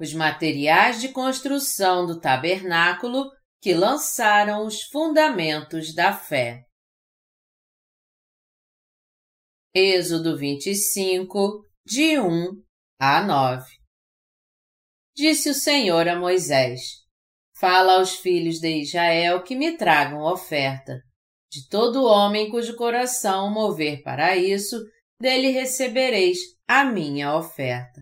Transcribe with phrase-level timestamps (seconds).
[0.00, 6.64] os materiais de construção do tabernáculo que lançaram os fundamentos da fé.
[9.74, 12.62] Êxodo 25, de 1
[12.98, 13.70] a 9
[15.14, 16.80] Disse o Senhor a Moisés:
[17.58, 20.98] Fala aos filhos de Israel que me tragam oferta.
[21.52, 24.80] De todo homem cujo coração mover para isso,
[25.20, 28.00] dele recebereis a minha oferta.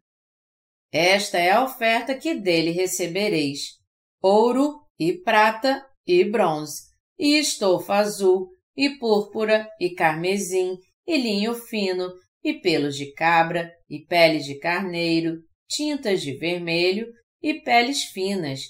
[0.90, 3.78] Esta é a oferta que dele recebereis:
[4.22, 6.84] ouro e prata e bronze,
[7.18, 12.10] e estofa azul, e púrpura, e carmesim, e linho fino,
[12.42, 17.06] e pelos de cabra, e peles de carneiro, tintas de vermelho,
[17.42, 18.60] e peles finas,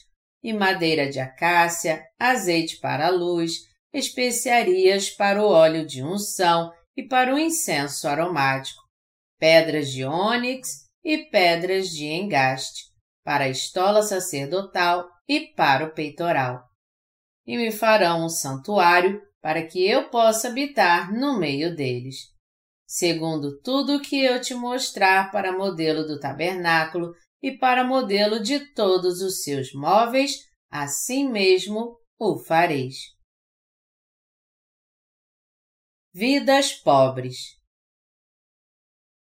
[0.43, 3.61] e madeira de acácia, azeite para a luz,
[3.93, 8.83] especiarias para o óleo de unção e para o incenso aromático,
[9.39, 12.85] pedras de ônix e pedras de engaste,
[13.25, 16.65] para a estola sacerdotal e para o peitoral.
[17.47, 22.17] E me farão um santuário para que eu possa habitar no meio deles.
[22.87, 28.73] Segundo tudo o que eu te mostrar para modelo do tabernáculo e para modelo de
[28.73, 30.39] todos os seus móveis,
[30.71, 32.97] assim mesmo o fareis.
[36.13, 37.58] Vidas pobres.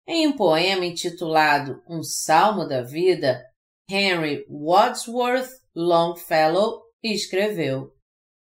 [0.09, 3.43] Em um poema intitulado Um Salmo da Vida,
[3.89, 7.93] Henry Wadsworth Longfellow escreveu: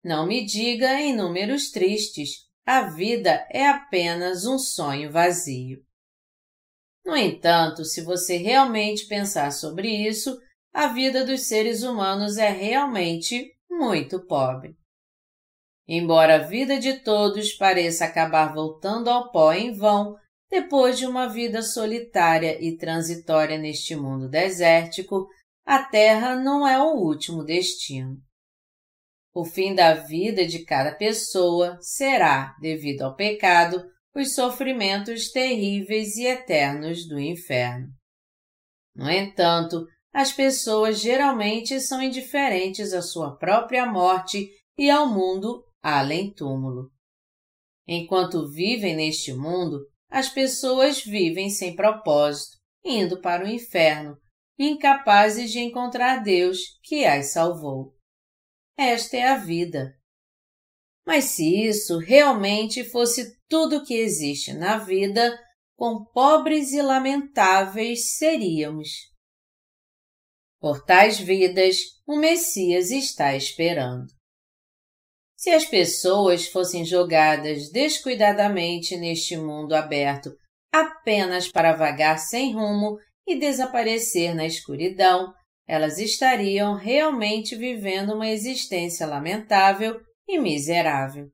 [0.04, 5.82] Não me diga em números tristes, a vida é apenas um sonho vazio.
[7.02, 10.38] No entanto, se você realmente pensar sobre isso,
[10.70, 14.76] a vida dos seres humanos é realmente muito pobre.
[15.88, 20.18] Embora a vida de todos pareça acabar voltando ao pó em vão,
[20.50, 25.28] depois de uma vida solitária e transitória neste mundo desértico,
[25.64, 28.16] a Terra não é o último destino.
[29.34, 36.26] O fim da vida de cada pessoa será, devido ao pecado, os sofrimentos terríveis e
[36.26, 37.88] eternos do inferno.
[38.96, 46.32] No entanto, as pessoas geralmente são indiferentes à sua própria morte e ao mundo além
[46.32, 46.90] túmulo.
[47.86, 54.16] Enquanto vivem neste mundo, as pessoas vivem sem propósito, indo para o inferno,
[54.58, 57.94] incapazes de encontrar Deus que as salvou.
[58.76, 59.94] Esta é a vida.
[61.06, 65.38] Mas se isso realmente fosse tudo que existe na vida,
[65.76, 68.88] quão pobres e lamentáveis seríamos.
[70.60, 71.76] Por tais vidas,
[72.06, 74.17] o Messias está esperando.
[75.38, 80.36] Se as pessoas fossem jogadas descuidadamente neste mundo aberto
[80.72, 85.32] apenas para vagar sem rumo e desaparecer na escuridão,
[85.64, 91.28] elas estariam realmente vivendo uma existência lamentável e miserável.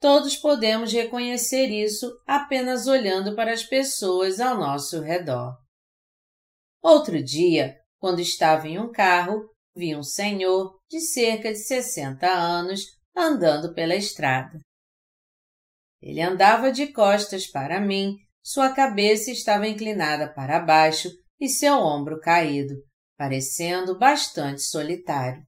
[0.00, 5.54] Todos podemos reconhecer isso apenas olhando para as pessoas ao nosso redor.
[6.82, 12.84] Outro dia, quando estava em um carro, vi um senhor de cerca de sessenta anos
[13.16, 14.58] andando pela estrada.
[16.02, 21.08] Ele andava de costas para mim sua cabeça estava inclinada para baixo
[21.38, 22.74] e seu ombro caído,
[23.16, 25.46] parecendo bastante solitário.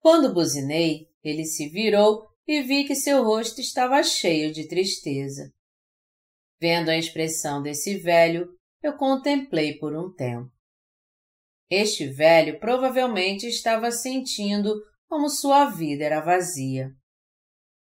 [0.00, 5.50] Quando buzinei, ele se virou e vi que seu rosto estava cheio de tristeza.
[6.60, 8.48] Vendo a expressão desse velho,
[8.82, 10.53] eu contemplei por um tempo.
[11.70, 14.74] Este velho provavelmente estava sentindo
[15.08, 16.90] como sua vida era vazia.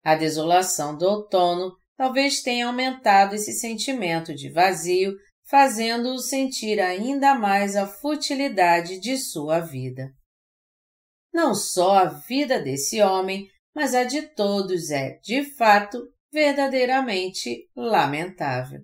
[0.02, 7.76] A desolação do outono talvez tenha aumentado esse sentimento de vazio, fazendo-o sentir ainda mais
[7.76, 10.12] a futilidade de sua vida.
[11.32, 15.98] Não só a vida desse homem, mas a de todos é, de fato,
[16.32, 18.80] verdadeiramente lamentável.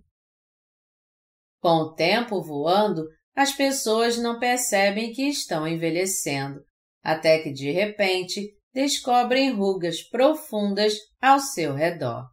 [1.60, 6.64] Com o tempo voando, as pessoas não percebem que estão envelhecendo,
[7.02, 12.28] até que de repente descobrem rugas profundas ao seu redor.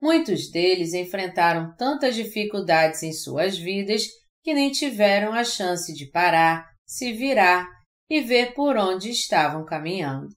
[0.00, 4.06] Muitos deles enfrentaram tantas dificuldades em suas vidas
[4.42, 7.68] que nem tiveram a chance de parar, se virar
[8.08, 10.28] e ver por onde estavam caminhando.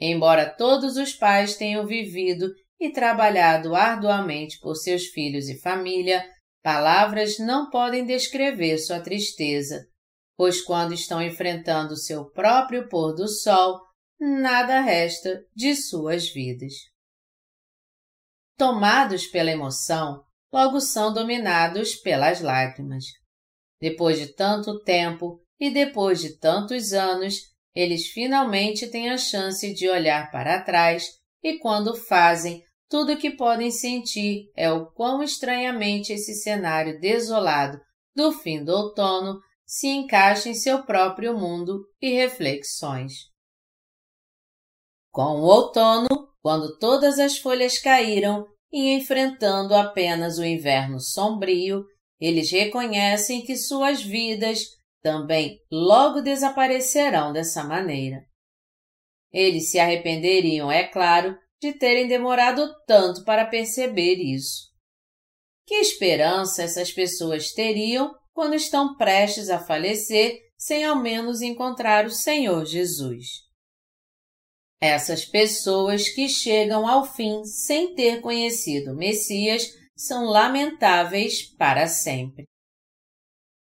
[0.00, 6.26] Embora todos os pais tenham vivido e trabalhado arduamente por seus filhos e família,
[6.62, 9.86] palavras não podem descrever sua tristeza,
[10.36, 13.80] pois quando estão enfrentando seu próprio pôr do sol,
[14.18, 16.90] nada resta de suas vidas
[18.60, 20.22] tomados pela emoção,
[20.52, 23.04] logo são dominados pelas lágrimas.
[23.80, 27.36] Depois de tanto tempo e depois de tantos anos,
[27.74, 31.08] eles finalmente têm a chance de olhar para trás
[31.42, 37.80] e, quando fazem, tudo o que podem sentir é o quão estranhamente esse cenário desolado
[38.14, 43.12] do fim do outono se encaixa em seu próprio mundo e reflexões.
[45.12, 46.08] Com o outono,
[46.42, 51.84] quando todas as folhas caíram e enfrentando apenas o inverno sombrio,
[52.18, 54.64] eles reconhecem que suas vidas
[55.00, 58.24] também logo desaparecerão dessa maneira.
[59.32, 64.70] Eles se arrependeriam, é claro, de terem demorado tanto para perceber isso.
[65.66, 72.10] Que esperança essas pessoas teriam quando estão prestes a falecer sem ao menos encontrar o
[72.10, 73.26] Senhor Jesus?
[74.80, 82.44] Essas pessoas que chegam ao fim sem ter conhecido o Messias são lamentáveis para sempre.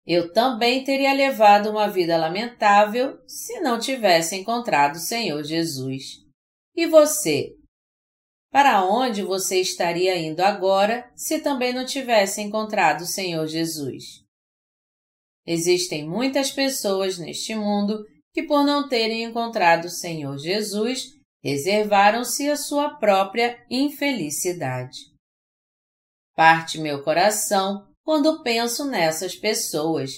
[0.06, 6.20] Eu também teria levado uma vida lamentável se não tivesse encontrado o Senhor Jesus.
[6.75, 7.60] E você?
[8.50, 14.25] Para onde você estaria indo agora se também não tivesse encontrado o Senhor Jesus?
[15.47, 21.12] Existem muitas pessoas neste mundo que, por não terem encontrado o Senhor Jesus,
[21.43, 24.99] reservaram-se a sua própria infelicidade.
[26.35, 30.11] Parte meu coração quando penso nessas pessoas,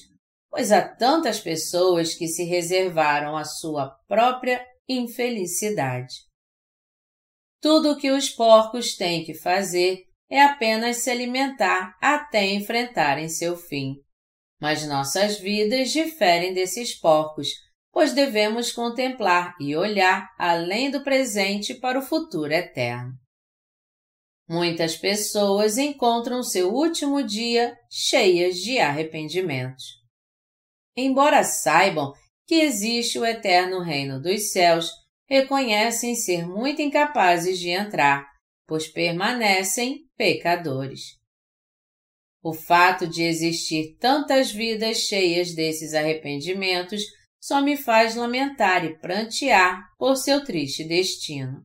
[0.50, 6.31] pois há tantas pessoas que se reservaram a sua própria infelicidade.
[7.62, 13.56] Tudo o que os porcos têm que fazer é apenas se alimentar até enfrentarem seu
[13.56, 13.94] fim.
[14.60, 17.48] Mas nossas vidas diferem desses porcos,
[17.92, 23.12] pois devemos contemplar e olhar além do presente para o futuro eterno.
[24.48, 29.84] Muitas pessoas encontram seu último dia cheias de arrependimentos.
[30.96, 32.12] Embora saibam
[32.44, 34.90] que existe o eterno reino dos céus,
[35.32, 38.30] reconhecem ser muito incapazes de entrar,
[38.66, 41.18] pois permanecem pecadores.
[42.42, 47.02] O fato de existir tantas vidas cheias desses arrependimentos
[47.40, 51.64] só me faz lamentar e prantear por seu triste destino.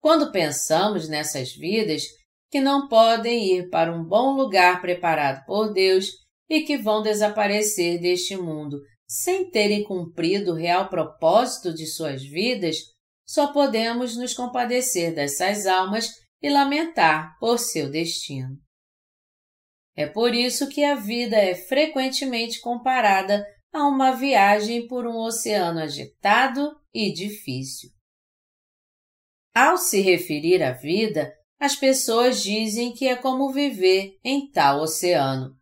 [0.00, 2.02] Quando pensamos nessas vidas
[2.50, 6.06] que não podem ir para um bom lugar preparado por Deus
[6.48, 12.76] e que vão desaparecer deste mundo sem terem cumprido o real propósito de suas vidas,
[13.24, 16.10] só podemos nos compadecer dessas almas
[16.42, 18.56] e lamentar por seu destino.
[19.96, 25.80] É por isso que a vida é frequentemente comparada a uma viagem por um oceano
[25.80, 27.90] agitado e difícil.
[29.54, 35.56] Ao se referir à vida, as pessoas dizem que é como viver em tal oceano,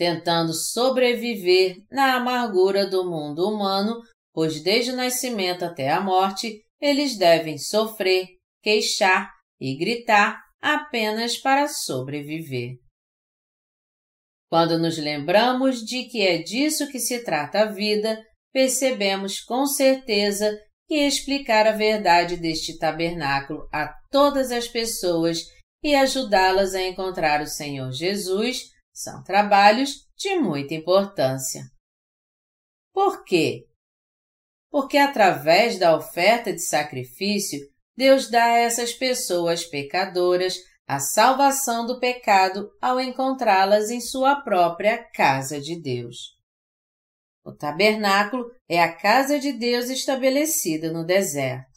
[0.00, 4.00] tentando sobreviver na amargura do mundo humano,
[4.32, 8.26] pois desde o nascimento até a morte eles devem sofrer,
[8.62, 9.30] queixar
[9.60, 12.78] e gritar apenas para sobreviver.
[14.48, 18.18] Quando nos lembramos de que é disso que se trata a vida,
[18.54, 20.58] percebemos com certeza
[20.88, 25.40] que explicar a verdade deste tabernáculo a todas as pessoas
[25.84, 31.64] e ajudá-las a encontrar o Senhor Jesus são trabalhos de muita importância.
[32.92, 33.66] Por quê?
[34.70, 37.60] Porque através da oferta de sacrifício,
[37.96, 44.98] Deus dá a essas pessoas pecadoras a salvação do pecado ao encontrá-las em sua própria
[45.12, 46.36] casa de Deus.
[47.44, 51.70] O tabernáculo é a casa de Deus estabelecida no deserto.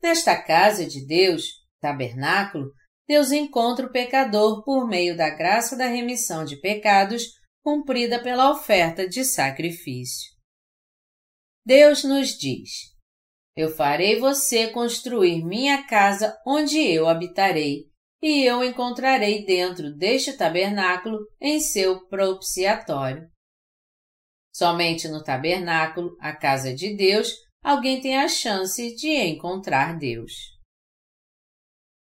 [0.00, 1.44] Nesta casa de Deus,
[1.80, 2.72] tabernáculo,
[3.08, 7.24] Deus encontra o pecador por meio da graça da remissão de pecados
[7.62, 10.30] cumprida pela oferta de sacrifício.
[11.64, 12.70] Deus nos diz:
[13.56, 17.86] Eu farei você construir minha casa onde eu habitarei,
[18.22, 23.26] e eu encontrarei dentro deste tabernáculo em seu propiciatório.
[24.54, 30.57] Somente no tabernáculo, a casa de Deus, alguém tem a chance de encontrar Deus.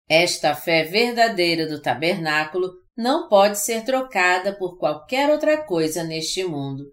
[0.09, 6.85] Esta fé verdadeira do tabernáculo não pode ser trocada por qualquer outra coisa neste mundo,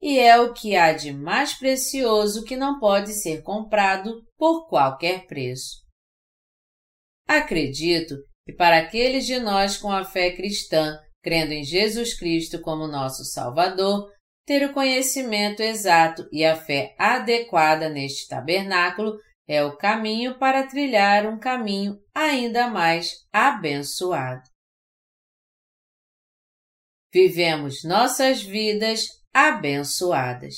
[0.00, 5.26] e é o que há de mais precioso que não pode ser comprado por qualquer
[5.26, 5.78] preço.
[7.26, 12.86] Acredito e para aqueles de nós com a fé cristã, crendo em Jesus Cristo como
[12.86, 14.10] nosso Salvador,
[14.46, 21.26] ter o conhecimento exato e a fé adequada neste tabernáculo é o caminho para trilhar
[21.26, 24.42] um caminho ainda mais abençoado.
[27.12, 30.54] vivemos nossas vidas abençoadas.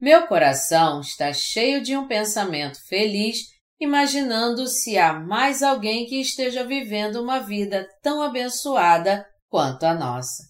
[0.00, 3.38] Meu coração está cheio de um pensamento feliz,
[3.80, 10.42] imaginando se há mais alguém que esteja vivendo uma vida tão abençoada quanto a nossa.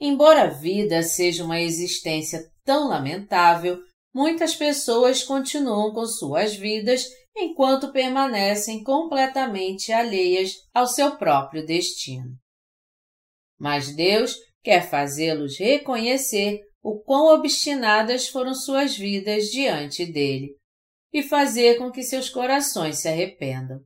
[0.00, 3.78] Embora a vida seja uma existência tão lamentável,
[4.14, 7.04] muitas pessoas continuam com suas vidas
[7.36, 12.36] enquanto permanecem completamente alheias ao seu próprio destino.
[13.58, 20.54] Mas Deus quer fazê-los reconhecer o quão obstinadas foram suas vidas diante dele
[21.12, 23.80] e fazer com que seus corações se arrependam.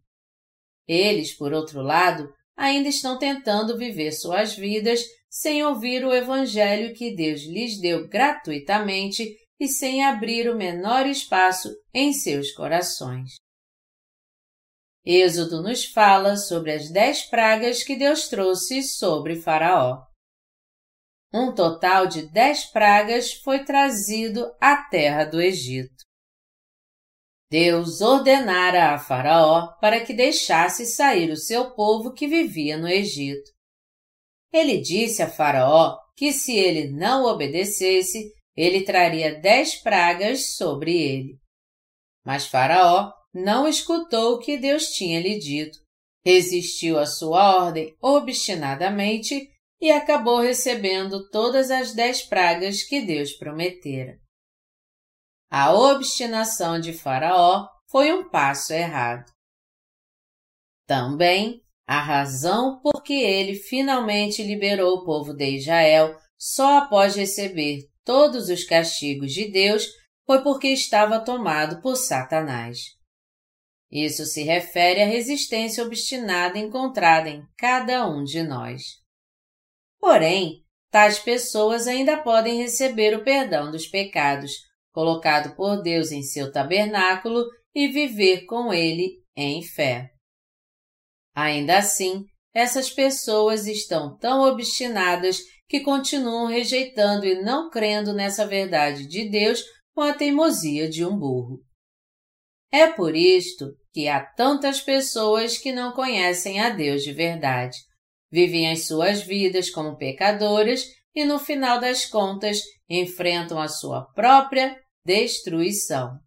[0.87, 7.15] Eles, por outro lado, ainda estão tentando viver suas vidas sem ouvir o Evangelho que
[7.15, 13.37] Deus lhes deu gratuitamente e sem abrir o menor espaço em seus corações.
[15.05, 20.07] Êxodo nos fala sobre as dez pragas que Deus trouxe sobre Faraó.
[21.33, 26.05] Um total de dez pragas foi trazido à terra do Egito.
[27.51, 33.51] Deus ordenara a Faraó para que deixasse sair o seu povo que vivia no Egito.
[34.53, 41.39] Ele disse a Faraó que se ele não obedecesse, ele traria dez pragas sobre ele.
[42.27, 45.79] Mas Faraó não escutou o que Deus tinha lhe dito,
[46.27, 49.49] resistiu à sua ordem obstinadamente
[49.81, 54.19] e acabou recebendo todas as dez pragas que Deus prometera.
[55.49, 59.31] A obstinação de Faraó foi um passo errado.
[60.85, 67.89] Também a razão por que ele finalmente liberou o povo de Israel só após receber
[68.09, 69.87] todos os castigos de Deus
[70.25, 72.79] foi porque estava tomado por Satanás.
[73.93, 78.81] Isso se refere à resistência obstinada encontrada em cada um de nós.
[80.01, 84.53] Porém, tais pessoas ainda podem receber o perdão dos pecados,
[84.91, 90.09] colocado por Deus em seu tabernáculo e viver com ele em fé.
[91.35, 92.25] Ainda assim,
[92.55, 99.63] essas pessoas estão tão obstinadas que continuam rejeitando e não crendo nessa verdade de Deus
[99.95, 101.63] com a teimosia de um burro.
[102.73, 107.77] É por isto que há tantas pessoas que não conhecem a Deus de verdade,
[108.31, 110.85] vivem as suas vidas como pecadoras
[111.15, 116.19] e no final das contas enfrentam a sua própria destruição.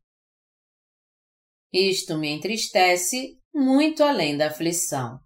[1.72, 5.20] Isto me entristece muito além da aflição.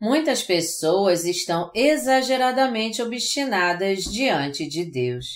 [0.00, 5.26] Muitas pessoas estão exageradamente obstinadas diante de Deus.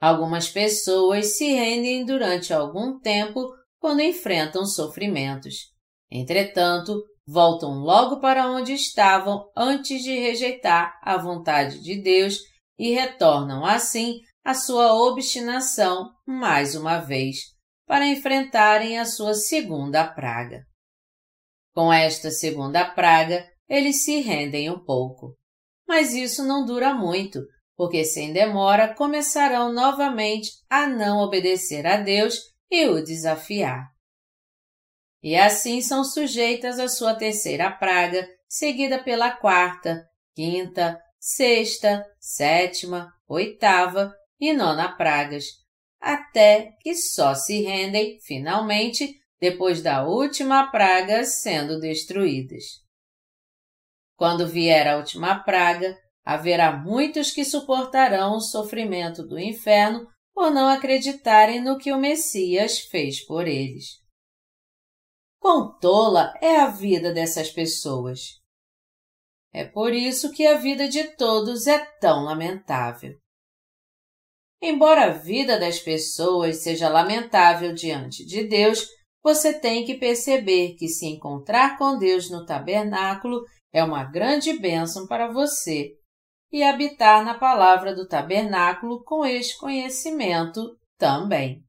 [0.00, 3.48] Algumas pessoas se rendem durante algum tempo
[3.80, 5.72] quando enfrentam sofrimentos.
[6.08, 12.38] Entretanto, voltam logo para onde estavam antes de rejeitar a vontade de Deus
[12.78, 17.36] e retornam assim à sua obstinação mais uma vez,
[17.84, 20.69] para enfrentarem a sua segunda praga.
[21.74, 25.36] Com esta segunda praga, eles se rendem um pouco.
[25.86, 27.40] Mas isso não dura muito,
[27.76, 32.38] porque sem demora começarão novamente a não obedecer a Deus
[32.70, 33.88] e o desafiar.
[35.22, 44.14] E assim são sujeitas à sua terceira praga, seguida pela quarta, quinta, sexta, sétima, oitava
[44.40, 45.44] e nona pragas,
[46.00, 52.64] até que só se rendem, finalmente, depois da última praga sendo destruídas.
[54.16, 60.68] Quando vier a última praga, haverá muitos que suportarão o sofrimento do inferno por não
[60.68, 63.98] acreditarem no que o Messias fez por eles.
[65.40, 68.38] Quão tola é a vida dessas pessoas!
[69.52, 73.18] É por isso que a vida de todos é tão lamentável.
[74.62, 78.86] Embora a vida das pessoas seja lamentável diante de Deus,
[79.22, 85.06] você tem que perceber que se encontrar com Deus no tabernáculo é uma grande bênção
[85.06, 85.94] para você
[86.50, 91.64] e habitar na palavra do tabernáculo com este conhecimento também.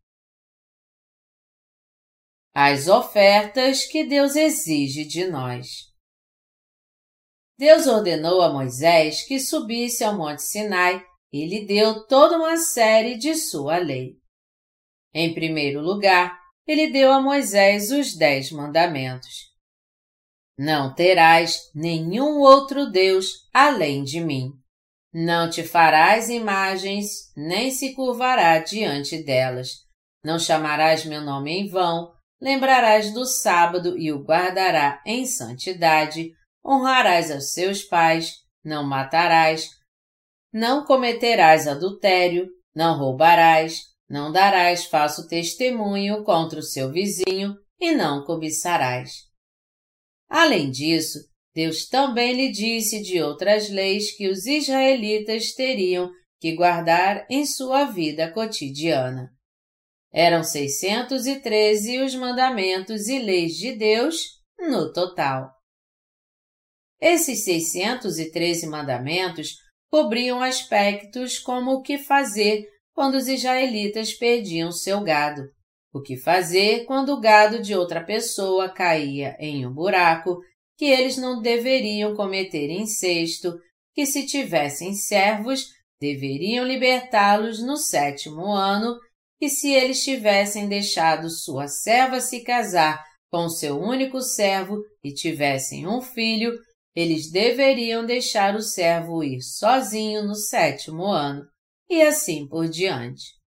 [2.54, 5.92] As ofertas que Deus exige de nós.
[7.58, 13.18] Deus ordenou a Moisés que subisse ao Monte Sinai e lhe deu toda uma série
[13.18, 14.18] de sua lei.
[15.14, 16.41] Em primeiro lugar,
[16.72, 19.52] ele deu a Moisés os dez mandamentos.
[20.58, 24.54] Não terás nenhum outro Deus além de mim.
[25.14, 29.86] Não te farás imagens, nem se curvará diante delas.
[30.24, 36.32] Não chamarás meu nome em vão, lembrarás do sábado e o guardará em santidade,
[36.66, 39.72] honrarás aos seus pais, não matarás,
[40.54, 48.26] não cometerás adultério, não roubarás, não darás falso testemunho contra o seu vizinho e não
[48.26, 49.10] cobiçarás.
[50.30, 51.18] Além disso,
[51.56, 57.86] Deus também lhe disse de outras leis que os israelitas teriam que guardar em sua
[57.86, 59.32] vida cotidiana.
[60.12, 65.54] Eram 613 os mandamentos e leis de Deus no total.
[67.00, 69.56] Esses 613 mandamentos
[69.90, 75.44] cobriam aspectos como o que fazer quando os israelitas perdiam seu gado,
[75.94, 80.40] o que fazer quando o gado de outra pessoa caía em um buraco,
[80.78, 83.54] que eles não deveriam cometer incesto,
[83.94, 85.68] que se tivessem servos,
[86.00, 88.98] deveriam libertá-los no sétimo ano,
[89.40, 95.88] e se eles tivessem deixado sua serva se casar com seu único servo e tivessem
[95.88, 96.54] um filho,
[96.96, 101.44] eles deveriam deixar o servo ir sozinho no sétimo ano,
[101.92, 103.38] e assim por diante.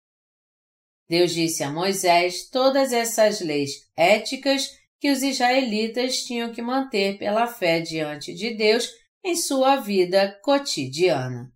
[1.09, 7.47] Deus disse a Moisés todas essas leis éticas que os israelitas tinham que manter pela
[7.47, 8.87] fé diante de Deus
[9.23, 11.51] em sua vida cotidiana.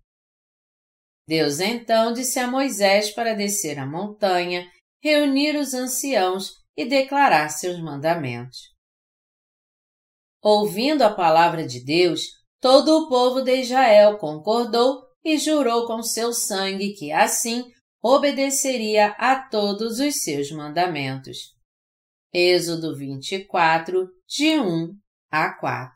[1.28, 4.68] Deus então disse a Moisés para descer a montanha,
[5.00, 8.74] reunir os anciãos e declarar seus mandamentos.
[10.42, 12.22] Ouvindo a palavra de Deus,
[12.60, 17.72] todo o povo de Israel concordou e jurou com seu sangue que assim
[18.02, 21.56] obedeceria a todos os seus mandamentos.
[22.34, 24.96] Êxodo 24, de 1
[25.32, 25.94] a 4.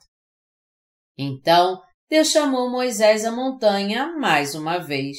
[1.18, 5.18] Então, Deus chamou Moisés à montanha mais uma vez,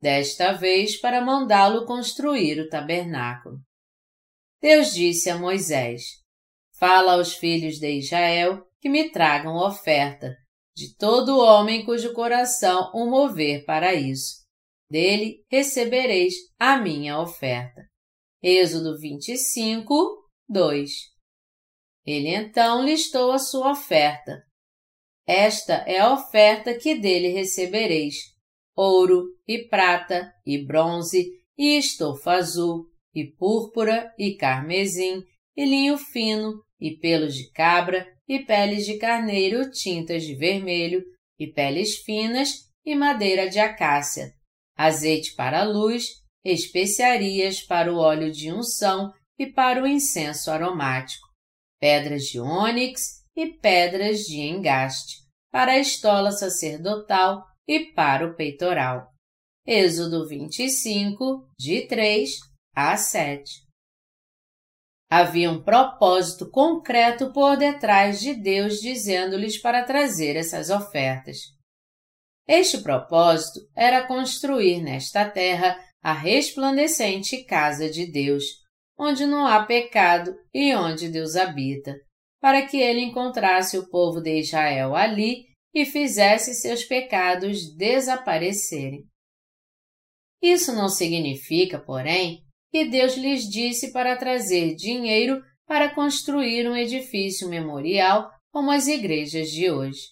[0.00, 3.58] desta vez para mandá-lo construir o tabernáculo.
[4.60, 6.02] Deus disse a Moisés:
[6.78, 10.36] Fala aos filhos de Israel que me tragam oferta,
[10.76, 14.44] de todo homem cujo coração o mover para isso.
[14.90, 17.82] Dele recebereis a minha oferta.
[18.42, 19.94] Êxodo 25,
[20.46, 20.90] 2
[22.04, 24.42] Ele então listou a sua oferta.
[25.26, 28.16] Esta é a oferta que dele recebereis:
[28.76, 32.84] ouro, e prata, e bronze, e estofa azul,
[33.14, 35.24] e púrpura, e carmesim,
[35.56, 41.04] e linho fino, e pelos de cabra, e peles de carneiro tintas de vermelho,
[41.38, 44.32] e peles finas, e madeira de acácia,
[44.76, 46.04] azeite para a luz,
[46.44, 51.26] especiarias para o óleo de unção e para o incenso aromático,
[51.80, 55.16] pedras de ônix e pedras de engaste,
[55.50, 59.10] para a estola sacerdotal e para o peitoral.
[59.66, 62.30] Êxodo 25, de 3
[62.72, 63.65] a 7.
[65.08, 71.38] Havia um propósito concreto por detrás de Deus dizendo-lhes para trazer essas ofertas.
[72.48, 78.44] Este propósito era construir nesta terra a resplandecente casa de Deus,
[78.98, 81.94] onde não há pecado e onde Deus habita,
[82.40, 89.04] para que ele encontrasse o povo de Israel ali e fizesse seus pecados desaparecerem.
[90.40, 92.45] Isso não significa, porém,
[92.76, 99.48] que Deus lhes disse para trazer dinheiro para construir um edifício memorial como as igrejas
[99.48, 100.02] de hoje.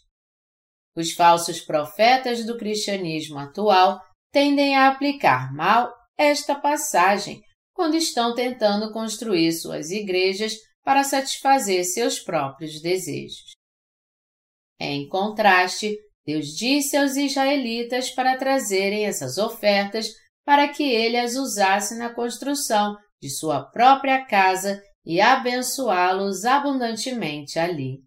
[0.97, 4.01] Os falsos profetas do cristianismo atual
[4.33, 7.43] tendem a aplicar mal esta passagem
[7.75, 13.53] quando estão tentando construir suas igrejas para satisfazer seus próprios desejos.
[14.81, 15.95] Em contraste,
[16.27, 22.97] Deus disse aos israelitas para trazerem essas ofertas para que ele as usasse na construção
[23.21, 28.03] de sua própria casa e abençoá-los abundantemente ali.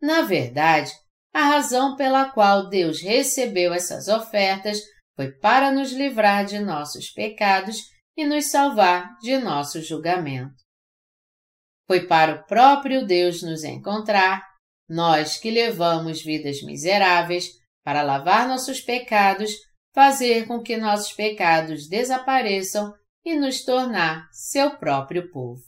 [0.00, 0.92] Na verdade,
[1.32, 4.80] a razão pela qual Deus recebeu essas ofertas
[5.16, 7.82] foi para nos livrar de nossos pecados
[8.16, 10.54] e nos salvar de nosso julgamento.
[11.86, 14.44] Foi para o próprio Deus nos encontrar,
[14.88, 17.50] nós que levamos vidas miseráveis,
[17.84, 19.52] para lavar nossos pecados
[19.98, 25.60] fazer com que nossos pecados desapareçam e nos tornar seu próprio povo.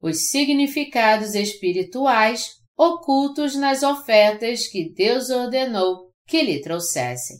[0.00, 7.36] Os significados espirituais ocultos nas ofertas que Deus ordenou que lhe trouxessem.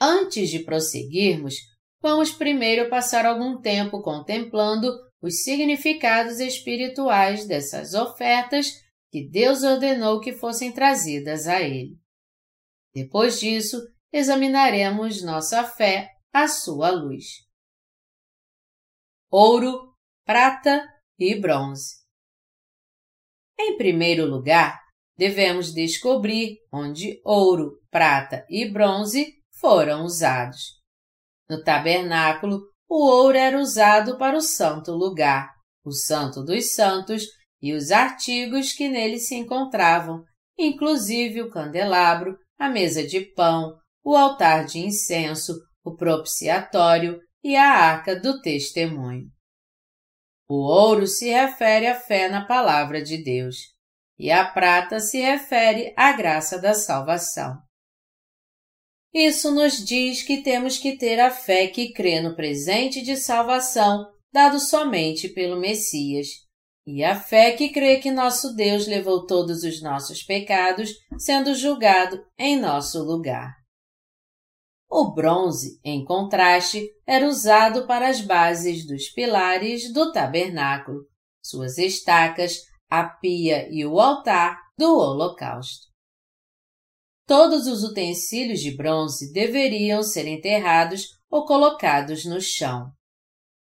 [0.00, 1.54] Antes de prosseguirmos,
[2.00, 8.72] vamos primeiro passar algum tempo contemplando os significados espirituais dessas ofertas
[9.12, 12.07] que Deus ordenou que fossem trazidas a Ele.
[12.98, 13.80] Depois disso,
[14.12, 17.46] examinaremos nossa fé à sua luz.
[19.30, 20.84] Ouro, prata
[21.16, 21.98] e bronze.
[23.56, 24.80] Em primeiro lugar,
[25.16, 30.82] devemos descobrir onde ouro, prata e bronze foram usados.
[31.48, 37.22] No tabernáculo, o ouro era usado para o santo lugar, o santo dos santos
[37.62, 40.24] e os artigos que nele se encontravam,
[40.58, 47.70] inclusive o candelabro, a mesa de pão, o altar de incenso, o propiciatório e a
[47.70, 49.26] arca do testemunho.
[50.48, 53.56] O ouro se refere à fé na palavra de Deus,
[54.18, 57.56] e a prata se refere à graça da salvação.
[59.12, 64.06] Isso nos diz que temos que ter a fé que crê no presente de salvação
[64.32, 66.28] dado somente pelo Messias,
[66.90, 72.24] e a fé que crê que nosso Deus levou todos os nossos pecados, sendo julgado
[72.38, 73.54] em nosso lugar.
[74.88, 81.00] O bronze, em contraste, era usado para as bases dos pilares do tabernáculo,
[81.42, 82.56] suas estacas,
[82.88, 85.88] a pia e o altar do holocausto.
[87.26, 92.90] Todos os utensílios de bronze deveriam ser enterrados ou colocados no chão.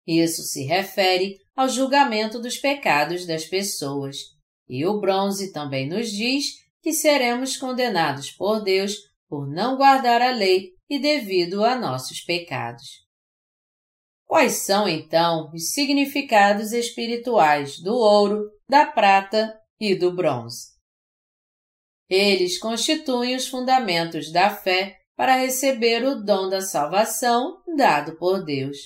[0.07, 4.15] Isso se refere ao julgamento dos pecados das pessoas,
[4.65, 6.45] e o bronze também nos diz
[6.81, 8.95] que seremos condenados por Deus
[9.27, 13.05] por não guardar a lei e devido a nossos pecados.
[14.25, 20.69] Quais são, então, os significados espirituais do ouro, da prata e do bronze?
[22.09, 28.77] Eles constituem os fundamentos da fé para receber o dom da salvação dado por Deus.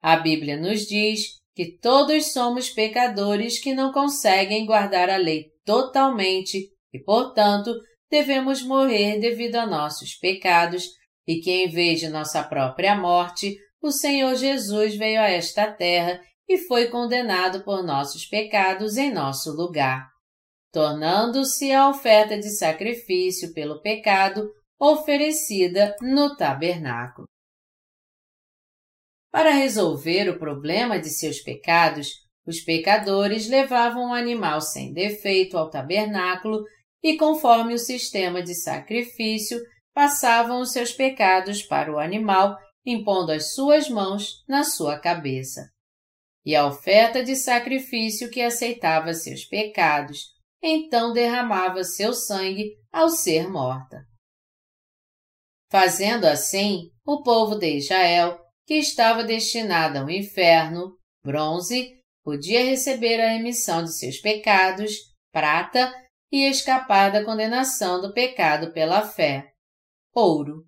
[0.00, 6.68] A Bíblia nos diz que todos somos pecadores que não conseguem guardar a lei totalmente
[6.92, 7.74] e, portanto,
[8.08, 10.84] devemos morrer devido a nossos pecados
[11.26, 16.20] e que, em vez de nossa própria morte, o Senhor Jesus veio a esta terra
[16.48, 20.14] e foi condenado por nossos pecados em nosso lugar
[20.76, 24.46] tornando-se a oferta de sacrifício pelo pecado
[24.78, 27.26] oferecida no tabernáculo.
[29.36, 32.08] Para resolver o problema de seus pecados,
[32.46, 36.64] os pecadores levavam um animal sem defeito ao tabernáculo
[37.02, 39.60] e, conforme o sistema de sacrifício,
[39.92, 45.68] passavam os seus pecados para o animal, impondo as suas mãos na sua cabeça.
[46.42, 50.28] E a oferta de sacrifício que aceitava seus pecados
[50.62, 53.98] então derramava seu sangue ao ser morta.
[55.70, 63.30] Fazendo assim, o povo de Israel, que estava destinado ao inferno, bronze, podia receber a
[63.30, 64.92] remissão de seus pecados,
[65.32, 65.92] prata,
[66.32, 69.54] e escapar da condenação do pecado pela fé,
[70.12, 70.66] ouro.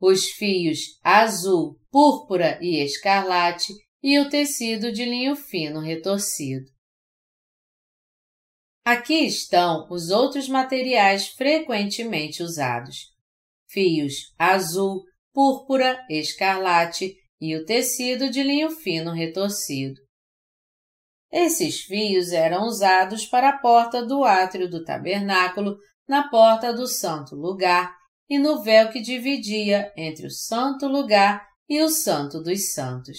[0.00, 6.70] Os fios azul, púrpura e escarlate e o tecido de linho fino retorcido.
[8.84, 13.12] Aqui estão os outros materiais frequentemente usados:
[13.68, 20.00] fios azul, púrpura, escarlate e o tecido de linho fino retorcido.
[21.32, 27.36] Esses fios eram usados para a porta do átrio do tabernáculo, na porta do santo
[27.36, 27.96] lugar
[28.28, 33.18] e no véu que dividia entre o santo lugar e o santo dos santos.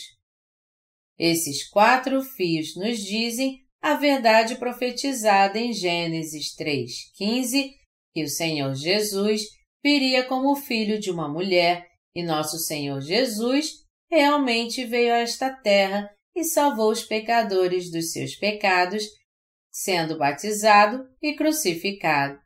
[1.17, 7.71] Esses quatro fios nos dizem a verdade profetizada em Gênesis 3:15,
[8.13, 9.43] que o Senhor Jesus
[9.82, 16.10] viria como filho de uma mulher e nosso Senhor Jesus realmente veio a esta terra
[16.36, 19.04] e salvou os pecadores dos seus pecados,
[19.71, 22.39] sendo batizado e crucificado,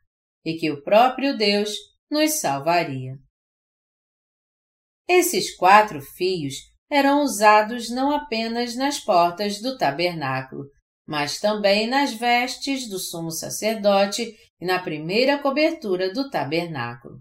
[0.44, 1.70] e que o próprio Deus
[2.10, 3.14] nos salvaria.
[5.08, 6.54] Esses quatro fios
[6.90, 10.64] eram usados não apenas nas portas do tabernáculo,
[11.06, 17.20] mas também nas vestes do sumo sacerdote e na primeira cobertura do tabernáculo.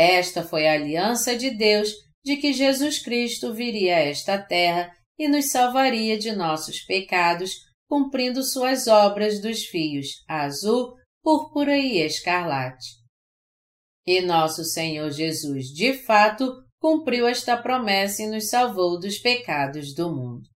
[0.00, 1.88] Esta foi a aliança de Deus
[2.24, 7.50] de que Jesus Cristo viria a esta terra e nos salvaria de nossos pecados,
[7.88, 12.86] cumprindo suas obras dos fios azul, púrpura e escarlate.
[14.06, 16.48] E nosso Senhor Jesus, de fato,
[16.80, 20.48] cumpriu esta promessa e nos salvou dos pecados do mundo.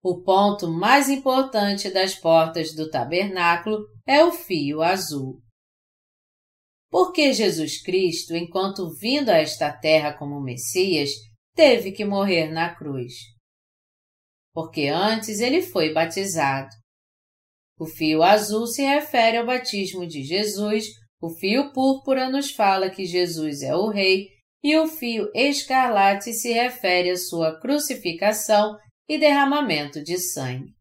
[0.00, 5.42] O ponto mais importante das portas do tabernáculo é o fio azul.
[6.98, 11.10] Porque Jesus Cristo, enquanto vindo a esta terra como Messias,
[11.54, 13.12] teve que morrer na cruz?
[14.54, 16.70] Porque antes ele foi batizado.
[17.78, 20.86] O fio azul se refere ao batismo de Jesus,
[21.20, 24.28] o fio púrpura nos fala que Jesus é o Rei,
[24.64, 28.74] e o fio escarlate se refere à sua crucificação
[29.06, 30.72] e derramamento de sangue.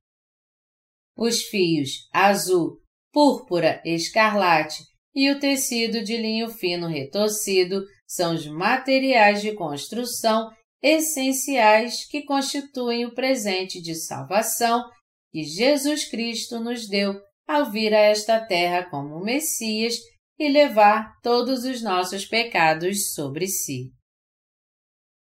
[1.17, 2.80] Os fios azul,
[3.12, 10.51] púrpura, escarlate e o tecido de linho fino retorcido são os materiais de construção
[10.82, 14.84] essenciais que constituem o presente de salvação
[15.32, 17.13] que Jesus Cristo nos deu
[17.47, 19.95] ao vir a esta terra como Messias
[20.38, 23.91] e levar todos os nossos pecados sobre si.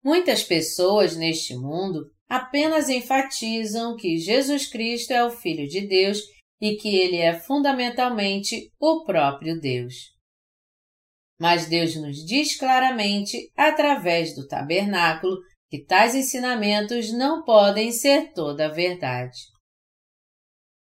[0.04, 6.20] Muitas pessoas neste mundo apenas enfatizam que Jesus Cristo é o Filho de Deus
[6.62, 9.96] e que ele é fundamentalmente o próprio Deus.
[11.40, 18.68] Mas Deus nos diz claramente, através do tabernáculo, que tais ensinamentos não podem ser toda
[18.68, 19.40] a verdade.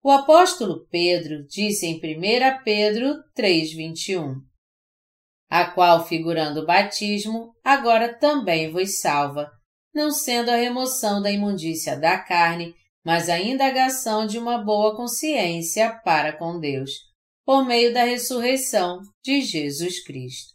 [0.00, 4.34] O apóstolo Pedro disse em 1 Pedro 3,21:
[5.50, 9.50] A qual, figurando o batismo, agora também vos salva,
[9.92, 16.00] não sendo a remoção da imundícia da carne, mas a indagação de uma boa consciência
[16.04, 16.90] para com Deus,
[17.44, 20.54] por meio da ressurreição de Jesus Cristo.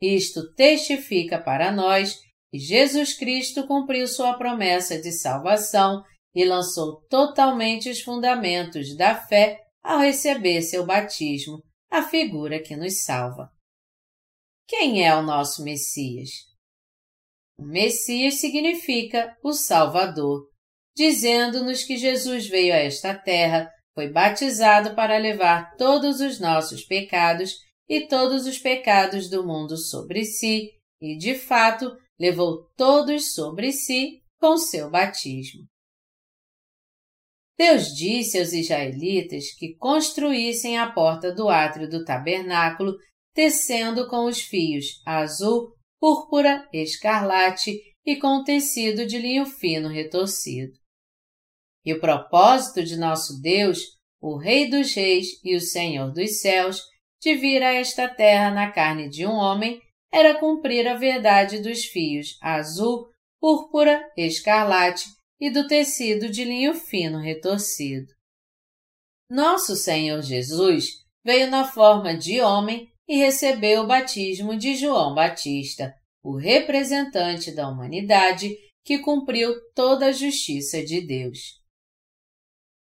[0.00, 2.18] Isto testifica para nós
[2.50, 6.02] que Jesus Cristo cumpriu sua promessa de salvação
[6.34, 13.02] e lançou totalmente os fundamentos da fé ao receber seu batismo, a figura que nos
[13.02, 13.50] salva.
[14.66, 16.30] Quem é o nosso Messias?
[17.58, 20.48] O Messias significa o Salvador,
[20.96, 27.56] dizendo-nos que Jesus veio a esta terra, foi batizado para levar todos os nossos pecados
[27.88, 34.22] e todos os pecados do mundo sobre si, e de fato levou todos sobre si
[34.38, 35.64] com seu batismo.
[37.58, 42.96] Deus disse aos israelitas que construíssem a porta do átrio do tabernáculo,
[43.34, 50.72] tecendo com os fios azul, púrpura, escarlate e com tecido de linho fino retorcido.
[51.84, 53.78] E o propósito de nosso Deus,
[54.20, 56.82] o Rei dos Reis e o Senhor dos Céus,
[57.20, 59.80] de vir a esta terra na carne de um homem,
[60.12, 63.08] era cumprir a verdade dos fios azul,
[63.40, 65.06] púrpura, escarlate
[65.40, 68.12] e do tecido de linho fino retorcido.
[69.30, 70.86] Nosso Senhor Jesus
[71.24, 77.68] veio na forma de homem e recebeu o batismo de João Batista, o representante da
[77.68, 81.59] humanidade que cumpriu toda a justiça de Deus.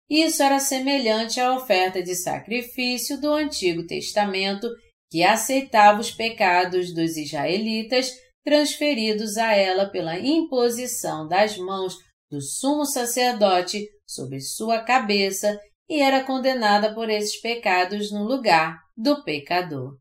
[0.09, 4.67] Isso era semelhante à oferta de sacrifício do Antigo Testamento
[5.09, 8.11] que aceitava os pecados dos israelitas
[8.43, 11.95] transferidos a ela pela imposição das mãos
[12.29, 19.23] do sumo sacerdote sobre sua cabeça e era condenada por esses pecados no lugar do
[19.23, 19.97] pecador.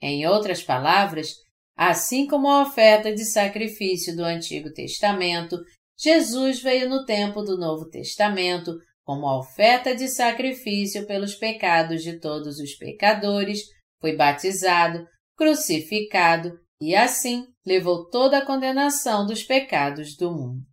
[0.00, 1.34] Em outras palavras,
[1.76, 5.58] assim como a oferta de sacrifício do Antigo Testamento,
[6.02, 8.72] Jesus veio no tempo do Novo Testamento
[9.04, 13.60] como oferta de sacrifício pelos pecados de todos os pecadores,
[14.00, 20.64] foi batizado, crucificado e assim levou toda a condenação dos pecados do mundo.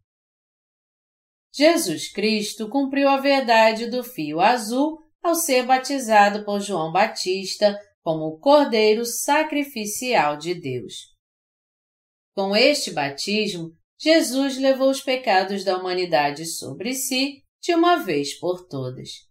[1.54, 8.26] Jesus Cristo cumpriu a verdade do fio azul ao ser batizado por João Batista como
[8.26, 10.96] o Cordeiro sacrificial de Deus.
[12.36, 18.66] Com este batismo, Jesus levou os pecados da humanidade sobre si de uma vez por
[18.66, 19.28] todas.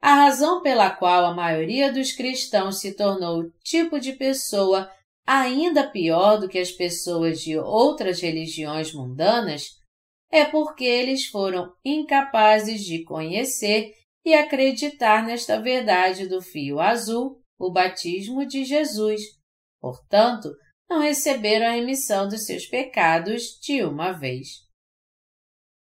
[0.00, 4.90] A razão pela qual a maioria dos cristãos se tornou o tipo de pessoa
[5.24, 9.80] ainda pior do que as pessoas de outras religiões mundanas
[10.28, 17.70] é porque eles foram incapazes de conhecer e acreditar nesta verdade do fio azul, o
[17.70, 19.20] batismo de Jesus.
[19.80, 20.52] Portanto,
[20.92, 24.60] não receberam a remissão dos seus pecados de uma vez.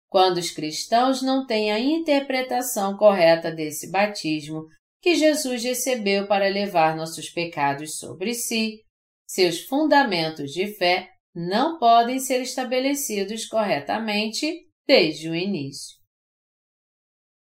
[0.08, 4.66] Quando os cristãos não têm a interpretação correta desse batismo
[5.02, 8.80] que Jesus recebeu para levar nossos pecados sobre si,
[9.26, 15.98] seus fundamentos de fé não podem ser estabelecidos corretamente desde o início.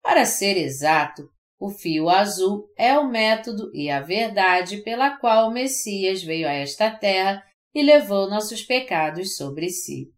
[0.01, 5.51] Para ser exato, o fio azul é o método e a verdade pela qual o
[5.51, 7.43] Messias veio a esta terra
[7.73, 10.11] e levou nossos pecados sobre si.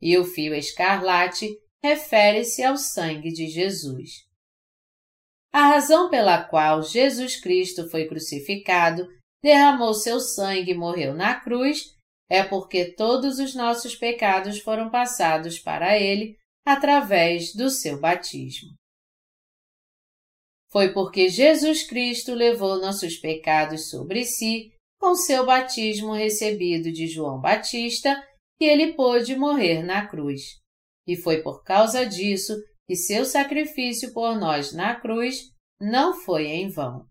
[0.00, 1.48] E o fio escarlate
[1.82, 4.26] refere-se ao sangue de Jesus.
[5.52, 9.06] A razão pela qual Jesus Cristo foi crucificado,
[9.42, 11.96] derramou seu sangue e morreu na cruz
[12.28, 18.74] é porque todos os nossos pecados foram passados para Ele através do seu batismo.
[20.70, 27.40] Foi porque Jesus Cristo levou nossos pecados sobre si com seu batismo recebido de João
[27.40, 28.16] Batista
[28.58, 30.42] que ele pôde morrer na cruz.
[31.06, 32.52] e foi por causa disso
[32.86, 37.06] que seu sacrifício por nós na cruz não foi em vão.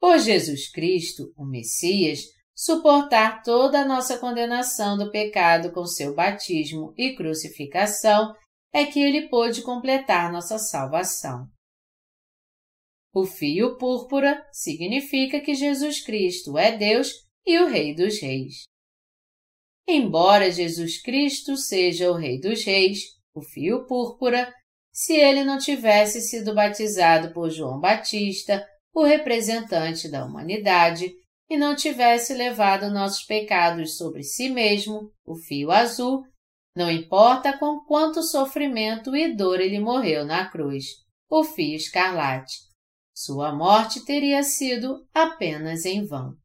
[0.00, 2.20] Por Jesus Cristo, o Messias,
[2.54, 8.32] suportar toda a nossa condenação do pecado com seu batismo e crucificação,
[8.72, 11.48] é que ele pôde completar nossa salvação.
[13.12, 17.12] O fio púrpura significa que Jesus Cristo é Deus
[17.44, 18.62] e o Rei dos Reis.
[19.86, 23.00] Embora Jesus Cristo seja o Rei dos Reis,
[23.34, 24.52] o fio púrpura,
[24.92, 31.12] se ele não tivesse sido batizado por João Batista, o representante da humanidade,
[31.48, 36.22] e não tivesse levado nossos pecados sobre si mesmo, o fio azul,
[36.76, 40.84] não importa com quanto sofrimento e dor ele morreu na cruz,
[41.28, 42.69] o fio escarlate.
[43.22, 46.38] Sua morte teria sido apenas em vão.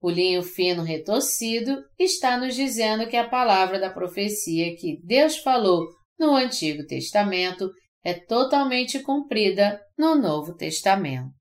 [0.00, 5.88] O linho fino retorcido está nos dizendo que a palavra da profecia que Deus falou
[6.16, 7.72] no Antigo Testamento
[8.04, 11.34] é totalmente cumprida no Novo Testamento.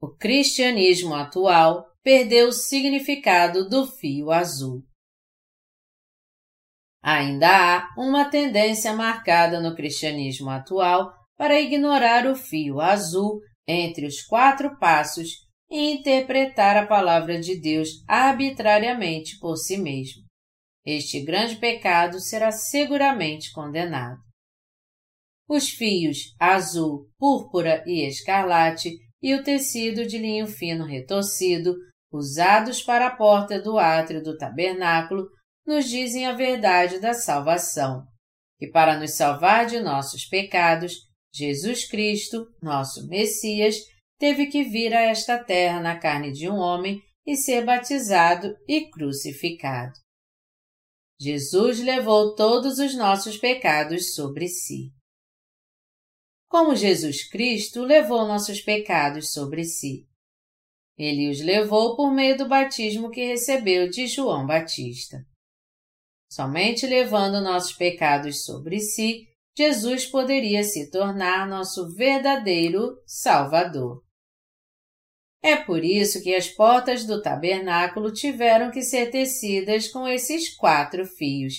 [0.00, 4.82] O cristianismo atual perdeu o significado do fio azul.
[7.02, 14.22] Ainda há uma tendência marcada no cristianismo atual para ignorar o fio azul entre os
[14.22, 15.28] quatro passos
[15.70, 20.22] e interpretar a palavra de Deus arbitrariamente por si mesmo.
[20.84, 24.20] Este grande pecado será seguramente condenado.
[25.48, 28.90] Os fios azul, púrpura e escarlate
[29.22, 31.74] e o tecido de linho fino retorcido,
[32.12, 35.26] usados para a porta do átrio do tabernáculo,
[35.64, 38.04] nos dizem a verdade da salvação,
[38.58, 40.94] que para nos salvar de nossos pecados,
[41.34, 43.76] Jesus Cristo, nosso Messias,
[44.18, 48.90] teve que vir a esta terra na carne de um homem e ser batizado e
[48.90, 49.94] crucificado.
[51.18, 54.92] Jesus levou todos os nossos pecados sobre si.
[56.48, 60.06] Como Jesus Cristo levou nossos pecados sobre si?
[60.98, 65.24] Ele os levou por meio do batismo que recebeu de João Batista.
[66.30, 74.02] Somente levando nossos pecados sobre si, Jesus poderia se tornar nosso verdadeiro Salvador.
[75.42, 81.04] É por isso que as portas do tabernáculo tiveram que ser tecidas com esses quatro
[81.04, 81.54] fios,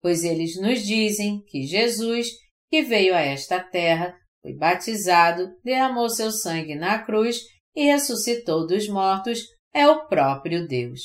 [0.00, 2.28] pois eles nos dizem que Jesus,
[2.70, 7.40] que veio a esta terra, foi batizado, derramou seu sangue na cruz
[7.74, 9.40] e ressuscitou dos mortos,
[9.72, 11.00] é o próprio Deus.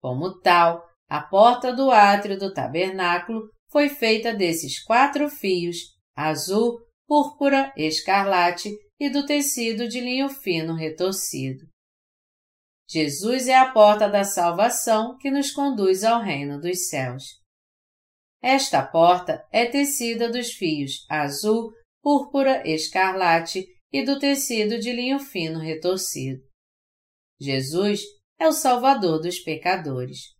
[0.00, 5.76] Como tal, a porta do átrio do tabernáculo foi feita desses quatro fios,
[6.16, 11.66] azul, púrpura, escarlate e do tecido de linho fino retorcido.
[12.88, 17.24] Jesus é a porta da salvação que nos conduz ao reino dos céus.
[18.42, 25.58] Esta porta é tecida dos fios azul, púrpura, escarlate e do tecido de linho fino
[25.58, 26.42] retorcido.
[27.40, 28.00] Jesus
[28.38, 30.34] é o Salvador dos pecadores.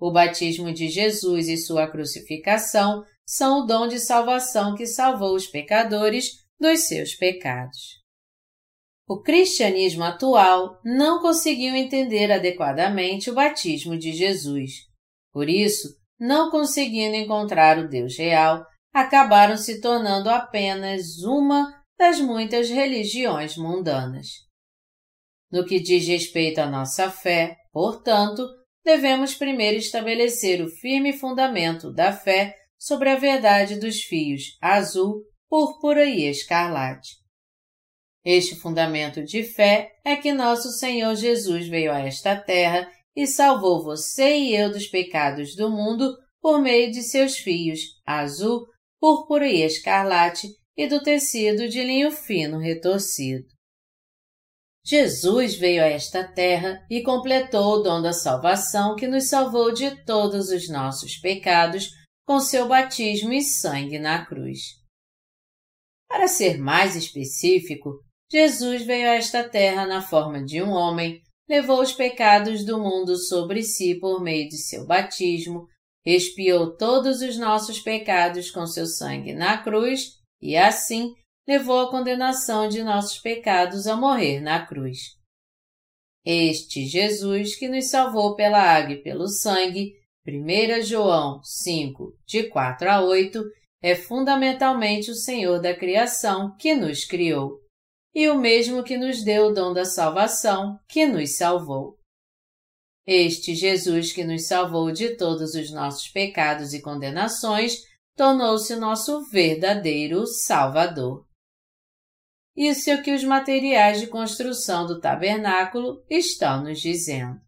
[0.00, 5.46] O batismo de Jesus e sua crucificação são o dom de salvação que salvou os
[5.46, 8.00] pecadores dos seus pecados.
[9.06, 14.86] O cristianismo atual não conseguiu entender adequadamente o batismo de Jesus.
[15.32, 22.70] Por isso, não conseguindo encontrar o Deus real, acabaram se tornando apenas uma das muitas
[22.70, 24.28] religiões mundanas.
[25.52, 28.46] No que diz respeito à nossa fé, portanto,
[28.90, 36.04] devemos primeiro estabelecer o firme fundamento da fé sobre a verdade dos fios azul, púrpura
[36.04, 37.10] e escarlate.
[38.24, 43.80] Este fundamento de fé é que nosso Senhor Jesus veio a esta terra e salvou
[43.84, 48.66] você e eu dos pecados do mundo por meio de seus fios azul,
[48.98, 53.46] púrpura e escarlate e do tecido de linho fino retorcido.
[54.84, 60.04] Jesus veio a esta terra e completou o dom da salvação que nos salvou de
[60.04, 61.90] todos os nossos pecados
[62.26, 64.60] com seu batismo e sangue na cruz.
[66.08, 68.00] Para ser mais específico,
[68.30, 73.16] Jesus veio a esta terra na forma de um homem, levou os pecados do mundo
[73.16, 75.66] sobre si por meio de seu batismo,
[76.04, 81.14] expiou todos os nossos pecados com seu sangue na cruz e, assim,
[81.50, 85.16] levou a condenação de nossos pecados a morrer na cruz.
[86.24, 89.94] Este Jesus que nos salvou pela água e pelo sangue,
[90.24, 93.42] 1 João 5, de 4 a 8,
[93.82, 97.58] é fundamentalmente o Senhor da criação que nos criou,
[98.14, 101.98] e o mesmo que nos deu o dom da salvação, que nos salvou.
[103.04, 107.82] Este Jesus que nos salvou de todos os nossos pecados e condenações
[108.16, 111.28] tornou-se nosso verdadeiro Salvador.
[112.60, 117.40] Isso é o que os materiais de construção do tabernáculo estão nos dizendo.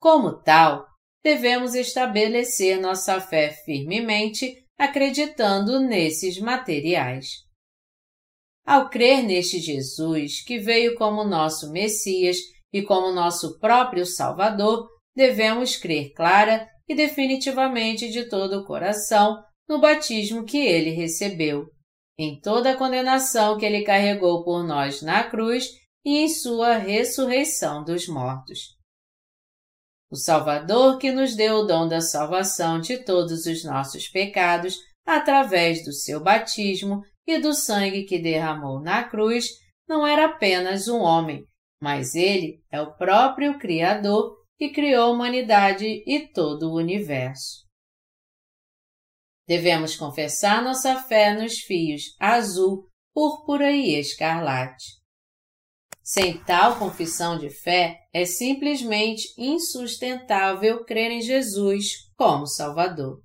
[0.00, 0.86] Como tal,
[1.22, 7.26] devemos estabelecer nossa fé firmemente acreditando nesses materiais.
[8.64, 12.38] Ao crer neste Jesus, que veio como nosso Messias
[12.72, 19.78] e como nosso próprio Salvador, devemos crer clara e definitivamente de todo o coração no
[19.78, 21.66] batismo que ele recebeu,
[22.22, 25.70] em toda a condenação que ele carregou por nós na cruz
[26.04, 28.76] e em sua ressurreição dos mortos.
[30.10, 35.82] O Salvador que nos deu o dom da salvação de todos os nossos pecados através
[35.84, 39.46] do seu batismo e do sangue que derramou na cruz,
[39.88, 41.44] não era apenas um homem,
[41.82, 47.69] mas ele é o próprio Criador que criou a humanidade e todo o universo.
[49.50, 55.00] Devemos confessar nossa fé nos fios azul, púrpura e escarlate.
[56.04, 63.24] Sem tal confissão de fé, é simplesmente insustentável crer em Jesus como Salvador.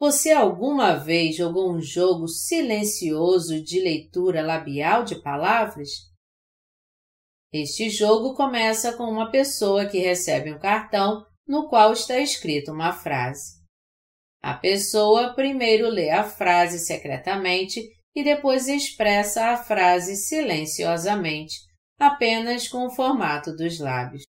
[0.00, 5.90] Você alguma vez jogou um jogo silencioso de leitura labial de palavras?
[7.52, 12.94] Este jogo começa com uma pessoa que recebe um cartão no qual está escrita uma
[12.94, 13.61] frase.
[14.42, 17.80] A pessoa primeiro lê a frase secretamente
[18.14, 21.54] e depois expressa a frase silenciosamente,
[21.98, 24.24] apenas com o formato dos lábios.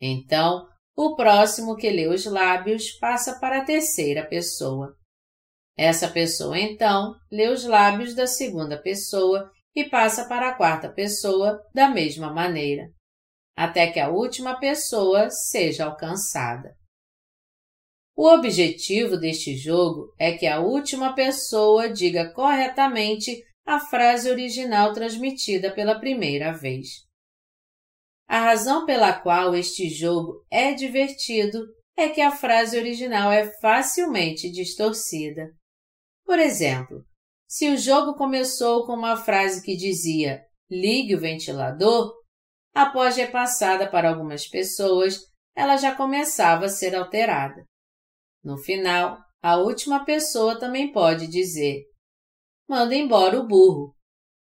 [0.00, 0.66] Então,
[0.96, 4.96] o próximo que lê os lábios passa para a terceira pessoa.
[5.78, 11.58] Essa pessoa, então, lê os lábios da segunda pessoa e passa para a quarta pessoa
[11.72, 12.90] da mesma maneira,
[13.56, 16.79] até que a última pessoa seja alcançada.
[18.22, 25.72] O objetivo deste jogo é que a última pessoa diga corretamente a frase original transmitida
[25.72, 27.06] pela primeira vez.
[28.28, 31.66] A razão pela qual este jogo é divertido
[31.96, 35.48] é que a frase original é facilmente distorcida.
[36.22, 37.02] Por exemplo,
[37.48, 42.12] se o jogo começou com uma frase que dizia ligue o ventilador,
[42.74, 45.20] após repassada para algumas pessoas,
[45.56, 47.64] ela já começava a ser alterada.
[48.42, 51.82] No final, a última pessoa também pode dizer:
[52.68, 53.94] manda embora o burro,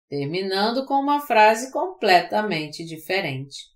[0.10, 3.74] terminando com uma frase completamente diferente.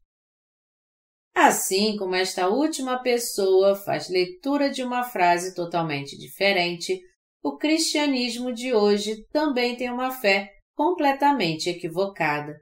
[1.35, 6.99] Assim como esta última pessoa faz leitura de uma frase totalmente diferente,
[7.43, 12.55] o cristianismo de hoje também tem uma fé completamente equivocada,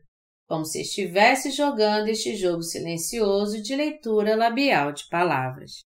[0.47, 5.85] como se estivesse jogando este jogo silencioso de leitura labial de palavras.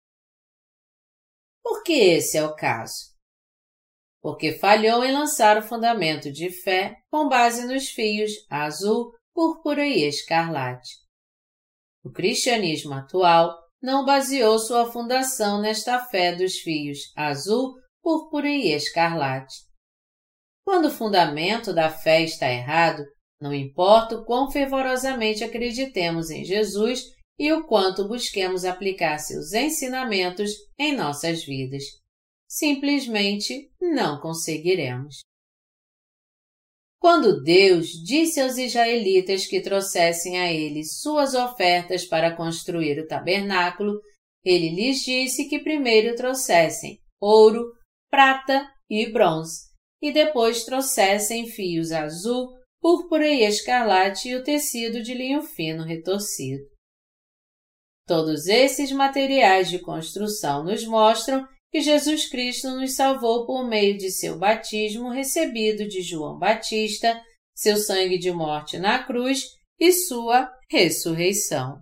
[1.64, 3.12] Por que esse é o caso?
[4.22, 10.04] Porque falhou em lançar o fundamento de fé com base nos fios azul, púrpura e
[10.04, 10.92] escarlate.
[12.04, 19.56] O cristianismo atual não baseou sua fundação nesta fé dos fios azul, púrpura e escarlate.
[20.64, 23.04] Quando o fundamento da fé está errado,
[23.40, 27.04] não importa o quão fervorosamente acreditemos em Jesus
[27.38, 31.84] e o quanto busquemos aplicar seus ensinamentos em nossas vidas.
[32.48, 35.22] Simplesmente não conseguiremos.
[37.00, 44.00] Quando Deus disse aos israelitas que trouxessem a ele suas ofertas para construir o tabernáculo,
[44.44, 47.72] ele lhes disse que primeiro trouxessem ouro,
[48.10, 49.70] prata e bronze,
[50.02, 56.64] e depois trouxessem fios azul, púrpura e escarlate e o tecido de linho fino retorcido.
[58.12, 64.12] Todos esses materiais de construção nos mostram que Jesus Cristo nos salvou por meio de
[64.12, 67.18] seu batismo recebido de João Batista,
[67.56, 69.46] seu sangue de morte na cruz
[69.80, 71.82] e sua ressurreição.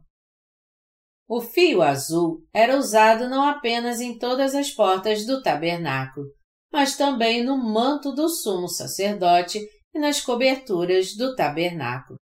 [1.27, 6.27] O fio azul era usado não apenas em todas as portas do tabernáculo,
[6.71, 9.59] mas também no manto do sumo sacerdote
[9.95, 12.19] e nas coberturas do tabernáculo.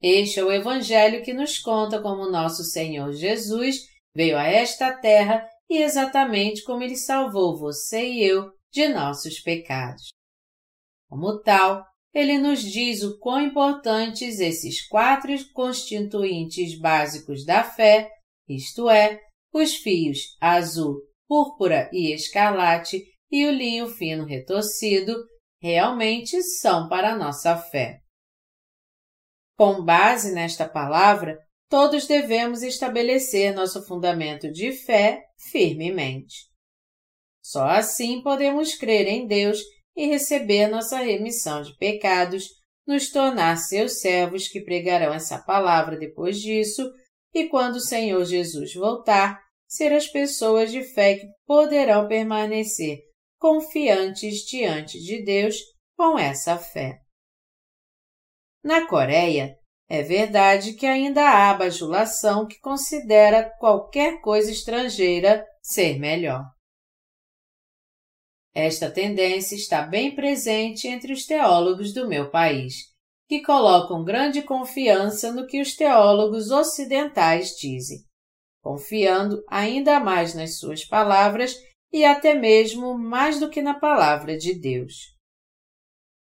[0.00, 3.76] Este é o Evangelho que nos conta como nosso Senhor Jesus
[4.14, 10.08] veio a esta terra e exatamente como ele salvou você e eu de nossos pecados.
[11.08, 11.84] Como tal,
[12.14, 18.08] ele nos diz o quão importantes esses quatro constituintes básicos da fé,
[18.48, 19.20] isto é,
[19.52, 20.96] os fios azul,
[21.26, 25.14] púrpura e escarlate e o linho fino retorcido,
[25.60, 27.98] realmente são para a nossa fé.
[29.58, 31.36] Com base nesta palavra,
[31.68, 36.46] todos devemos estabelecer nosso fundamento de fé firmemente.
[37.42, 39.58] Só assim podemos crer em Deus
[39.96, 42.44] e receber nossa remissão de pecados,
[42.86, 46.88] nos tornar seus servos que pregarão essa palavra depois disso,
[47.34, 53.00] e quando o Senhor Jesus voltar, ser as pessoas de fé que poderão permanecer
[53.40, 55.56] confiantes diante de Deus
[55.96, 57.00] com essa fé.
[58.68, 59.58] Na Coreia,
[59.88, 66.44] é verdade que ainda há bajulação que considera qualquer coisa estrangeira ser melhor.
[68.54, 72.74] Esta tendência está bem presente entre os teólogos do meu país,
[73.26, 78.00] que colocam grande confiança no que os teólogos ocidentais dizem,
[78.62, 81.56] confiando ainda mais nas suas palavras
[81.90, 85.17] e até mesmo mais do que na palavra de Deus.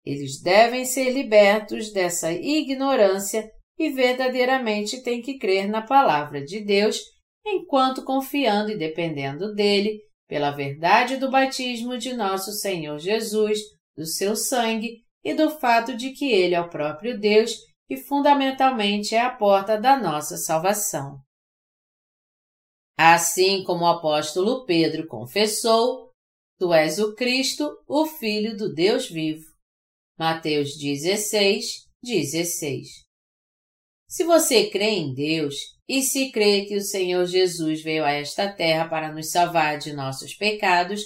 [0.04, 7.00] Eles devem ser libertos dessa ignorância e verdadeiramente têm que crer na palavra de Deus,
[7.46, 13.58] enquanto confiando e dependendo dele pela verdade do batismo de nosso Senhor Jesus,
[13.96, 17.56] do seu sangue e do fato de que ele é o próprio Deus
[17.88, 21.18] e fundamentalmente é a porta da nossa salvação.
[22.96, 26.10] Assim como o apóstolo Pedro confessou,
[26.58, 29.49] Tu és o Cristo, o Filho do Deus vivo.
[30.20, 32.88] Mateus 16, 16.
[34.06, 35.54] Se você crê em Deus
[35.88, 39.94] e se crê que o Senhor Jesus veio a esta terra para nos salvar de
[39.94, 41.00] nossos pecados,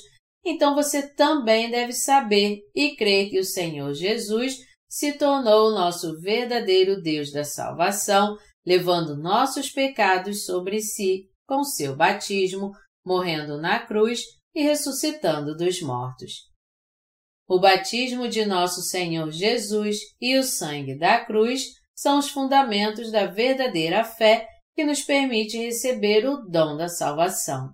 [0.45, 4.57] então você também deve saber e crer que o Senhor Jesus
[4.89, 8.37] se tornou o nosso verdadeiro Deus da salvação,
[8.67, 12.73] levando nossos pecados sobre si com seu batismo,
[13.07, 16.53] morrendo na cruz e ressuscitando dos mortos.
[17.47, 23.26] O batismo de nosso Senhor Jesus e o sangue da cruz são os fundamentos da
[23.26, 27.72] verdadeira fé que nos permite receber o dom da salvação.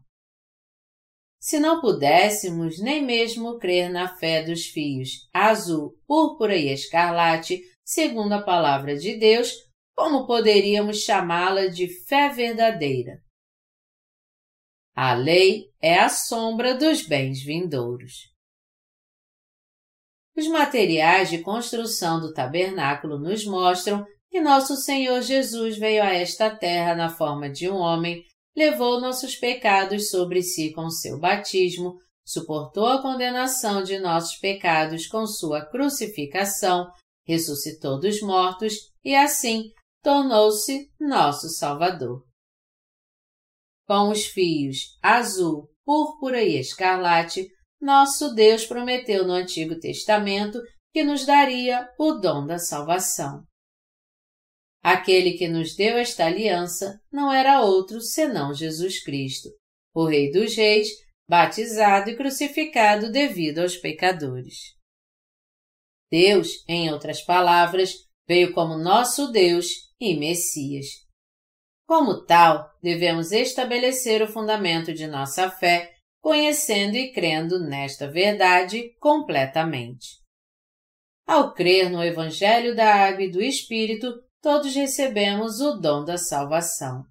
[1.40, 8.32] Se não pudéssemos nem mesmo crer na fé dos fios azul, púrpura e escarlate, segundo
[8.32, 9.54] a palavra de Deus,
[9.96, 13.22] como poderíamos chamá-la de fé verdadeira?
[14.94, 18.29] A lei é a sombra dos bens vindouros.
[20.40, 26.48] Os materiais de construção do tabernáculo nos mostram que nosso Senhor Jesus veio a esta
[26.48, 28.24] terra na forma de um homem,
[28.56, 35.26] levou nossos pecados sobre si com seu batismo, suportou a condenação de nossos pecados com
[35.26, 36.90] sua crucificação,
[37.26, 38.72] ressuscitou dos mortos
[39.04, 39.64] e assim
[40.02, 42.24] tornou-se nosso Salvador.
[43.86, 47.46] Com os fios azul, púrpura e escarlate,
[47.80, 50.60] nosso Deus prometeu no Antigo Testamento
[50.92, 53.44] que nos daria o dom da salvação.
[54.82, 59.48] Aquele que nos deu esta aliança não era outro senão Jesus Cristo,
[59.94, 60.88] o Rei dos Reis,
[61.28, 64.56] batizado e crucificado devido aos pecadores.
[66.10, 67.92] Deus, em outras palavras,
[68.26, 69.66] veio como nosso Deus
[70.00, 70.86] e Messias.
[71.86, 80.20] Como tal, devemos estabelecer o fundamento de nossa fé conhecendo e crendo nesta verdade completamente.
[81.26, 84.12] Ao crer no Evangelho da Água e do Espírito,
[84.42, 87.04] todos recebemos o dom da salvação.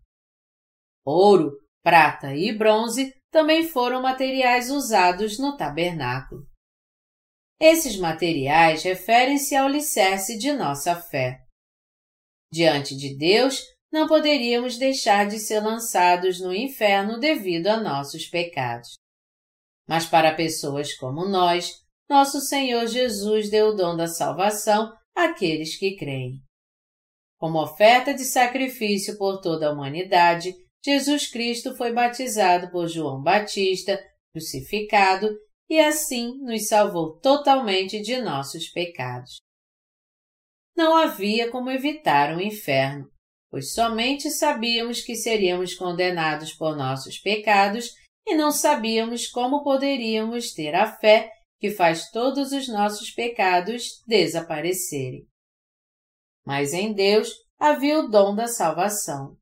[1.05, 1.51] Ouro,
[1.81, 6.47] prata e bronze também foram materiais usados no tabernáculo.
[7.59, 11.39] Esses materiais referem-se ao alicerce de nossa fé.
[12.51, 18.98] Diante de Deus, não poderíamos deixar de ser lançados no inferno devido a nossos pecados.
[19.89, 25.95] Mas para pessoas como nós, nosso Senhor Jesus deu o dom da salvação àqueles que
[25.95, 26.43] creem.
[27.39, 30.53] Como oferta de sacrifício por toda a humanidade,
[30.85, 33.99] Jesus Cristo foi batizado por João Batista,
[34.31, 35.27] crucificado
[35.67, 39.37] e assim nos salvou totalmente de nossos pecados.
[40.77, 43.09] Não havia como evitar o inferno,
[43.49, 47.97] pois somente sabíamos que seríamos condenados por nossos pecados
[48.29, 55.27] e não sabíamos como poderíamos ter a fé que faz todos os nossos pecados desaparecerem.
[56.45, 59.35] Mas em Deus havia o dom da salvação.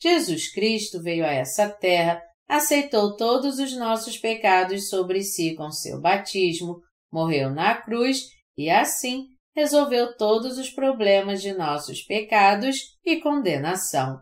[0.00, 5.98] Jesus Cristo veio a essa terra, aceitou todos os nossos pecados sobre si com seu
[5.98, 14.20] batismo, morreu na cruz e assim resolveu todos os problemas de nossos pecados e condenação.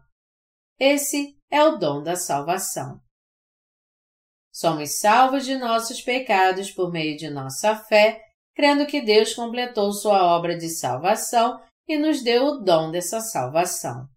[0.79, 3.01] Esse é o dom da salvação.
[4.53, 8.21] Somos salvos de nossos pecados por meio de nossa fé,
[8.55, 14.09] crendo que Deus completou sua obra de salvação e nos deu o dom dessa salvação.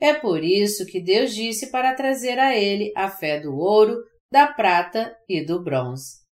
[0.00, 3.96] É por isso que Deus disse para trazer a ele a fé do ouro,
[4.30, 6.26] da prata e do bronze.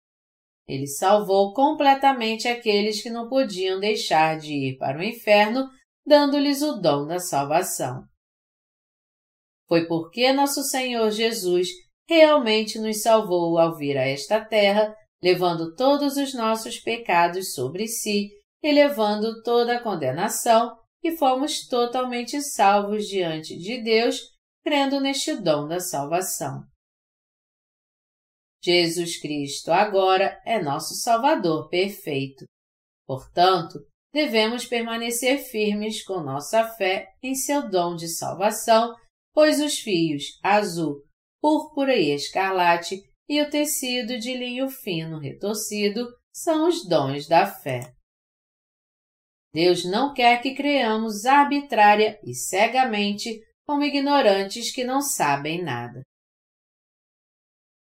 [0.68, 5.70] Ele salvou completamente aqueles que não podiam deixar de ir para o inferno,
[6.06, 8.06] dando-lhes o dom da salvação.
[9.68, 11.70] Foi porque nosso Senhor Jesus
[12.10, 18.30] realmente nos salvou ao vir a esta terra, levando todos os nossos pecados sobre si
[18.64, 24.20] e levando toda a condenação, e fomos totalmente salvos diante de Deus,
[24.64, 26.64] crendo neste dom da salvação.
[28.64, 32.46] Jesus Cristo agora é nosso Salvador perfeito.
[33.08, 33.80] Portanto,
[34.14, 38.94] devemos permanecer firmes com nossa fé em seu dom de salvação,
[39.34, 41.02] pois os fios azul,
[41.42, 47.94] púrpura e escarlate e o tecido de linho fino retorcido são os dons da fé.
[49.54, 56.04] Deus não quer que creamos arbitrária e cegamente como ignorantes que não sabem nada.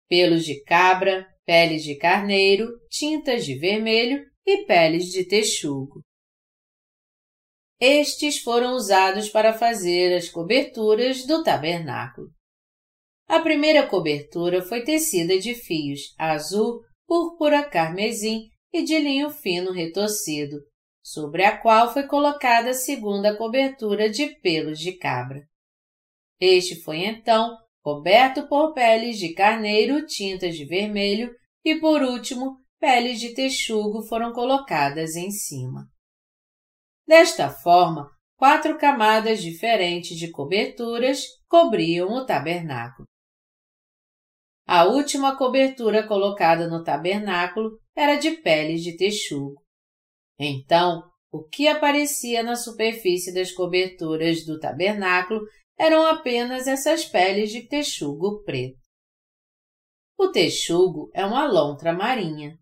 [0.09, 6.01] Pelos de cabra, peles de carneiro, tintas de vermelho e peles de texugo.
[7.79, 12.29] Estes foram usados para fazer as coberturas do tabernáculo.
[13.27, 20.57] A primeira cobertura foi tecida de fios azul, púrpura, carmesim e de linho fino retorcido,
[21.03, 25.41] sobre a qual foi colocada a segunda cobertura de pelos de cabra.
[26.39, 31.33] Este foi então coberto por peles de carneiro tintas de vermelho
[31.65, 35.87] e, por último, peles de texugo foram colocadas em cima.
[37.07, 43.07] Desta forma, quatro camadas diferentes de coberturas cobriam o tabernáculo.
[44.65, 49.61] A última cobertura colocada no tabernáculo era de peles de texugo.
[50.39, 55.41] Então, o que aparecia na superfície das coberturas do tabernáculo
[55.77, 58.79] eram apenas essas peles de texugo preto.
[60.17, 62.57] O texugo é uma lontra marinha.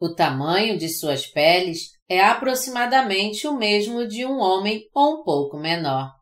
[0.00, 5.58] O tamanho de suas peles é aproximadamente o mesmo de um homem ou um pouco
[5.58, 6.12] menor,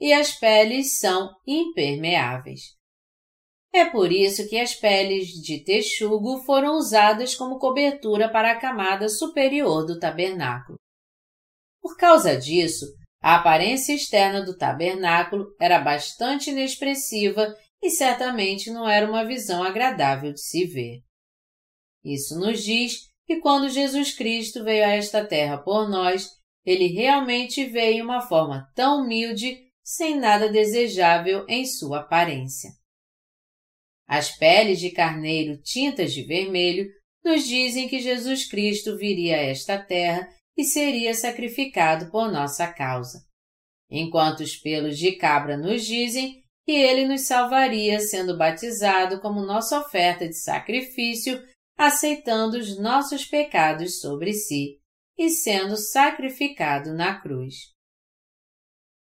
[0.00, 2.75] e as peles são impermeáveis.
[3.72, 9.08] É por isso que as peles de texugo foram usadas como cobertura para a camada
[9.08, 10.78] superior do tabernáculo.
[11.82, 12.86] Por causa disso,
[13.22, 20.32] a aparência externa do tabernáculo era bastante inexpressiva e certamente não era uma visão agradável
[20.32, 21.02] de se ver.
[22.04, 26.30] Isso nos diz que quando Jesus Cristo veio a esta terra por nós,
[26.64, 32.70] ele realmente veio em uma forma tão humilde, sem nada desejável em sua aparência.
[34.06, 36.88] As peles de carneiro tintas de vermelho
[37.24, 43.24] nos dizem que Jesus Cristo viria a esta terra e seria sacrificado por nossa causa,
[43.90, 49.80] enquanto os pelos de cabra nos dizem que ele nos salvaria sendo batizado como nossa
[49.80, 51.42] oferta de sacrifício,
[51.76, 54.78] aceitando os nossos pecados sobre si
[55.18, 57.54] e sendo sacrificado na cruz.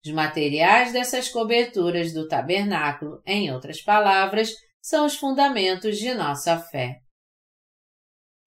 [0.04, 4.52] Os materiais dessas coberturas do tabernáculo, em outras palavras,
[4.86, 7.00] são os fundamentos de nossa fé.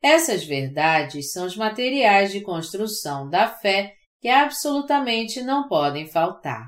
[0.02, 6.66] Essas verdades são os materiais de construção da fé que absolutamente não podem faltar.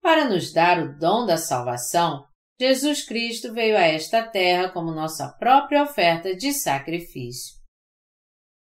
[0.00, 2.24] Para nos dar o dom da salvação,
[2.58, 7.58] Jesus Cristo veio a esta terra como nossa própria oferta de sacrifício.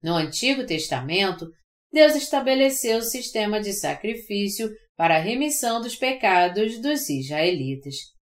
[0.04, 1.50] No Antigo Testamento,
[1.90, 8.17] Deus estabeleceu o sistema de sacrifício para a remissão dos pecados dos israelitas.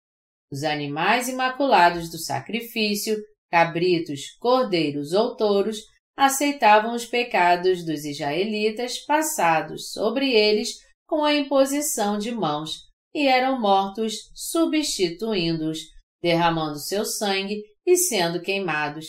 [0.54, 3.18] Os animais imaculados do sacrifício,
[3.49, 5.80] cabritos, cordeiros ou touros,
[6.16, 10.78] aceitavam os pecados dos israelitas passados sobre eles
[11.08, 12.84] com a imposição de mãos
[13.16, 15.80] e eram mortos substituindo-os,
[16.22, 19.08] derramando seu sangue e sendo queimados,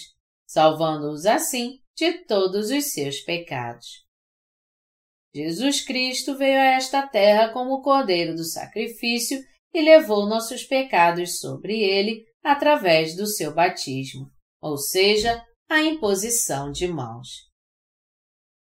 [0.48, 4.02] salvando-os assim de todos os seus pecados.
[5.34, 11.40] Jesus Cristo veio a esta terra como o Cordeiro do sacrifício e levou nossos pecados
[11.40, 14.30] sobre ele através do seu batismo,
[14.62, 17.28] ou seja, a imposição de mãos.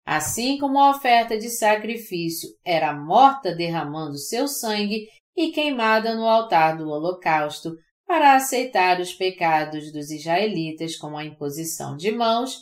[0.06, 5.06] Assim como a oferta de sacrifício era morta derramando seu sangue
[5.36, 11.96] e queimada no altar do holocausto para aceitar os pecados dos israelitas com a imposição
[11.96, 12.56] de mãos,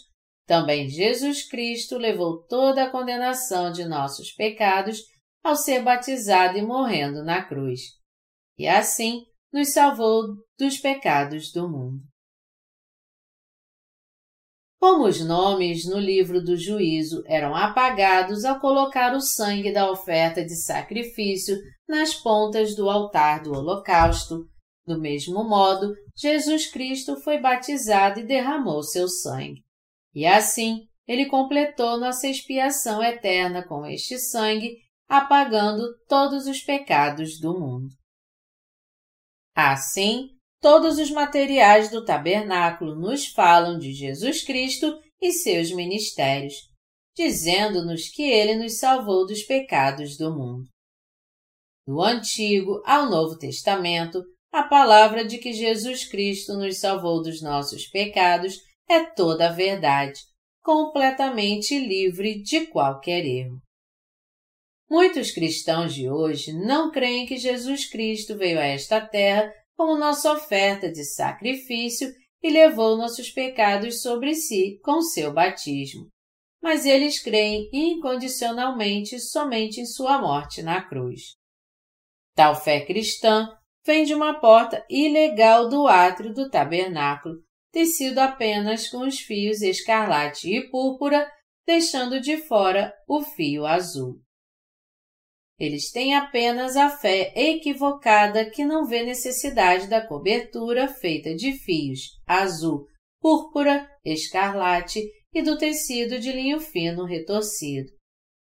[0.47, 5.03] também Jesus Cristo levou toda a condenação de nossos pecados
[5.43, 8.00] ao ser batizado e morrendo na cruz
[8.61, 12.03] e assim nos salvou dos pecados do mundo.
[14.79, 20.45] Como os nomes no livro do juízo eram apagados ao colocar o sangue da oferta
[20.45, 21.57] de sacrifício
[21.89, 24.47] nas pontas do altar do holocausto,
[24.87, 29.63] do mesmo modo, Jesus Cristo foi batizado e derramou seu sangue.
[30.15, 34.77] E assim, ele completou nossa expiação eterna com este sangue,
[35.09, 38.00] apagando todos os pecados do mundo.
[39.63, 40.31] Assim,
[40.61, 46.55] Todos os materiais do tabernáculo nos falam de Jesus Cristo e seus ministérios,
[47.17, 50.69] dizendo-nos que ele nos salvou dos pecados do mundo.
[51.87, 57.87] Do Antigo ao Novo Testamento, a palavra de que Jesus Cristo nos salvou dos nossos
[57.87, 60.21] pecados é toda a verdade,
[60.63, 63.59] completamente livre de qualquer erro.
[64.91, 70.33] Muitos cristãos de hoje não creem que Jesus Cristo veio a esta terra como nossa
[70.33, 72.13] oferta de sacrifício
[72.43, 76.09] e levou nossos pecados sobre si com seu batismo.
[76.61, 81.37] Mas eles creem incondicionalmente somente em sua morte na cruz.
[82.35, 83.49] Tal fé cristã
[83.87, 87.37] vem de uma porta ilegal do átrio do tabernáculo,
[87.71, 91.31] tecido apenas com os fios escarlate e púrpura,
[91.65, 94.21] deixando de fora o fio azul.
[95.61, 102.19] Eles têm apenas a fé equivocada que não vê necessidade da cobertura feita de fios
[102.27, 102.87] azul,
[103.21, 105.03] púrpura, escarlate
[105.35, 107.91] e do tecido de linho fino retorcido,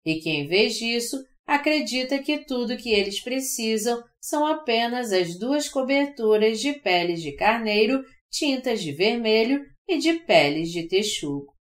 [0.05, 5.69] e que, em vez disso, acredita que tudo que eles precisam são apenas as duas
[5.69, 11.54] coberturas de peles de carneiro, tintas de vermelho e de peles de texugo.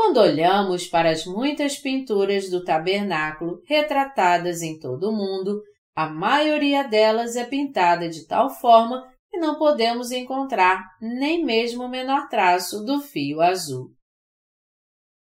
[0.00, 5.60] Quando olhamos para as muitas pinturas do tabernáculo retratadas em todo o mundo,
[5.92, 11.88] a maioria delas é pintada de tal forma que não podemos encontrar nem mesmo o
[11.88, 13.90] menor traço do fio azul.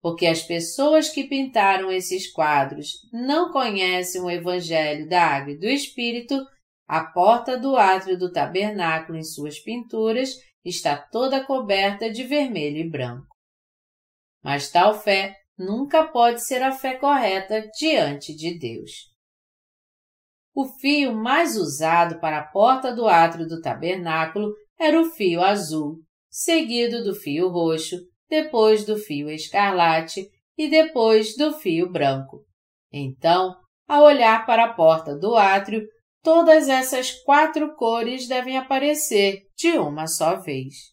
[0.01, 5.67] Porque as pessoas que pintaram esses quadros não conhecem o Evangelho da Água e do
[5.67, 6.43] Espírito,
[6.87, 10.31] a porta do átrio do tabernáculo em suas pinturas
[10.65, 13.32] está toda coberta de vermelho e branco.
[14.43, 19.13] Mas tal fé nunca pode ser a fé correta diante de Deus.
[20.53, 25.99] O fio mais usado para a porta do átrio do tabernáculo era o fio azul,
[26.29, 27.97] seguido do fio roxo,
[28.29, 32.45] depois do fio escarlate e depois do fio branco.
[32.91, 33.55] Então,
[33.87, 35.87] ao olhar para a porta do átrio,
[36.21, 40.92] todas essas quatro cores devem aparecer de uma só vez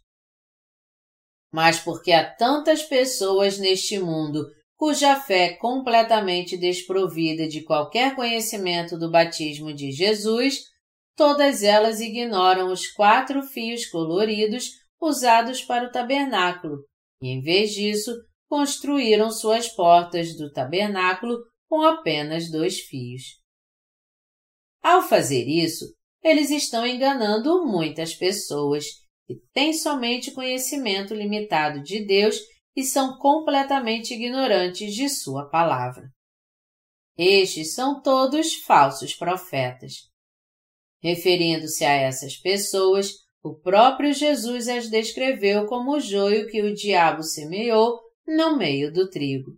[1.53, 4.47] mas porque há tantas pessoas neste mundo
[4.77, 10.61] cuja fé é completamente desprovida de qualquer conhecimento do batismo de Jesus,
[11.15, 16.79] todas elas ignoram os quatro fios coloridos usados para o tabernáculo
[17.23, 18.11] e, em vez disso,
[18.49, 21.37] construíram suas portas do tabernáculo
[21.69, 23.23] com apenas dois fios.
[24.83, 25.85] Ao fazer isso,
[26.23, 28.87] eles estão enganando muitas pessoas
[29.31, 32.37] que têm somente conhecimento limitado de Deus
[32.75, 36.11] e são completamente ignorantes de Sua palavra.
[37.17, 40.09] Estes são todos falsos profetas.
[41.01, 47.23] Referindo-se a essas pessoas, o próprio Jesus as descreveu como o joio que o diabo
[47.23, 49.57] semeou no meio do trigo.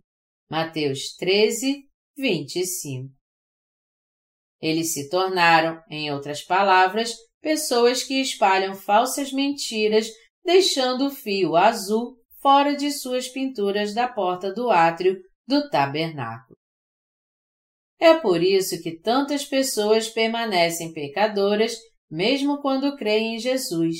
[0.49, 3.09] Mateus 13, 25.
[4.61, 10.07] Eles se tornaram, em outras palavras, pessoas que espalham falsas mentiras,
[10.43, 16.57] deixando o fio azul fora de suas pinturas da porta do átrio do tabernáculo.
[17.99, 21.77] É por isso que tantas pessoas permanecem pecadoras
[22.09, 23.97] mesmo quando creem em Jesus,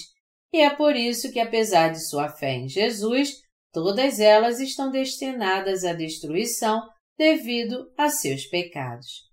[0.54, 3.42] e é por isso que, apesar de sua fé em Jesus,
[3.72, 6.82] todas elas estão destinadas à destruição
[7.18, 9.24] devido a seus pecados.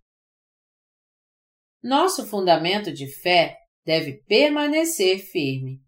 [1.83, 5.81] Nosso fundamento de fé deve permanecer firme.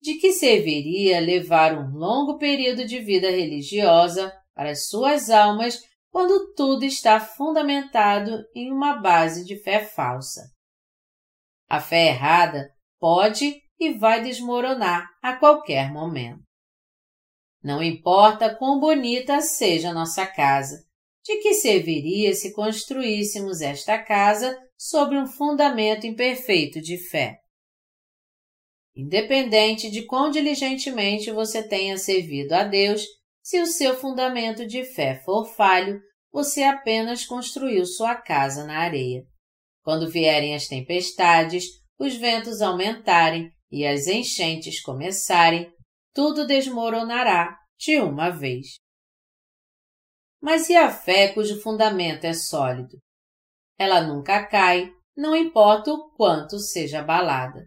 [0.00, 5.80] De que serviria levar um longo período de vida religiosa para suas almas
[6.10, 10.42] quando tudo está fundamentado em uma base de fé falsa?
[11.68, 16.42] A fé errada pode e vai desmoronar a qualquer momento.
[17.62, 20.86] Não importa quão bonita seja nossa casa,
[21.24, 24.56] de que serviria se construíssemos esta casa
[24.88, 27.40] sobre um fundamento imperfeito de fé.
[28.94, 33.04] Independente de quão diligentemente você tenha servido a Deus,
[33.42, 36.00] se o seu fundamento de fé for falho,
[36.32, 39.24] você apenas construiu sua casa na areia.
[39.82, 41.64] Quando vierem as tempestades,
[41.98, 45.68] os ventos aumentarem e as enchentes começarem,
[46.14, 48.76] tudo desmoronará de uma vez.
[50.40, 52.96] Mas e a fé cujo fundamento é sólido?
[53.78, 57.66] Ela nunca cai, não importa o quanto seja abalada.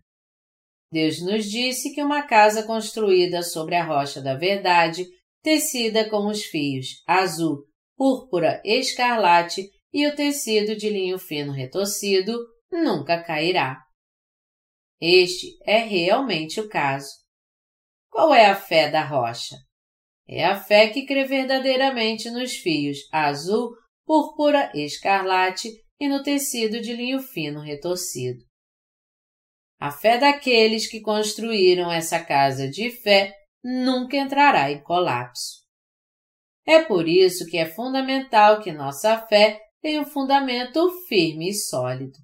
[0.91, 5.05] Deus nos disse que uma casa construída sobre a rocha da verdade,
[5.43, 7.64] tecida com os fios azul,
[7.95, 12.39] púrpura, escarlate e o tecido de linho fino retorcido,
[12.72, 13.84] nunca cairá.
[14.99, 17.10] Este é realmente o caso.
[18.10, 19.55] Qual é a fé da rocha?
[20.28, 25.70] É a fé que crê verdadeiramente nos fios azul, púrpura, escarlate
[26.00, 28.39] e no tecido de linho fino retorcido.
[29.80, 33.34] A fé daqueles que construíram essa casa de fé
[33.64, 35.60] nunca entrará em colapso.
[36.66, 42.18] É por isso que é fundamental que nossa fé tenha um fundamento firme e sólido.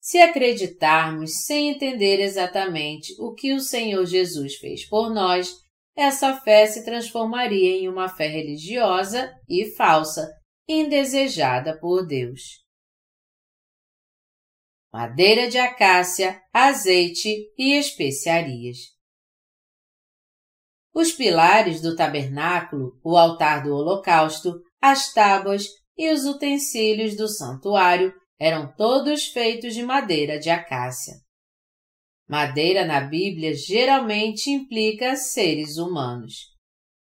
[0.00, 5.54] Se acreditarmos sem entender exatamente o que o Senhor Jesus fez por nós,
[5.96, 10.28] essa fé se transformaria em uma fé religiosa e falsa,
[10.68, 12.61] indesejada por Deus
[14.92, 18.76] madeira de acácia, azeite e especiarias.
[20.94, 25.64] Os pilares do tabernáculo, o altar do holocausto, as tábuas
[25.96, 31.14] e os utensílios do santuário eram todos feitos de madeira de acácia.
[32.28, 36.52] Madeira na Bíblia geralmente implica seres humanos.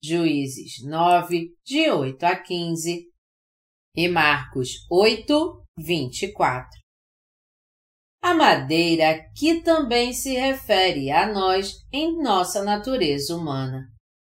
[0.04, 3.06] Juízes 9, de 8 a 15
[3.96, 6.87] e Marcos 8, 24.
[8.28, 13.88] A madeira aqui também se refere a nós em nossa natureza humana,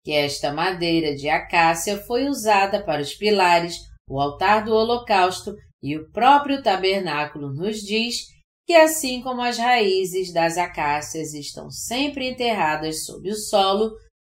[0.06, 3.78] que esta madeira de acácia foi usada para os pilares,
[4.08, 8.28] o altar do holocausto e o próprio tabernáculo nos diz
[8.68, 13.90] que assim como as raízes das acácias estão sempre enterradas sob o solo,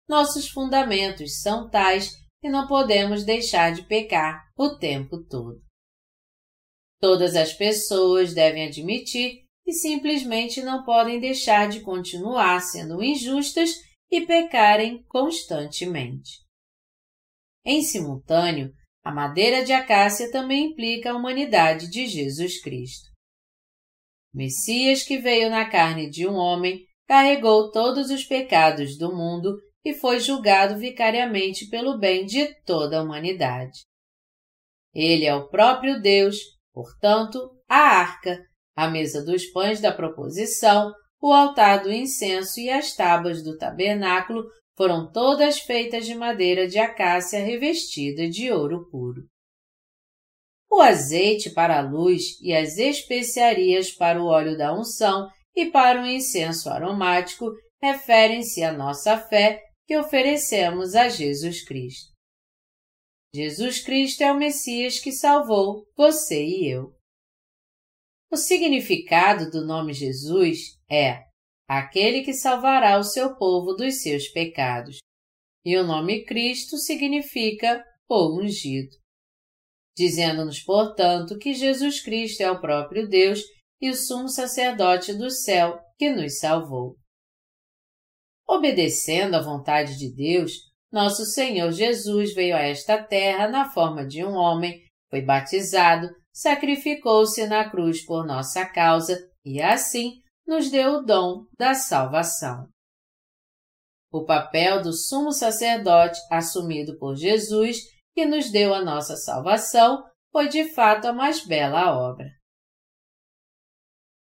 [0.05, 5.63] nossos fundamentos são tais que não podemos deixar de pecar o tempo todo.
[6.99, 13.71] Todas as pessoas devem admitir que simplesmente não podem deixar de continuar sendo injustas
[14.11, 16.45] e pecarem constantemente.
[17.65, 18.71] Em simultâneo,
[19.03, 23.09] a madeira de acácia também implica a humanidade de Jesus Cristo.
[24.33, 29.57] O Messias que veio na carne de um homem carregou todos os pecados do mundo
[29.83, 33.79] e foi julgado vicariamente pelo bem de toda a humanidade.
[34.93, 36.37] Ele é o próprio Deus,
[36.71, 38.43] portanto, a arca,
[38.75, 44.43] a mesa dos pães da proposição, o altar do incenso e as tábuas do tabernáculo
[44.75, 49.23] foram todas feitas de madeira de acácia revestida de ouro puro.
[50.69, 56.01] O azeite para a luz e as especiarias para o óleo da unção e para
[56.01, 57.49] o incenso aromático
[57.81, 62.11] referem-se à nossa fé que oferecemos a Jesus Cristo.
[63.33, 66.94] Jesus Cristo é o Messias que salvou você e eu.
[68.35, 71.23] O significado do nome Jesus é
[71.69, 74.97] aquele que salvará o seu povo dos seus pecados.
[75.63, 78.93] E o nome Cristo significa o ungido.
[79.95, 83.39] Dizendo-nos, portanto, que Jesus Cristo é o próprio Deus
[83.79, 86.97] e o sumo sacerdote do céu que nos salvou.
[88.45, 90.51] Obedecendo à vontade de Deus,
[90.91, 97.47] nosso Senhor Jesus veio a esta terra na forma de um homem, foi batizado, sacrificou-se
[97.47, 102.67] na cruz por nossa causa e assim nos deu o dom da salvação.
[104.11, 107.77] O papel do sumo sacerdote assumido por Jesus,
[108.13, 112.27] que nos deu a nossa salvação, foi de fato a mais bela obra.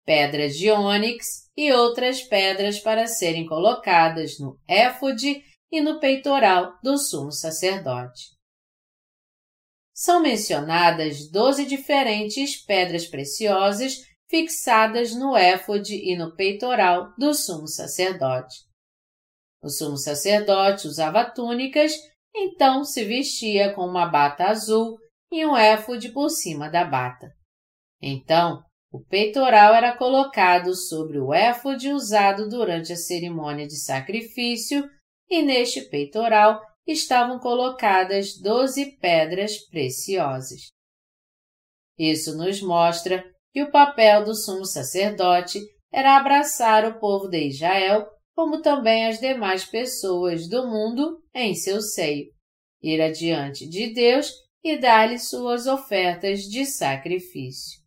[0.05, 1.25] Pedras de ônix
[1.57, 8.40] e outras pedras para serem colocadas no éfode e no peitoral do sumo sacerdote
[10.01, 13.99] são mencionadas doze diferentes pedras preciosas
[14.31, 18.61] fixadas no éfode e no peitoral do sumo sacerdote.
[19.63, 21.93] O sumo sacerdote usava túnicas,
[22.35, 24.97] então se vestia com uma bata azul
[25.31, 27.31] e um éfode por cima da bata.
[28.01, 34.83] Então, o peitoral era colocado sobre o éfode usado durante a cerimônia de sacrifício
[35.29, 40.71] e neste peitoral estavam colocadas doze pedras preciosas.
[41.99, 45.61] Isso nos mostra que o papel do sumo sacerdote
[45.93, 51.83] era abraçar o povo de Israel, como também as demais pessoas do mundo, em seu
[51.83, 52.33] seio,
[52.83, 57.81] ir adiante de Deus e dar-lhe suas ofertas de sacrifício.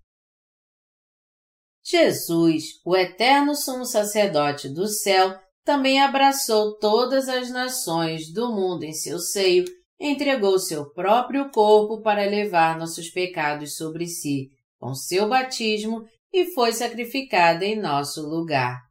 [1.86, 8.94] Jesus, o eterno sumo sacerdote do céu, também abraçou todas as nações do mundo em
[8.94, 9.66] seu seio,
[10.00, 16.74] entregou seu próprio corpo para levar nossos pecados sobre si, com seu batismo, e foi
[16.74, 18.82] sacrificada em nosso lugar.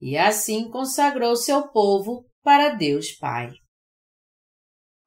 [0.00, 3.50] E assim consagrou seu povo para Deus Pai.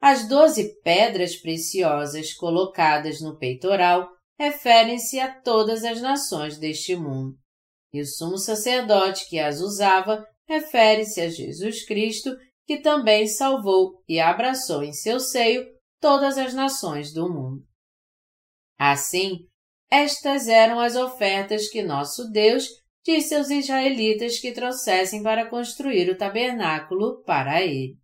[0.02, 4.08] As doze pedras preciosas colocadas no peitoral
[4.38, 7.36] referem-se a todas as nações deste mundo.
[7.92, 12.36] E o sumo sacerdote que as usava refere-se a Jesus Cristo,
[12.66, 15.66] que também salvou e abraçou em seu seio
[16.02, 17.64] todas as nações do mundo.
[18.78, 19.48] Assim,
[19.92, 22.68] estas eram as ofertas que nosso Deus
[23.06, 27.98] disse aos israelitas que trouxessem para construir o tabernáculo para ele.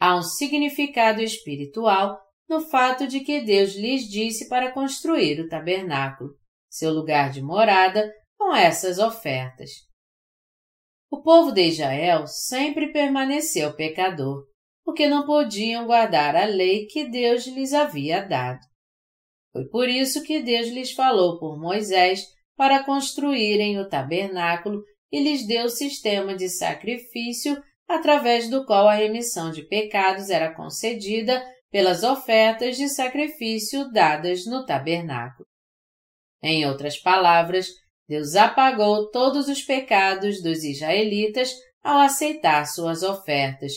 [0.00, 6.30] Há um significado espiritual no fato de que Deus lhes disse para construir o tabernáculo,
[6.68, 9.70] seu lugar de morada, com essas ofertas.
[11.14, 14.48] O povo de Israel sempre permaneceu pecador,
[14.84, 18.58] porque não podiam guardar a lei que Deus lhes havia dado.
[19.52, 22.24] Foi por isso que Deus lhes falou por Moisés
[22.56, 28.94] para construírem o tabernáculo e lhes deu o sistema de sacrifício através do qual a
[28.94, 31.40] remissão de pecados era concedida
[31.70, 35.46] pelas ofertas de sacrifício dadas no tabernáculo.
[36.42, 37.68] Em outras palavras,
[38.08, 41.52] Deus apagou todos os pecados dos israelitas
[41.82, 43.72] ao aceitar suas ofertas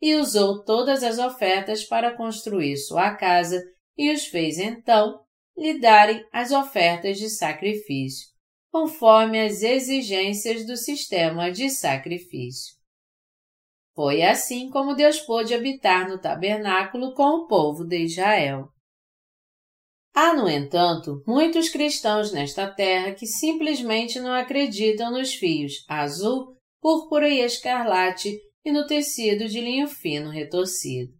[0.00, 3.62] e usou todas as ofertas para construir sua casa
[3.96, 5.20] e os fez então
[5.56, 8.28] lhe darem as ofertas de sacrifício,
[8.72, 12.80] conforme as exigências do sistema de sacrifício.
[13.94, 18.68] Foi assim como Deus pôde habitar no tabernáculo com o povo de Israel.
[20.14, 27.28] Há, no entanto, muitos cristãos nesta terra que simplesmente não acreditam nos fios azul, púrpura
[27.28, 31.12] e escarlate e no tecido de linho fino retorcido.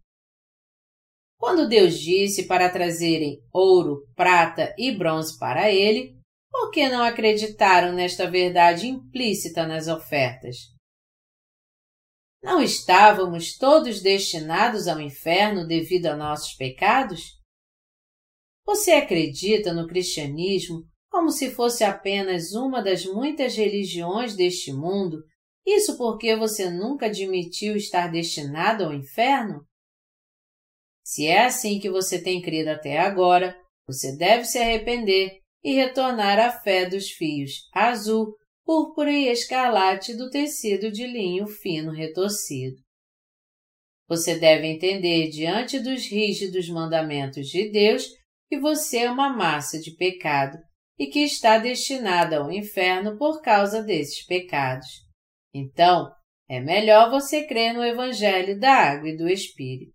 [1.37, 6.15] Quando Deus disse para trazerem ouro, prata e bronze para ele,
[6.51, 10.57] por que não acreditaram nesta verdade implícita nas ofertas?
[12.43, 17.40] Não estávamos todos destinados ao inferno devido a nossos pecados?
[18.65, 25.21] Você acredita no cristianismo como se fosse apenas uma das muitas religiões deste mundo,
[25.65, 29.65] isso porque você nunca admitiu estar destinado ao inferno?
[31.03, 33.55] Se é assim que você tem crido até agora,
[33.85, 40.29] você deve se arrepender e retornar à fé dos fios azul, púrpura e escarlate do
[40.29, 42.77] tecido de linho fino retorcido.
[44.07, 48.09] Você deve entender diante dos rígidos mandamentos de Deus
[48.51, 50.57] que você é uma massa de pecado
[50.99, 54.87] e que está destinada ao inferno por causa desses pecados.
[55.55, 56.11] Então,
[56.49, 59.93] é melhor você crer no Evangelho da Água e do Espírito.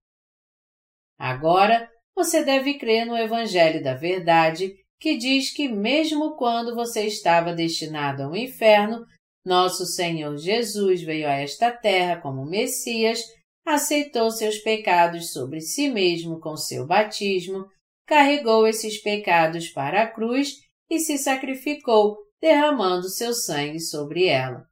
[1.19, 7.53] Agora, você deve crer no Evangelho da Verdade, que diz que, mesmo quando você estava
[7.53, 9.05] destinado ao inferno,
[9.45, 13.21] nosso Senhor Jesus veio a esta terra como Messias,
[13.67, 17.67] aceitou seus pecados sobre si mesmo com seu batismo,
[18.07, 24.65] carregou esses pecados para a cruz e se sacrificou, derramando seu sangue sobre ela.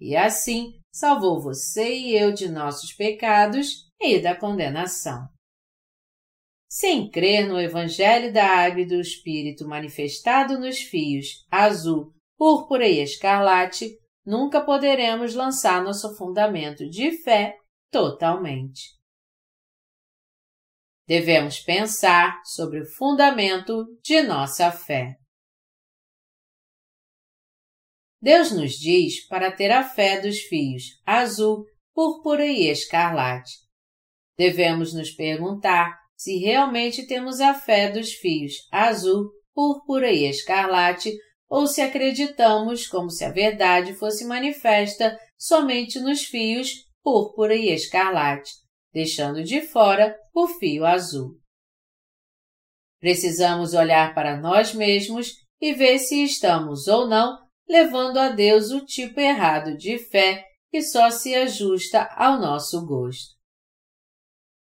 [0.00, 5.28] E assim salvou você e eu de nossos pecados e da condenação.
[6.68, 13.00] Sem crer no Evangelho da Água e do Espírito manifestado nos fios azul, púrpura e
[13.00, 17.56] escarlate, nunca poderemos lançar nosso fundamento de fé
[17.90, 18.99] totalmente.
[21.10, 25.16] Devemos pensar sobre o fundamento de nossa fé.
[28.22, 33.54] Deus nos diz para ter a fé dos fios azul, púrpura e escarlate.
[34.38, 41.12] Devemos nos perguntar se realmente temos a fé dos fios azul, púrpura e escarlate,
[41.48, 48.52] ou se acreditamos como se a verdade fosse manifesta somente nos fios púrpura e escarlate,
[48.92, 51.38] deixando de fora o fio azul.
[53.00, 57.38] Precisamos olhar para nós mesmos e ver se estamos ou não
[57.68, 63.34] levando a Deus o tipo errado de fé que só se ajusta ao nosso gosto.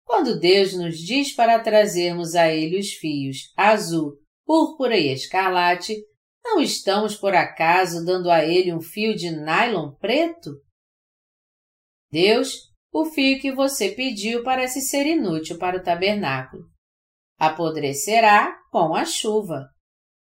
[0.05, 5.97] Quando Deus nos diz para trazermos a Ele os fios azul, púrpura e escarlate,
[6.43, 10.53] não estamos por acaso dando a Ele um fio de nylon preto?
[12.11, 12.68] Deus,
[13.01, 16.65] o fio que você pediu parece ser inútil para o tabernáculo.
[17.39, 19.69] Apodrecerá com a chuva.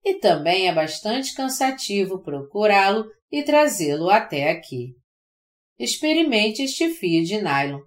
[0.04, 4.94] E também é bastante cansativo procurá-lo e trazê-lo até aqui.
[5.78, 7.80] experimente este fio de nylon.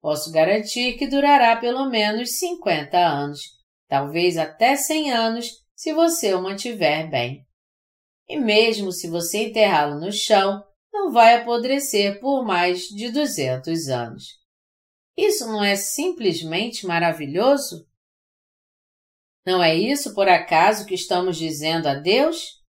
[0.00, 3.40] Posso garantir que durará pelo menos 50 anos,
[3.88, 7.40] talvez até 100 anos, se você o mantiver bem.
[8.28, 10.62] E mesmo se você enterrá-lo no chão,
[10.96, 14.24] não vai apodrecer por mais de 200 anos.
[15.16, 17.86] Isso não é simplesmente maravilhoso?
[19.46, 22.62] Não é isso por acaso que estamos dizendo a Deus?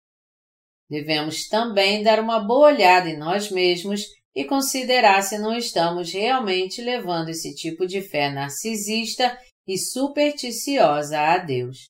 [0.89, 4.01] Devemos também dar uma boa olhada em nós mesmos
[4.35, 11.37] e considerar se não estamos realmente levando esse tipo de fé narcisista e supersticiosa a
[11.37, 11.85] Deus.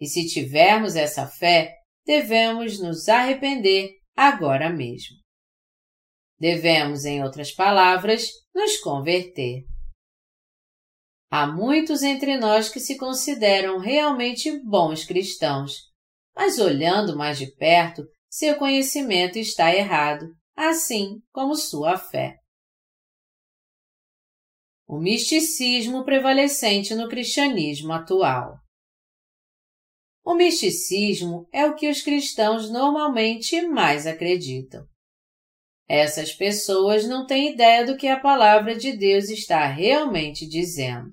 [0.00, 5.16] E se tivermos essa fé, devemos nos arrepender agora mesmo.
[6.38, 9.64] Devemos, em outras palavras, nos converter.
[11.30, 15.90] Há muitos entre nós que se consideram realmente bons cristãos,
[16.36, 22.36] mas olhando mais de perto, seu conhecimento está errado assim como sua fé.
[24.86, 28.59] O misticismo prevalecente no cristianismo atual.
[30.24, 34.86] O misticismo é o que os cristãos normalmente mais acreditam.
[35.88, 41.12] Essas pessoas não têm ideia do que a palavra de Deus está realmente dizendo.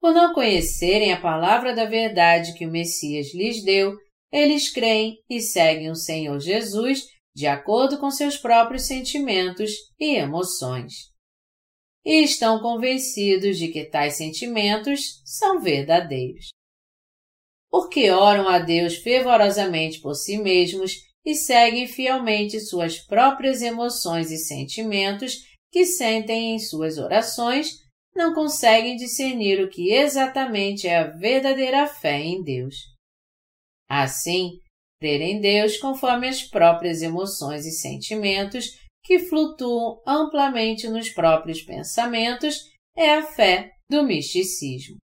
[0.00, 3.96] Por não conhecerem a palavra da verdade que o Messias lhes deu,
[4.32, 11.12] eles creem e seguem o Senhor Jesus de acordo com seus próprios sentimentos e emoções.
[12.04, 16.48] E estão convencidos de que tais sentimentos são verdadeiros.
[17.74, 20.92] Porque oram a Deus fervorosamente por si mesmos
[21.26, 25.38] e seguem fielmente suas próprias emoções e sentimentos
[25.72, 27.72] que sentem em suas orações,
[28.14, 32.76] não conseguem discernir o que exatamente é a verdadeira fé em Deus.
[33.90, 34.52] Assim,
[35.00, 38.66] Crer em Deus conforme as próprias emoções e sentimentos
[39.02, 44.96] que flutuam amplamente nos próprios pensamentos é a fé do misticismo.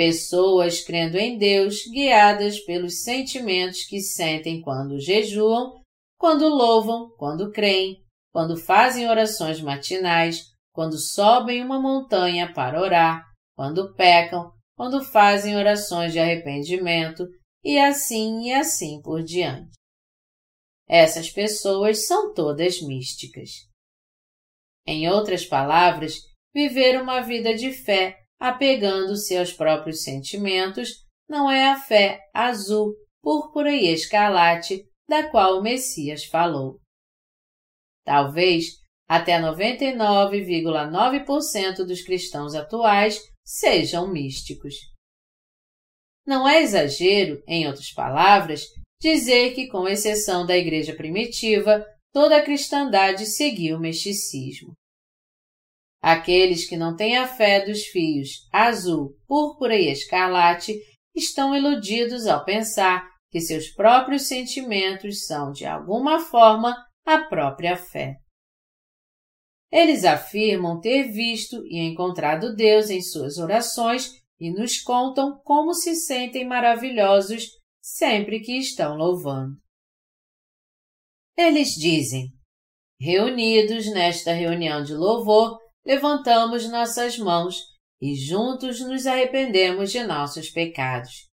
[0.00, 5.78] Pessoas crendo em Deus, guiadas pelos sentimentos que sentem quando jejuam,
[6.18, 10.40] quando louvam, quando creem, quando fazem orações matinais,
[10.72, 17.26] quando sobem uma montanha para orar, quando pecam, quando fazem orações de arrependimento,
[17.62, 19.76] e assim e assim por diante.
[20.88, 23.50] Essas pessoas são todas místicas.
[24.86, 26.14] Em outras palavras,
[26.54, 33.70] viver uma vida de fé apegando-se aos próprios sentimentos não é a fé azul, púrpura
[33.70, 36.80] e escarlate da qual o Messias falou.
[38.04, 44.74] Talvez até 99,9% dos cristãos atuais sejam místicos.
[46.26, 48.64] Não é exagero, em outras palavras,
[49.00, 54.72] dizer que, com exceção da Igreja primitiva, toda a cristandade seguiu o misticismo.
[56.02, 60.74] Aqueles que não têm a fé dos fios azul, púrpura e escarlate
[61.14, 66.74] estão iludidos ao pensar que seus próprios sentimentos são, de alguma forma,
[67.04, 68.16] a própria fé.
[69.70, 75.94] Eles afirmam ter visto e encontrado Deus em suas orações e nos contam como se
[75.94, 77.44] sentem maravilhosos
[77.80, 79.54] sempre que estão louvando.
[81.36, 82.26] Eles dizem:
[82.98, 87.62] Reunidos nesta reunião de louvor, levantamos nossas mãos
[88.00, 91.28] e juntos nos arrependemos de nossos pecados.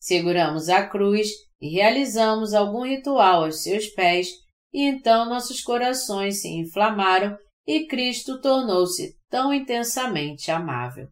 [0.00, 1.28] Seguramos a cruz
[1.60, 4.28] e realizamos algum ritual aos seus pés,
[4.72, 7.36] e então nossos corações se inflamaram
[7.66, 11.08] e Cristo tornou-se tão intensamente amável.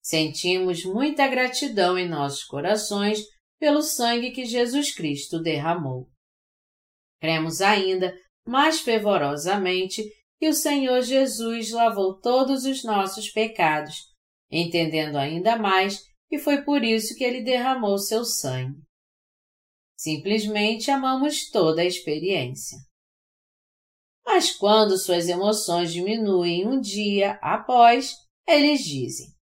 [0.00, 3.20] Sentimos muita gratidão em nossos corações
[3.58, 6.08] pelo sangue que Jesus Cristo derramou.
[7.20, 8.16] Cremos ainda,
[8.46, 10.02] mais fervorosamente,
[10.38, 13.94] que o Senhor Jesus lavou todos os nossos pecados,
[14.50, 18.80] entendendo ainda mais que foi por isso que ele derramou seu sangue.
[19.96, 22.78] Simplesmente amamos toda a experiência.
[24.24, 28.14] Mas quando suas emoções diminuem um dia após,
[28.46, 29.38] eles dizem: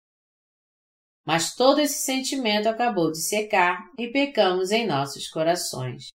[1.25, 6.09] mas todo esse sentimento acabou de secar e pecamos em nossos corações.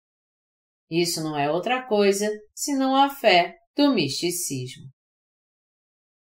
[0.89, 4.89] Isso não é outra coisa senão a fé do misticismo.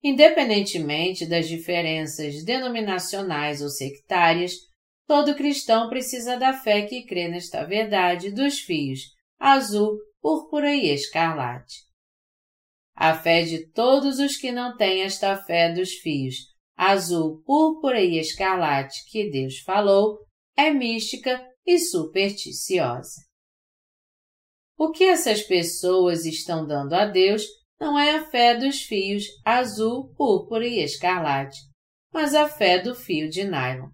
[0.02, 4.54] Independentemente das diferenças denominacionais ou sectárias,
[5.06, 9.02] todo cristão precisa da fé que crê nesta verdade dos fios
[9.38, 11.82] azul, púrpura e escarlate.
[12.96, 16.36] A fé de todos os que não têm esta fé dos fios
[16.78, 20.18] azul, púrpura e escarlate que Deus falou
[20.56, 23.33] é mística e supersticiosa.
[24.78, 27.44] O que essas pessoas estão dando a Deus
[27.80, 31.60] não é a fé dos fios azul, púrpura e escarlate,
[32.12, 33.90] mas a fé do fio de nylon.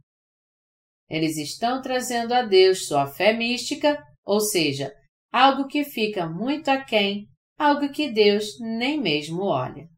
[1.09, 4.93] Eles estão trazendo a Deus sua fé mística, ou seja,
[5.31, 7.27] algo que fica muito aquém,
[7.57, 9.89] algo que Deus nem mesmo olha.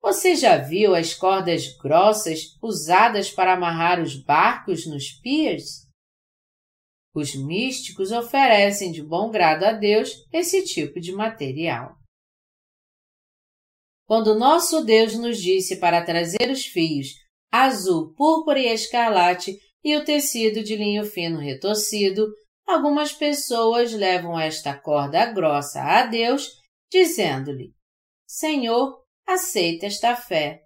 [0.00, 5.83] Você já viu as cordas grossas usadas para amarrar os barcos nos piers?
[7.14, 11.94] Os místicos oferecem de bom grado a Deus esse tipo de material.
[14.04, 17.14] Quando nosso Deus nos disse para trazer os fios
[17.52, 22.26] azul, púrpura e escarlate e o tecido de linho fino retorcido,
[22.66, 26.50] algumas pessoas levam esta corda grossa a Deus,
[26.90, 27.72] dizendo-lhe:
[28.26, 30.62] Senhor, aceita esta fé.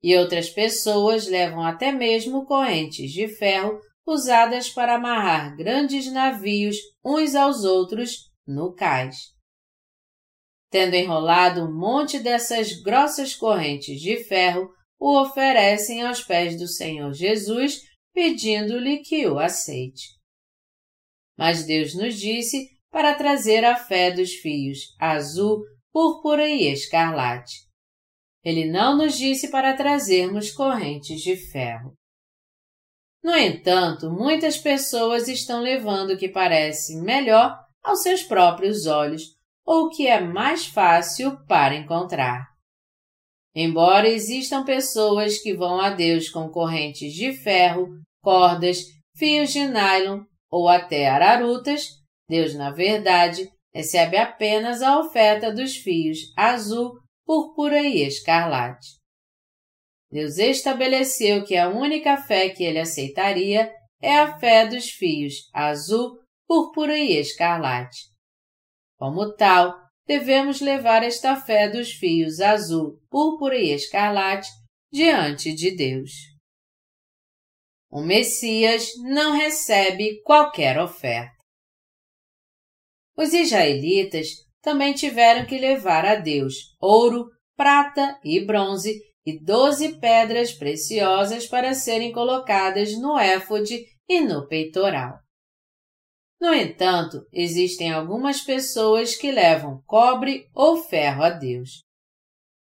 [0.00, 7.34] E outras pessoas levam até mesmo correntes de ferro usadas para amarrar grandes navios uns
[7.34, 9.34] aos outros no cais.
[10.70, 17.12] Tendo enrolado um monte dessas grossas correntes de ferro, o oferecem aos pés do Senhor
[17.12, 17.80] Jesus,
[18.14, 20.16] pedindo-lhe que o aceite.
[21.36, 25.62] Mas Deus nos disse para trazer a fé dos fios azul,
[25.92, 27.66] púrpura e escarlate.
[28.42, 31.94] Ele não nos disse para trazermos correntes de ferro.
[33.22, 39.86] No entanto, muitas pessoas estão levando o que parece melhor aos seus próprios olhos ou
[39.86, 42.46] o que é mais fácil para encontrar.
[43.54, 47.88] Embora existam pessoas que vão a Deus com correntes de ferro,
[48.22, 48.84] cordas,
[49.16, 51.88] fios de nylon ou até ararutas,
[52.28, 58.98] Deus, na verdade, recebe apenas a oferta dos fios azul, púrpura e escarlate.
[60.16, 63.70] Deus estabeleceu que a única fé que ele aceitaria
[64.00, 67.98] é a fé dos fios azul, púrpura e escarlate.
[68.98, 69.74] Como tal,
[70.06, 74.48] devemos levar esta fé dos fios azul, púrpura e escarlate
[74.90, 76.12] diante de Deus.
[77.90, 81.36] O Messias não recebe qualquer oferta.
[83.14, 84.28] Os israelitas
[84.62, 91.74] também tiveram que levar a Deus ouro, prata e bronze e doze pedras preciosas para
[91.74, 95.18] serem colocadas no éfode e no peitoral.
[96.40, 101.80] No entanto, existem algumas pessoas que levam cobre ou ferro a Deus.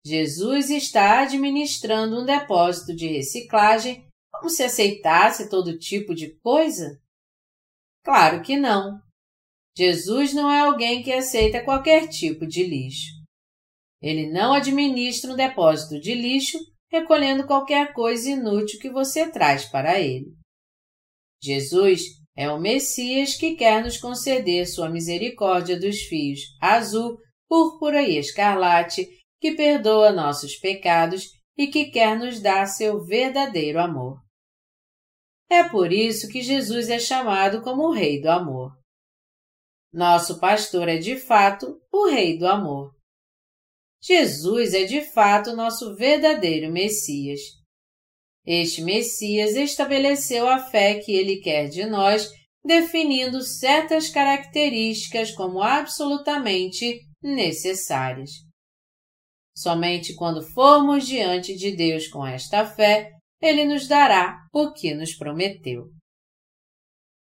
[0.06, 7.00] Jesus está administrando um depósito de reciclagem como se aceitasse todo tipo de coisa?
[8.04, 9.02] Claro que não.
[9.78, 13.23] Jesus não é alguém que aceita qualquer tipo de lixo.
[14.04, 16.60] Ele não administra um depósito de lixo
[16.92, 20.36] recolhendo qualquer coisa inútil que você traz para ele.
[21.42, 22.02] Jesus
[22.36, 27.18] é o Messias que quer nos conceder sua misericórdia dos fios azul,
[27.48, 29.08] púrpura e escarlate,
[29.40, 34.20] que perdoa nossos pecados e que quer nos dar seu verdadeiro amor.
[35.50, 38.72] É por isso que Jesus é chamado como o Rei do Amor.
[39.94, 42.92] Nosso pastor é de fato o Rei do Amor.
[44.06, 47.40] Jesus é de fato nosso verdadeiro Messias.
[48.46, 52.30] Este Messias estabeleceu a fé que ele quer de nós,
[52.66, 58.32] definindo certas características como absolutamente necessárias.
[59.56, 63.10] Somente quando formos diante de Deus com esta fé,
[63.42, 65.86] ele nos dará o que nos prometeu.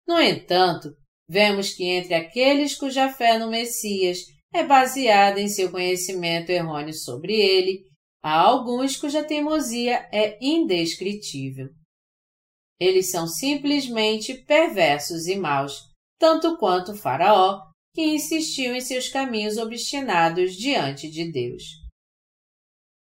[0.07, 0.89] No entanto,
[1.29, 7.33] vemos que entre aqueles cuja fé no Messias é baseada em seu conhecimento errôneo sobre
[7.33, 7.83] ele,
[8.25, 11.67] Há alguns cuja teimosia é indescritível.
[12.79, 17.61] Eles são simplesmente perversos e maus, tanto quanto o Faraó,
[17.93, 21.63] que insistiu em seus caminhos obstinados diante de Deus.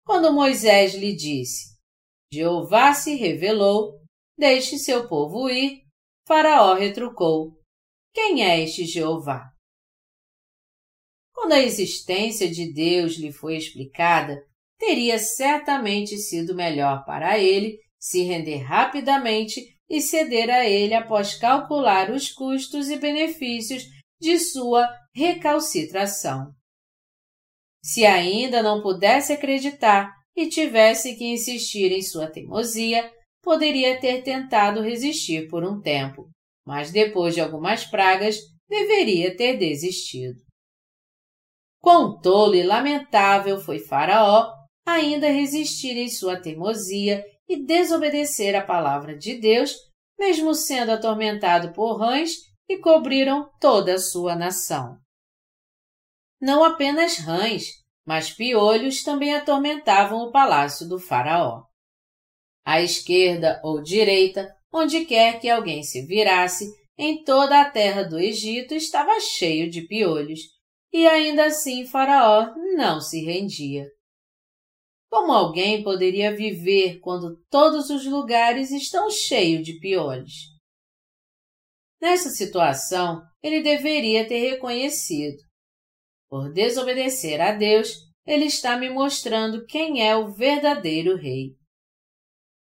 [0.04, 1.76] Quando Moisés lhe disse:
[2.32, 4.02] Jeová se revelou,
[4.36, 5.84] deixe seu povo ir,
[6.26, 7.60] Faraó retrucou:
[8.12, 9.52] Quem é este Jeová?
[11.46, 14.36] Quando a existência de Deus lhe foi explicada,
[14.80, 22.10] teria certamente sido melhor para ele se render rapidamente e ceder a ele após calcular
[22.10, 23.84] os custos e benefícios
[24.20, 26.50] de sua recalcitração.
[27.80, 33.08] Se ainda não pudesse acreditar e tivesse que insistir em sua teimosia,
[33.40, 36.28] poderia ter tentado resistir por um tempo,
[36.66, 38.36] mas depois de algumas pragas
[38.68, 40.45] deveria ter desistido.
[41.86, 44.52] Quão tolo e lamentável foi Faraó
[44.84, 49.72] ainda resistir em sua teimosia e desobedecer à palavra de Deus,
[50.18, 52.38] mesmo sendo atormentado por rães
[52.68, 54.98] e cobriram toda a sua nação.
[56.40, 57.66] Não apenas rãs,
[58.04, 61.66] mas piolhos também atormentavam o palácio do Faraó.
[62.66, 66.66] À esquerda ou direita, onde quer que alguém se virasse,
[66.98, 70.55] em toda a terra do Egito estava cheio de piolhos,
[70.96, 73.86] e ainda assim Faraó não se rendia.
[75.10, 80.32] Como alguém poderia viver quando todos os lugares estão cheios de piolhos?
[82.00, 85.36] Nessa situação, ele deveria ter reconhecido.
[86.30, 87.94] Por desobedecer a Deus,
[88.24, 91.58] ele está me mostrando quem é o verdadeiro rei.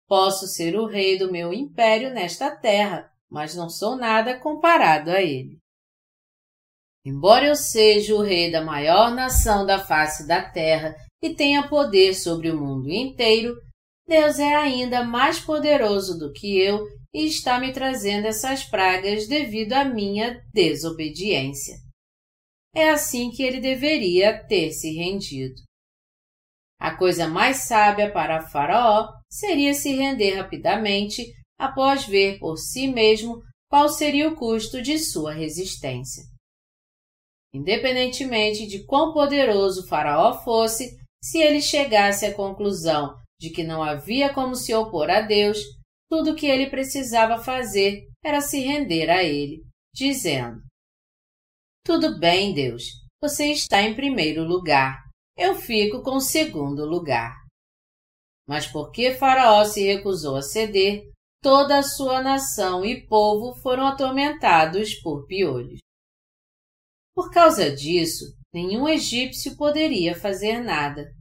[0.09, 5.21] Posso ser o rei do meu império nesta terra, mas não sou nada comparado a
[5.21, 5.57] ele.
[7.05, 12.15] Embora eu seja o rei da maior nação da face da terra e tenha poder
[12.15, 13.55] sobre o mundo inteiro,
[14.07, 16.83] Deus é ainda mais poderoso do que eu
[17.13, 21.75] e está me trazendo essas pragas devido à minha desobediência.
[22.73, 25.61] É assim que ele deveria ter se rendido.
[26.79, 31.23] A coisa mais sábia para Faraó seria se render rapidamente
[31.57, 36.34] após ver por si mesmo qual seria o custo de sua resistência.
[37.55, 44.33] Independentemente de quão poderoso Faraó fosse, se ele chegasse à conclusão de que não havia
[44.33, 45.59] como se opor a Deus,
[46.09, 49.63] tudo o que ele precisava fazer era se render a ele,
[49.93, 50.61] dizendo:
[51.85, 52.83] Tudo bem, Deus,
[53.21, 55.01] você está em primeiro lugar,
[55.37, 57.37] eu fico com o segundo lugar.
[58.45, 61.09] Mas porque Faraó se recusou a ceder,
[61.41, 65.84] toda a sua nação e povo foram atormentados por piolhos.
[67.15, 71.15] Por causa disso, nenhum egípcio poderia fazer nada.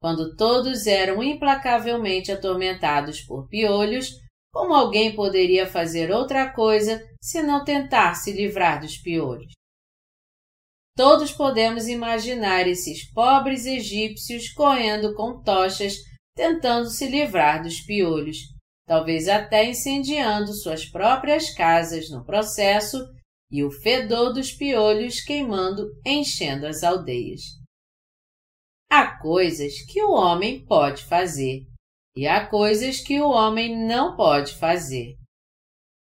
[0.00, 4.12] Quando todos eram implacavelmente atormentados por piolhos,
[4.52, 9.52] como alguém poderia fazer outra coisa se não tentar se livrar dos piolhos?
[10.96, 15.96] Todos podemos imaginar esses pobres egípcios correndo com tochas,
[16.34, 18.38] tentando se livrar dos piolhos,
[18.86, 22.96] talvez até incendiando suas próprias casas no processo
[23.50, 27.42] e o fedor dos piolhos queimando, enchendo as aldeias.
[28.90, 31.66] Há coisas que o homem pode fazer
[32.16, 35.16] e há coisas que o homem não pode fazer.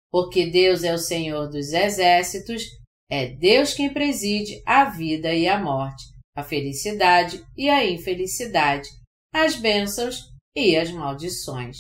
[0.10, 2.64] Porque Deus é o Senhor dos exércitos,
[3.10, 6.04] é Deus quem preside a vida e a morte,
[6.36, 8.90] a felicidade e a infelicidade,
[9.34, 11.78] as bênçãos e as maldições.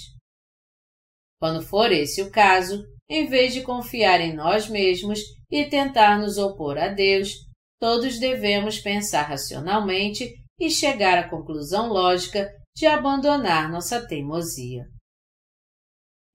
[1.39, 5.19] Quando for esse o caso, em vez de confiar em nós mesmos
[5.51, 7.33] e tentar nos opor a Deus,
[7.77, 14.85] todos devemos pensar racionalmente e chegar à conclusão lógica de abandonar nossa teimosia.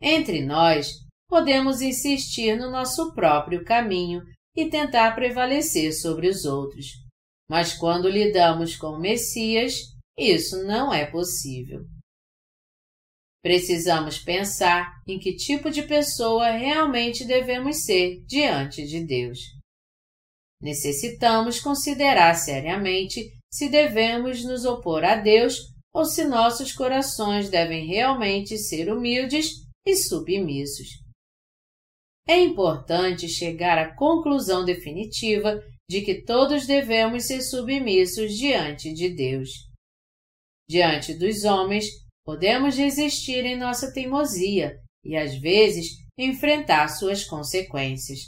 [0.03, 0.93] Entre nós,
[1.27, 4.21] podemos insistir no nosso próprio caminho
[4.55, 6.89] e tentar prevalecer sobre os outros.
[7.49, 9.77] Mas quando lidamos com o Messias,
[10.19, 11.87] isso não é possível.
[13.47, 19.39] Precisamos pensar em que tipo de pessoa realmente devemos ser diante de Deus.
[20.61, 25.61] Necessitamos considerar seriamente se devemos nos opor a Deus
[25.95, 29.53] ou se nossos corações devem realmente ser humildes
[29.87, 30.89] e submissos.
[32.27, 39.51] É importante chegar à conclusão definitiva de que todos devemos ser submissos diante de Deus.
[40.69, 48.19] Diante dos homens, Podemos resistir em nossa teimosia e, às vezes, enfrentar suas consequências.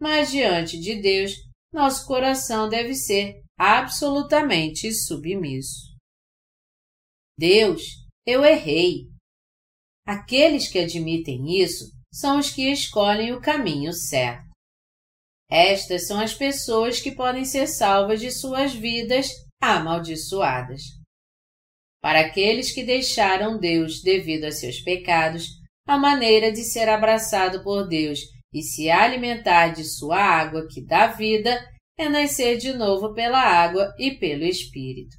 [0.00, 1.32] Mas diante de Deus,
[1.70, 5.94] nosso coração deve ser absolutamente submisso.
[7.38, 7.82] Deus,
[8.26, 9.10] eu errei.
[10.06, 14.50] Aqueles que admitem isso são os que escolhem o caminho certo.
[15.50, 19.28] Estas são as pessoas que podem ser salvas de suas vidas
[19.60, 21.01] amaldiçoadas.
[22.02, 25.46] Para aqueles que deixaram Deus devido a seus pecados,
[25.86, 28.18] a maneira de ser abraçado por Deus
[28.52, 31.64] e se alimentar de sua água que dá vida
[31.96, 35.16] é nascer de novo pela água e pelo Espírito.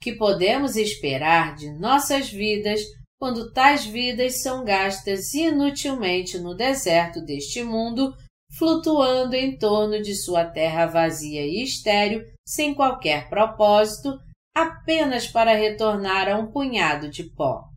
[0.00, 2.80] Que podemos esperar de nossas vidas
[3.18, 8.14] quando tais vidas são gastas inutilmente no deserto deste mundo,
[8.56, 14.16] flutuando em torno de sua terra vazia e estéril, sem qualquer propósito,
[14.62, 17.68] apenas para retornar a um punhado de pó.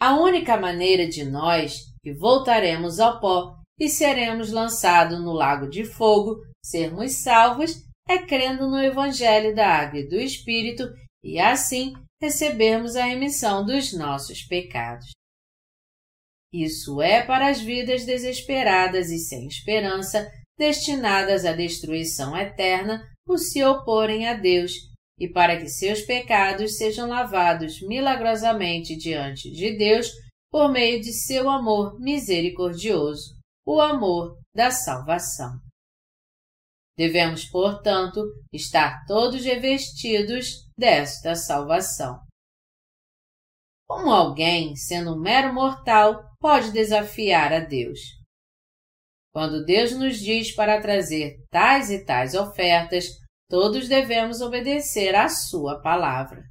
[0.00, 5.84] A única maneira de nós que voltaremos ao pó e seremos lançados no lago de
[5.84, 10.84] fogo, sermos salvos, é crendo no Evangelho da Água e do Espírito
[11.22, 15.10] e assim recebermos a remissão dos nossos pecados.
[16.52, 23.62] Isso é para as vidas desesperadas e sem esperança, destinadas à destruição eterna, por se
[23.62, 24.91] oporem a Deus,
[25.22, 30.10] e para que seus pecados sejam lavados milagrosamente diante de Deus
[30.50, 35.60] por meio de seu amor misericordioso, o amor da salvação.
[36.98, 38.20] Devemos, portanto,
[38.52, 42.18] estar todos revestidos desta salvação.
[43.88, 48.00] Como alguém, sendo um mero mortal, pode desafiar a Deus?
[49.32, 53.21] Quando Deus nos diz para trazer tais e tais ofertas,
[53.52, 56.42] todos devemos obedecer à Sua palavra.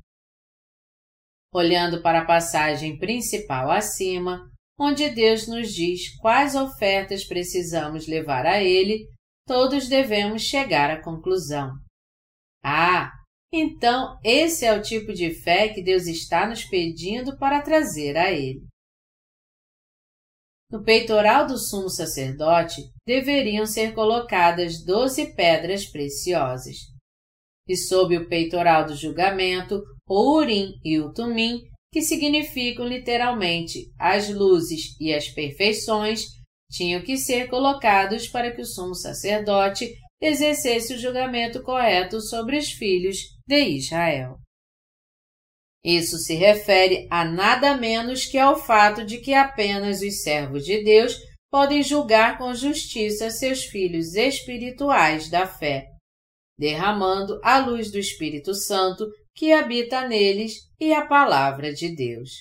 [1.52, 4.48] Olhando para a passagem principal acima,
[4.80, 9.08] onde Deus nos diz quais ofertas precisamos levar a Ele,
[9.48, 11.72] todos devemos chegar à conclusão.
[12.64, 13.12] Ah,
[13.52, 18.32] então esse é o tipo de fé que Deus está nos pedindo para trazer a
[18.32, 18.64] Ele.
[20.70, 22.80] No peitoral do sumo sacerdote
[23.12, 26.78] deveriam ser colocadas doze pedras preciosas.
[27.68, 31.60] E sob o peitoral do julgamento, o Urim e o Tumim,
[31.92, 36.24] que significam literalmente as luzes e as perfeições,
[36.72, 42.72] tinham que ser colocados para que o sumo sacerdote exercesse o julgamento correto sobre os
[42.72, 44.38] filhos de Israel.
[45.84, 50.82] Isso se refere a nada menos que ao fato de que apenas os servos de
[50.82, 51.20] Deus
[51.52, 55.90] podem julgar com justiça seus filhos espirituais da fé,
[56.58, 59.06] derramando a luz do Espírito Santo
[59.36, 62.32] que habita neles e a palavra de Deus.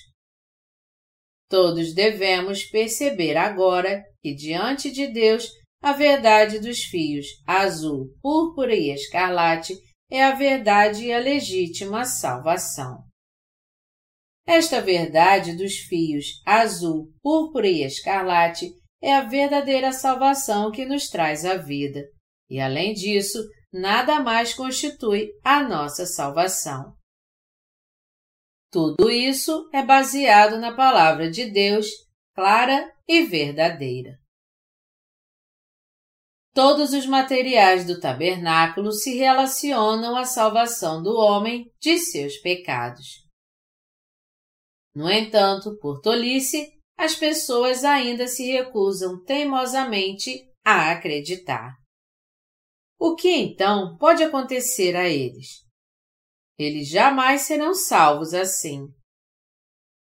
[1.49, 5.49] Todos devemos perceber agora que, diante de Deus,
[5.83, 9.73] a verdade dos fios azul, púrpura e escarlate
[10.09, 13.03] é a verdade e a legítima salvação.
[14.45, 18.71] Esta verdade dos fios azul, púrpura e escarlate
[19.01, 22.03] é a verdadeira salvação que nos traz a vida,
[22.49, 23.39] e além disso,
[23.73, 26.95] nada mais constitui a nossa salvação.
[28.71, 31.87] Tudo isso é baseado na Palavra de Deus,
[32.33, 34.17] clara e verdadeira.
[36.53, 43.25] Todos os materiais do tabernáculo se relacionam à salvação do homem de seus pecados.
[44.93, 51.73] No entanto, por tolice, as pessoas ainda se recusam teimosamente a acreditar.
[52.99, 55.65] O que então pode acontecer a eles?
[56.59, 58.85] Eles jamais serão salvos assim.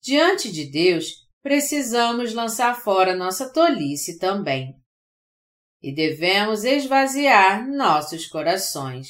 [0.02, 1.08] Diante de Deus,
[1.42, 4.72] precisamos lançar fora nossa tolice também.
[5.82, 9.08] E devemos esvaziar nossos corações.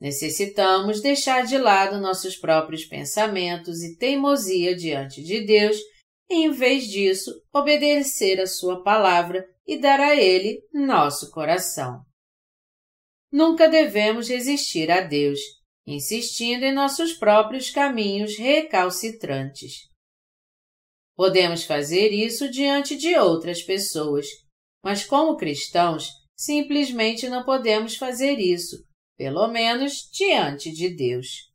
[0.00, 5.76] Necessitamos deixar de lado nossos próprios pensamentos e teimosia diante de Deus
[6.32, 12.02] e, em vez disso, obedecer a Sua palavra e dar a Ele nosso coração.
[13.30, 15.38] Nunca devemos resistir a Deus,
[15.86, 19.90] insistindo em nossos próprios caminhos recalcitrantes.
[21.14, 24.26] Podemos fazer isso diante de outras pessoas,
[24.82, 28.82] mas como cristãos, simplesmente não podemos fazer isso
[29.16, 31.52] pelo menos diante de Deus.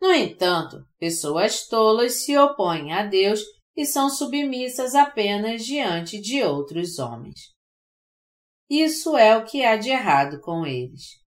[0.00, 3.40] No entanto, pessoas tolas se opõem a Deus
[3.76, 7.54] e são submissas apenas diante de outros homens.
[8.70, 11.22] Isso é o que há de errado com eles.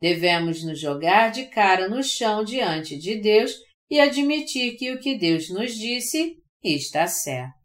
[0.00, 3.52] Devemos nos jogar de cara no chão diante de Deus
[3.90, 7.58] e admitir que o que Deus nos disse está certo.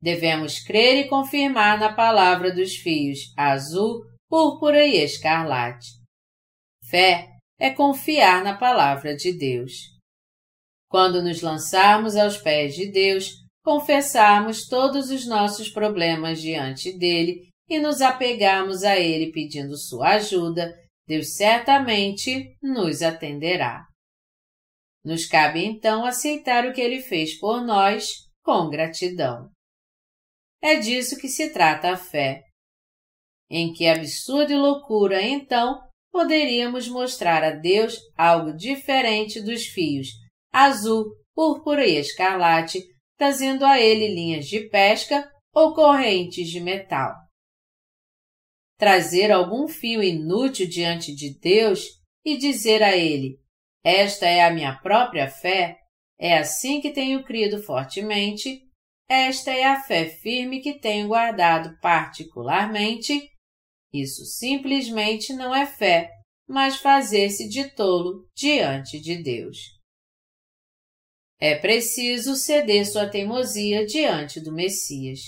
[0.00, 5.88] Devemos crer e confirmar na palavra dos fios azul, púrpura e escarlate.
[6.88, 7.28] Fé
[7.58, 9.95] é confiar na palavra de Deus.
[10.88, 13.32] Quando nos lançarmos aos pés de Deus,
[13.62, 20.72] confessarmos todos os nossos problemas diante dele e nos apegarmos a ele pedindo sua ajuda,
[21.06, 23.84] Deus certamente nos atenderá.
[25.04, 28.08] Nos cabe então aceitar o que ele fez por nós
[28.42, 29.50] com gratidão.
[30.62, 32.42] É disso que se trata a fé
[33.48, 35.80] em que absurda e loucura, então,
[36.10, 40.08] poderíamos mostrar a Deus algo diferente dos fios
[40.56, 41.04] azul,
[41.34, 42.82] púrpura e escarlate,
[43.16, 47.14] trazendo a ele linhas de pesca ou correntes de metal.
[48.78, 51.86] Trazer algum fio inútil diante de Deus
[52.24, 53.38] e dizer a ele:
[53.84, 55.78] Esta é a minha própria fé,
[56.18, 58.60] é assim que tenho crido fortemente,
[59.08, 63.30] esta é a fé firme que tenho guardado particularmente
[63.92, 66.10] isso simplesmente não é fé,
[66.46, 69.75] mas fazer-se de tolo diante de Deus.
[71.38, 75.20] É preciso ceder sua teimosia diante do Messias.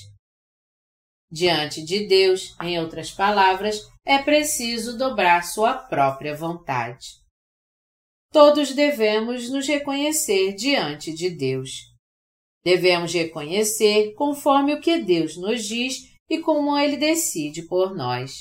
[1.31, 7.07] Diante de Deus, em outras palavras, é preciso dobrar sua própria vontade.
[8.33, 11.71] Todos devemos nos reconhecer diante de Deus.
[12.65, 18.33] Devemos reconhecer conforme o que Deus nos diz e como Ele decide por nós.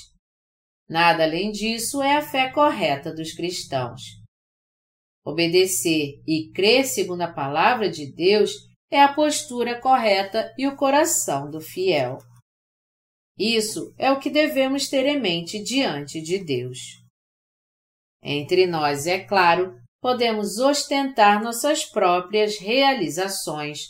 [0.88, 4.17] Nada além disso é a fé correta dos cristãos.
[5.28, 8.50] Obedecer e crer segundo a palavra de Deus
[8.90, 12.16] é a postura correta e o coração do fiel.
[13.38, 16.78] Isso é o que devemos ter em mente diante de Deus.
[18.22, 23.80] Entre nós, é claro, podemos ostentar nossas próprias realizações,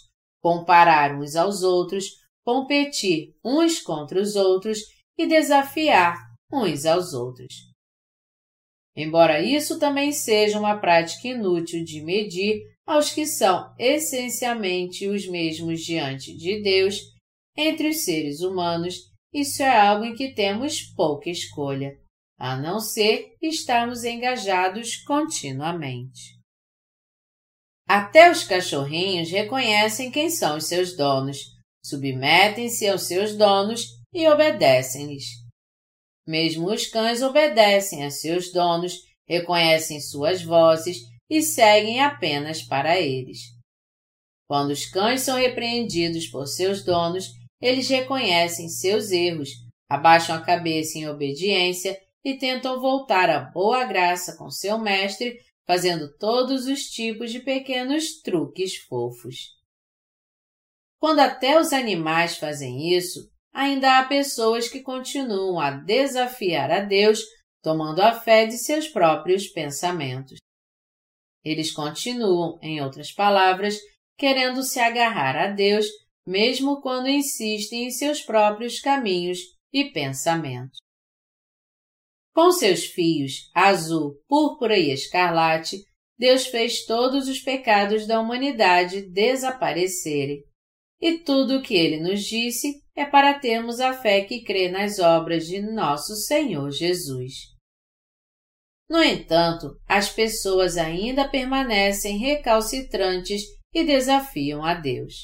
[0.43, 2.06] comparar uns aos outros,
[2.44, 4.81] competir uns contra os outros
[5.16, 6.19] e desafiar
[6.52, 7.68] uns aos outros.
[8.99, 15.85] Embora isso também seja uma prática inútil de medir aos que são essencialmente os mesmos
[15.85, 16.97] diante de Deus,
[17.57, 18.97] entre os seres humanos,
[19.33, 21.97] isso é algo em que temos pouca escolha,
[22.37, 26.37] a não ser estarmos engajados continuamente.
[27.89, 31.39] Até os cachorrinhos reconhecem quem são os seus donos,
[31.85, 35.48] submetem-se aos seus donos e obedecem-lhes.
[36.28, 40.98] Mesmo os cães obedecem a seus donos, reconhecem suas vozes
[41.30, 43.38] e seguem apenas para eles.
[44.46, 49.48] Quando os cães são repreendidos por seus donos, eles reconhecem seus erros,
[49.88, 56.14] abaixam a cabeça em obediência e tentam voltar à boa graça com seu mestre, fazendo
[56.18, 59.56] todos os tipos de pequenos truques fofos.
[61.00, 67.20] Quando até os animais fazem isso, ainda há pessoas que continuam a desafiar a Deus,
[67.62, 70.39] tomando a fé de seus próprios pensamentos.
[71.45, 73.79] Eles continuam, em outras palavras,
[74.16, 75.87] querendo se agarrar a Deus,
[76.27, 79.39] mesmo quando insistem em seus próprios caminhos
[79.73, 80.79] e pensamentos.
[82.35, 85.79] Com seus fios azul, púrpura e escarlate,
[86.19, 90.45] Deus fez todos os pecados da humanidade desaparecerem.
[91.01, 94.99] E tudo o que ele nos disse é para termos a fé que crê nas
[94.99, 97.35] obras de nosso Senhor Jesus.
[98.91, 103.43] No entanto, as pessoas ainda permanecem recalcitrantes
[103.73, 105.15] e desafiam a Deus.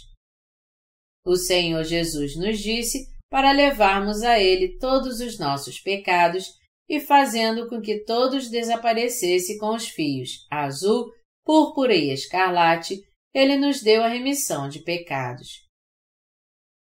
[1.27, 6.53] O Senhor Jesus nos disse para levarmos a Ele todos os nossos pecados
[6.89, 11.11] e fazendo com que todos desaparecessem com os fios azul,
[11.43, 13.01] púrpura e escarlate,
[13.33, 15.64] Ele nos deu a remissão de pecados.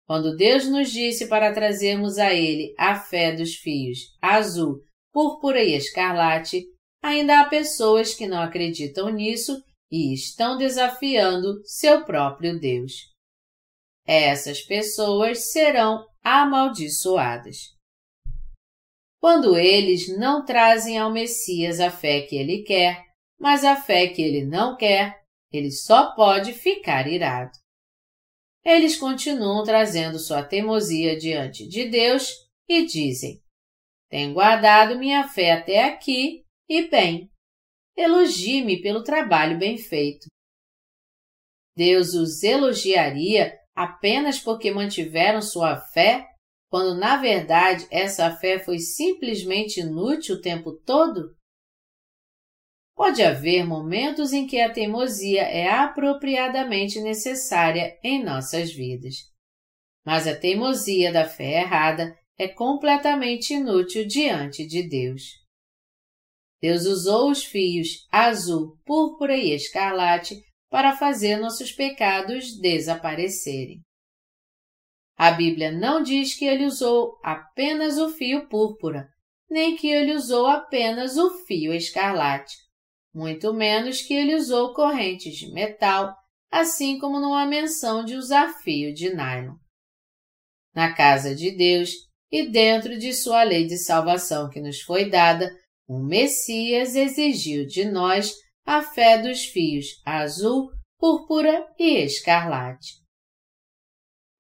[0.09, 4.83] Quando Deus nos disse para trazermos a Ele a fé dos fios azul,
[5.13, 6.65] púrpura e escarlate,
[7.03, 9.63] ainda há pessoas que não acreditam nisso
[9.93, 12.93] e estão desafiando seu próprio Deus.
[14.07, 17.77] Essas pessoas serão amaldiçoadas.
[19.21, 23.05] Quando eles não trazem ao Messias a fé que ele quer,
[23.39, 25.21] mas a fé que ele não quer,
[25.53, 27.53] ele só pode ficar irado
[28.69, 32.29] eles continuam trazendo sua teimosia diante de Deus
[32.69, 33.41] e dizem:
[34.11, 37.31] Tenho guardado minha fé até aqui e bem.
[37.97, 40.27] Elogie-me pelo trabalho bem feito.
[41.75, 46.27] Deus os elogiaria apenas porque mantiveram sua fé,
[46.71, 51.38] quando na verdade essa fé foi simplesmente inútil o tempo todo?
[52.99, 59.15] Pode haver momentos em que a teimosia é apropriadamente necessária em nossas vidas.
[60.05, 65.23] Mas a teimosia da fé errada é completamente inútil diante de Deus.
[66.61, 73.81] Deus usou os fios azul, púrpura e escarlate para fazer nossos pecados desaparecerem.
[75.17, 79.09] A Bíblia não diz que ele usou apenas o fio púrpura,
[79.49, 82.67] nem que ele usou apenas o fio escarlate
[83.15, 86.15] muito menos que ele usou correntes de metal,
[86.51, 89.57] assim como não há menção de usar fio de nylon.
[90.75, 91.91] Na casa de Deus
[92.31, 95.51] e dentro de sua lei de salvação que nos foi dada,
[95.87, 102.99] o Messias exigiu de nós a fé dos fios azul, púrpura e escarlate.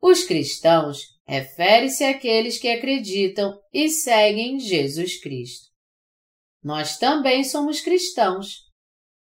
[0.00, 5.67] Os cristãos refere-se àqueles que acreditam e seguem Jesus Cristo
[6.62, 8.64] nós também somos cristãos.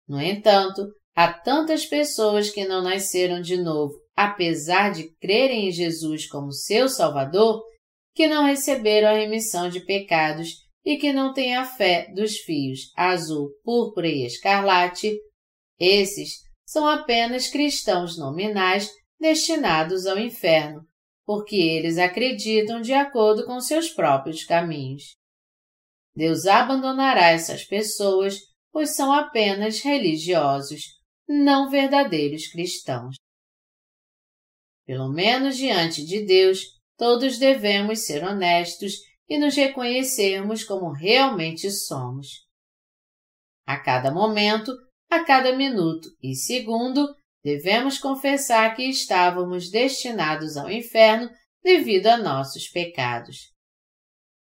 [0.07, 6.27] No entanto, há tantas pessoas que não nasceram de novo, apesar de crerem em Jesus
[6.27, 7.63] como seu Salvador,
[8.13, 12.91] que não receberam a remissão de pecados e que não têm a fé dos fios
[12.95, 15.17] azul, púrpura e escarlate.
[15.79, 18.89] Esses são apenas cristãos nominais
[19.19, 20.81] destinados ao inferno,
[21.25, 25.15] porque eles acreditam de acordo com seus próprios caminhos.
[26.15, 28.39] Deus abandonará essas pessoas,
[28.71, 30.81] pois são apenas religiosos,
[31.27, 33.15] não verdadeiros cristãos.
[34.85, 36.59] Pelo menos diante de Deus,
[36.97, 38.95] todos devemos ser honestos
[39.27, 42.27] e nos reconhecermos como realmente somos.
[43.65, 44.71] A cada momento,
[45.09, 47.07] a cada minuto e segundo,
[47.43, 51.29] devemos confessar que estávamos destinados ao inferno
[51.63, 53.52] devido a nossos pecados.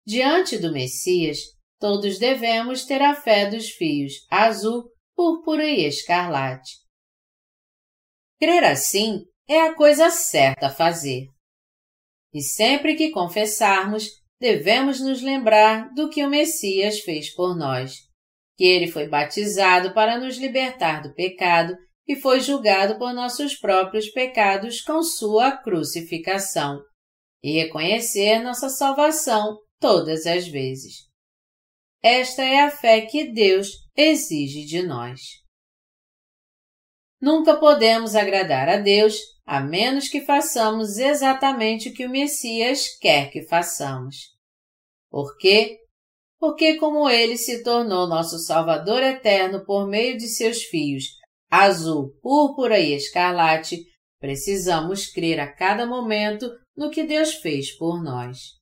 [0.05, 1.39] Diante do Messias,
[1.79, 4.83] todos devemos ter a fé dos fios azul,
[5.15, 6.73] púrpura e escarlate.
[8.39, 11.25] Crer assim é a coisa certa a fazer.
[12.31, 14.09] E sempre que confessarmos,
[14.39, 17.95] devemos nos lembrar do que o Messias fez por nós,
[18.57, 21.75] que ele foi batizado para nos libertar do pecado
[22.07, 26.79] e foi julgado por nossos próprios pecados com sua crucificação,
[27.41, 31.07] e reconhecer nossa salvação todas as vezes.
[32.01, 35.21] Esta é a fé que Deus exige de nós.
[37.21, 43.29] Nunca podemos agradar a Deus a menos que façamos exatamente o que o Messias quer
[43.29, 44.33] que façamos.
[45.07, 45.77] Por quê?
[46.39, 51.03] Porque, como ele se tornou nosso Salvador eterno por meio de seus fios
[51.47, 53.85] azul, púrpura e escarlate,
[54.19, 58.54] precisamos crer a cada momento no que Deus fez por nós.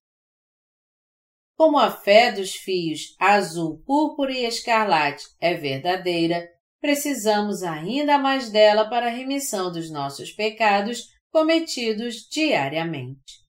[1.63, 6.45] Como a fé dos fios azul, púrpura e escarlate é verdadeira,
[6.81, 13.45] precisamos ainda mais dela para a remissão dos nossos pecados cometidos diariamente.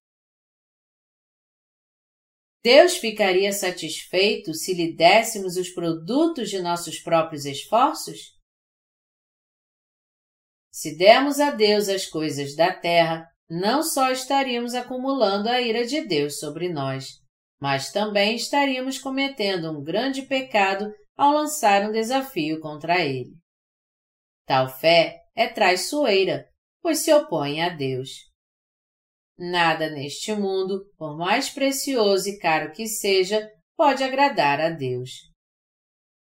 [2.62, 8.38] Deus ficaria satisfeito se lhe dessemos os produtos de nossos próprios esforços?
[10.70, 16.00] Se dermos a Deus as coisas da terra, não só estaríamos acumulando a ira de
[16.06, 17.23] Deus sobre nós,
[17.64, 23.30] mas também estaríamos cometendo um grande pecado ao lançar um desafio contra ele.
[24.46, 26.46] Tal fé é traiçoeira,
[26.82, 28.10] pois se opõe a Deus.
[29.38, 35.10] Nada neste mundo, por mais precioso e caro que seja, pode agradar a Deus.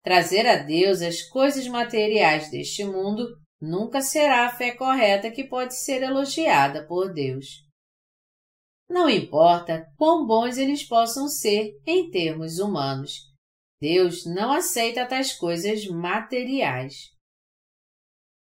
[0.03, 3.27] Trazer a Deus as coisas materiais deste mundo
[3.59, 7.65] nunca será a fé correta que pode ser elogiada por Deus.
[8.89, 13.35] Não importa quão bons eles possam ser em termos humanos,
[13.81, 17.11] Deus não aceita tais coisas materiais.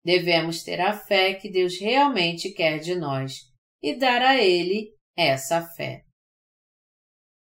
[0.04, 3.40] Devemos ter a fé que Deus realmente quer de nós
[3.82, 6.02] e dar a Ele essa fé.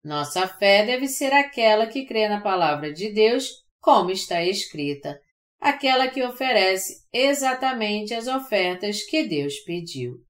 [0.02, 3.50] Nossa fé deve ser aquela que crê na palavra de Deus,
[3.80, 5.18] como está escrita,
[5.58, 10.22] aquela que oferece exatamente as ofertas que Deus pediu.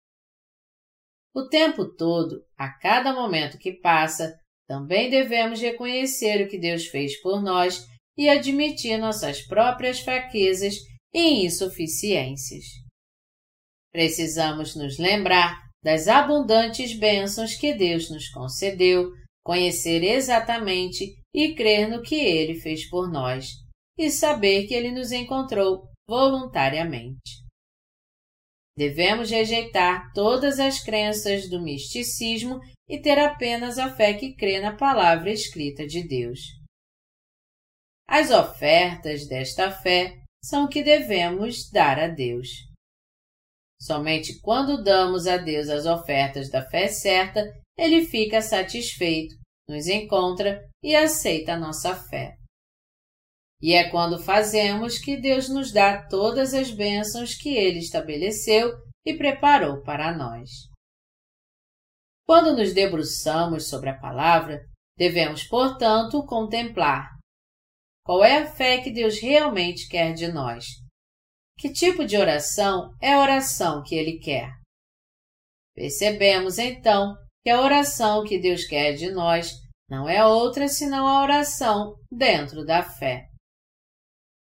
[1.35, 4.32] O tempo todo, a cada momento que passa,
[4.69, 7.86] também devemos reconhecer o que Deus fez por nós
[8.16, 10.77] e admitir nossas próprias fraquezas
[11.12, 12.65] e insuficiências.
[13.93, 19.11] Precisamos nos lembrar das abundantes bênçãos que Deus nos concedeu,
[19.44, 23.65] conhecer exatamente e crer no que Ele fez por nós
[23.98, 27.44] e saber que ele nos encontrou voluntariamente.
[28.77, 34.77] Devemos rejeitar todas as crenças do misticismo e ter apenas a fé que crê na
[34.77, 36.41] palavra escrita de Deus.
[38.07, 42.49] As ofertas desta fé são o que devemos dar a Deus.
[43.81, 47.43] Somente quando damos a Deus as ofertas da fé certa,
[47.79, 49.35] ele fica satisfeito,
[49.69, 52.35] nos encontra e aceita a nossa fé.
[53.65, 58.74] E é quando fazemos que Deus nos dá todas as bênçãos que Ele estabeleceu
[59.07, 60.51] e preparou para nós.
[62.27, 64.61] Quando nos debruçamos sobre a palavra,
[64.99, 67.09] devemos, portanto, contemplar
[68.05, 70.66] qual é a fé que Deus realmente quer de nós.
[71.59, 74.51] Que tipo de oração é a oração que Ele quer?
[75.74, 79.53] Percebemos então que a oração que Deus quer de nós
[79.89, 83.31] não é outra senão a oração dentro da fé.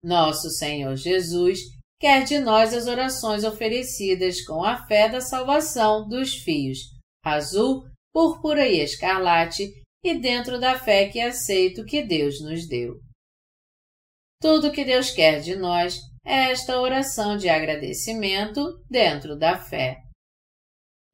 [0.06, 1.58] Nosso Senhor Jesus
[1.98, 6.78] quer de nós as orações oferecidas com a fé da salvação dos fios
[7.24, 9.68] azul, púrpura e escarlate
[10.04, 13.00] e dentro da fé que aceito que Deus nos deu.
[14.40, 19.96] Tudo que Deus quer de nós é esta oração de agradecimento dentro da fé.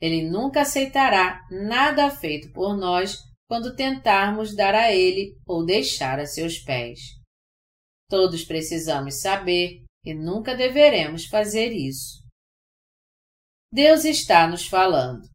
[0.03, 3.17] Ele nunca aceitará nada feito por nós
[3.49, 7.22] quando tentarmos dar a Ele ou deixar a seus pés.
[8.13, 12.23] Todos precisamos saber e nunca deveremos fazer isso.
[13.73, 15.27] Deus está nos falando.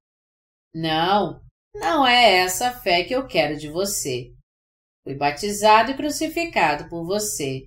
[0.76, 1.42] Não,
[1.74, 4.32] não é essa a fé que eu quero de você.
[5.04, 7.66] Fui batizado e crucificado por você.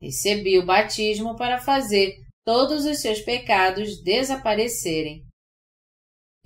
[0.00, 2.14] Recebi o batismo para fazer
[2.46, 5.24] todos os seus pecados desaparecerem.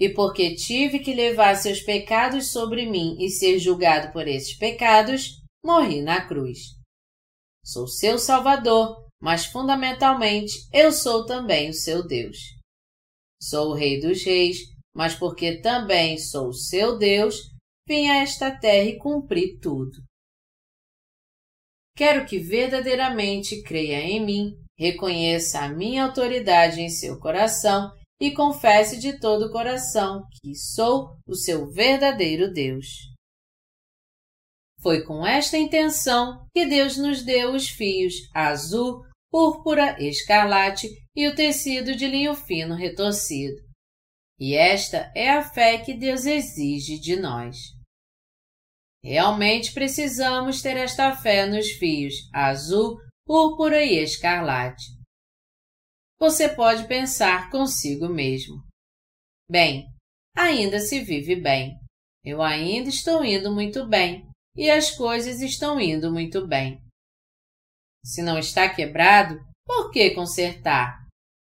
[0.01, 5.43] E porque tive que levar seus pecados sobre mim e ser julgado por esses pecados,
[5.62, 6.81] morri na cruz.
[7.64, 12.36] Sou seu Salvador, mas fundamentalmente eu sou também o seu Deus.
[13.40, 14.59] Sou o Rei dos Reis,
[14.94, 17.36] mas porque também sou o seu Deus,
[17.86, 19.93] vim a esta terra e cumpri tudo.
[21.97, 28.98] Quero que verdadeiramente creia em mim, reconheça a minha autoridade em seu coração e confesse
[28.98, 33.11] de todo o coração que sou o seu verdadeiro Deus.
[34.82, 41.36] Foi com esta intenção que Deus nos deu os fios azul, púrpura, escarlate e o
[41.36, 43.62] tecido de linho fino retorcido.
[44.40, 47.56] E esta é a fé que Deus exige de nós.
[49.04, 54.84] Realmente precisamos ter esta fé nos fios azul, púrpura e escarlate.
[56.18, 58.56] Você pode pensar consigo mesmo.
[59.48, 59.86] Bem,
[60.36, 61.76] ainda se vive bem.
[62.24, 66.80] Eu ainda estou indo muito bem e as coisas estão indo muito bem.
[68.04, 71.06] Se não está quebrado, por que consertar?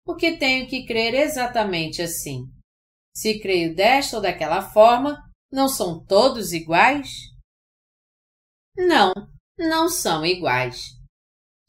[0.05, 2.45] Porque tenho que crer exatamente assim.
[3.15, 7.09] Se creio desta ou daquela forma, não são todos iguais?
[8.77, 9.13] Não,
[9.59, 10.97] não são iguais.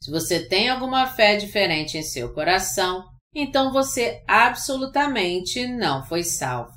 [0.02, 6.73] Se você tem alguma fé diferente em seu coração, então você absolutamente não foi salvo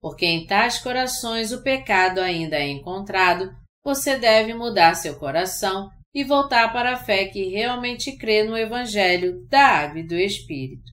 [0.00, 3.50] porque em tais corações o pecado ainda é encontrado,
[3.84, 9.46] você deve mudar seu coração e voltar para a fé que realmente crê no Evangelho
[9.48, 10.90] da Água e do Espírito.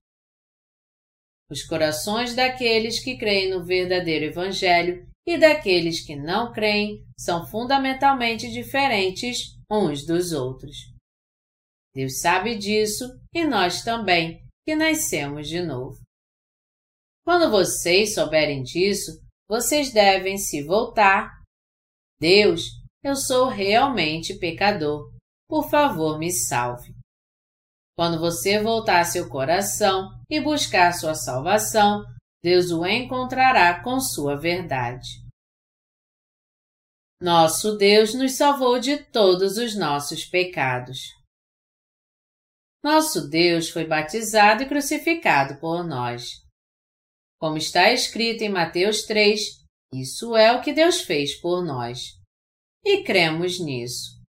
[1.49, 8.52] Os corações daqueles que creem no verdadeiro Evangelho e daqueles que não creem são fundamentalmente
[8.52, 10.76] diferentes uns dos outros.
[11.94, 16.05] Deus sabe disso e nós também, que nascemos de novo.
[17.26, 19.20] Quando vocês souberem disso,
[19.50, 21.42] vocês devem se voltar.
[22.20, 22.62] Deus,
[23.04, 25.12] eu sou realmente pecador.
[25.50, 26.94] Por favor, me salve.
[27.98, 32.04] Quando você voltar seu coração e buscar sua salvação,
[32.44, 35.26] Deus o encontrará com sua verdade.
[37.20, 41.00] Nosso Deus nos salvou de todos os nossos pecados.
[42.84, 46.45] Nosso Deus foi batizado e crucificado por nós.
[47.40, 49.40] Como está escrito em Mateus 3,
[49.94, 51.99] isso é o que Deus fez por nós.
[52.84, 54.22] E cremos nisso.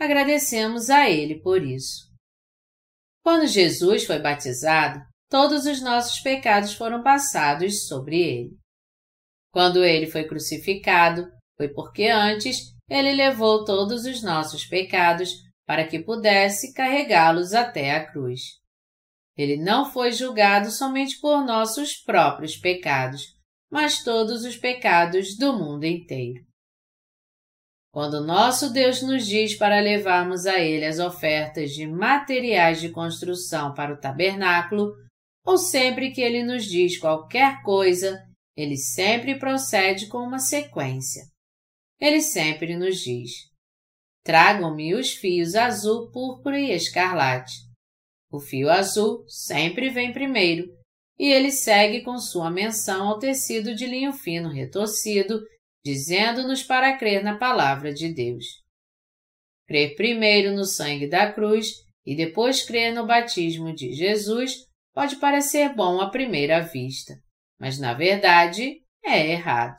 [0.00, 2.12] Agradecemos a Ele por isso.
[3.22, 5.00] Quando Jesus foi batizado,
[5.30, 8.56] todos os nossos pecados foram passados sobre ele.
[9.52, 15.30] Quando ele foi crucificado, foi porque antes ele levou todos os nossos pecados
[15.66, 18.61] para que pudesse carregá-los até a cruz.
[19.36, 23.34] Ele não foi julgado somente por nossos próprios pecados,
[23.70, 26.44] mas todos os pecados do mundo inteiro.
[27.90, 33.72] Quando nosso Deus nos diz para levarmos a Ele as ofertas de materiais de construção
[33.74, 34.94] para o tabernáculo,
[35.44, 38.22] ou sempre que Ele nos diz qualquer coisa,
[38.56, 41.22] Ele sempre procede com uma sequência.
[42.00, 43.30] Ele sempre nos diz:
[44.24, 47.71] Tragam-me os fios azul, púrpura e escarlate
[48.32, 50.66] o fio azul sempre vem primeiro,
[51.18, 55.40] e ele segue com sua menção ao tecido de linho fino retorcido,
[55.84, 58.44] dizendo-nos para crer na palavra de Deus.
[59.68, 61.68] Crer primeiro no sangue da cruz
[62.04, 67.14] e depois crer no batismo de Jesus pode parecer bom à primeira vista,
[67.60, 69.76] mas na verdade é errado.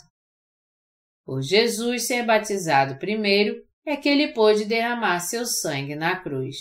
[1.26, 3.56] Por Jesus ser batizado primeiro,
[3.86, 6.56] é que ele pôde derramar seu sangue na cruz.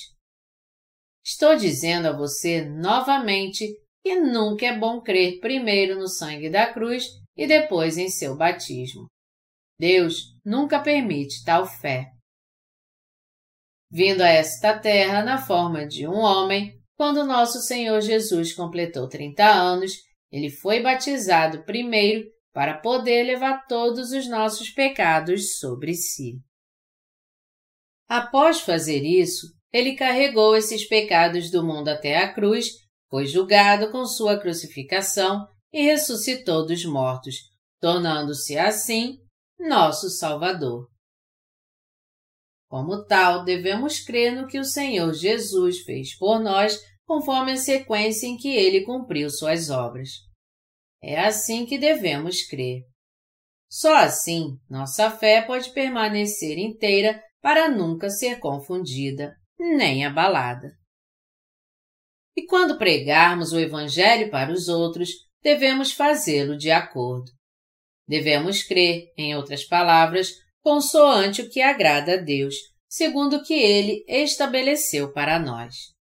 [1.24, 3.66] Estou dizendo a você novamente
[4.02, 9.06] que nunca é bom crer primeiro no sangue da cruz e depois em seu batismo.
[9.78, 12.10] Deus nunca permite tal fé.
[13.90, 19.44] Vindo a esta terra na forma de um homem, quando nosso Senhor Jesus completou 30
[19.44, 19.92] anos,
[20.30, 26.40] ele foi batizado primeiro para poder levar todos os nossos pecados sobre si.
[28.08, 32.66] Após fazer isso, ele carregou esses pecados do mundo até a cruz,
[33.08, 37.36] foi julgado com sua crucificação e ressuscitou dos mortos,
[37.80, 39.18] tornando-se assim
[39.58, 40.88] nosso Salvador.
[42.68, 48.26] Como tal, devemos crer no que o Senhor Jesus fez por nós, conforme a sequência
[48.26, 50.08] em que ele cumpriu suas obras.
[51.02, 52.82] É assim que devemos crer.
[53.70, 60.72] Só assim nossa fé pode permanecer inteira para nunca ser confundida nem abalada.
[62.36, 65.10] E quando pregarmos o Evangelho para os outros,
[65.42, 67.30] devemos fazê-lo de acordo.
[68.08, 70.32] Devemos crer, em outras palavras,
[70.62, 72.54] consoante o que agrada a Deus,
[72.88, 75.92] segundo o que Ele estabeleceu para nós.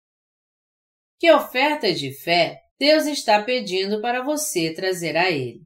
[1.18, 5.60] Que oferta de fé Deus está pedindo para você trazer a Ele?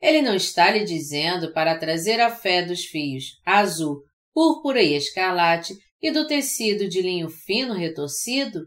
[0.00, 5.74] Ele não está lhe dizendo para trazer a fé dos fios azul, púrpura e escarlate
[6.00, 8.66] e do tecido de linho fino retorcido?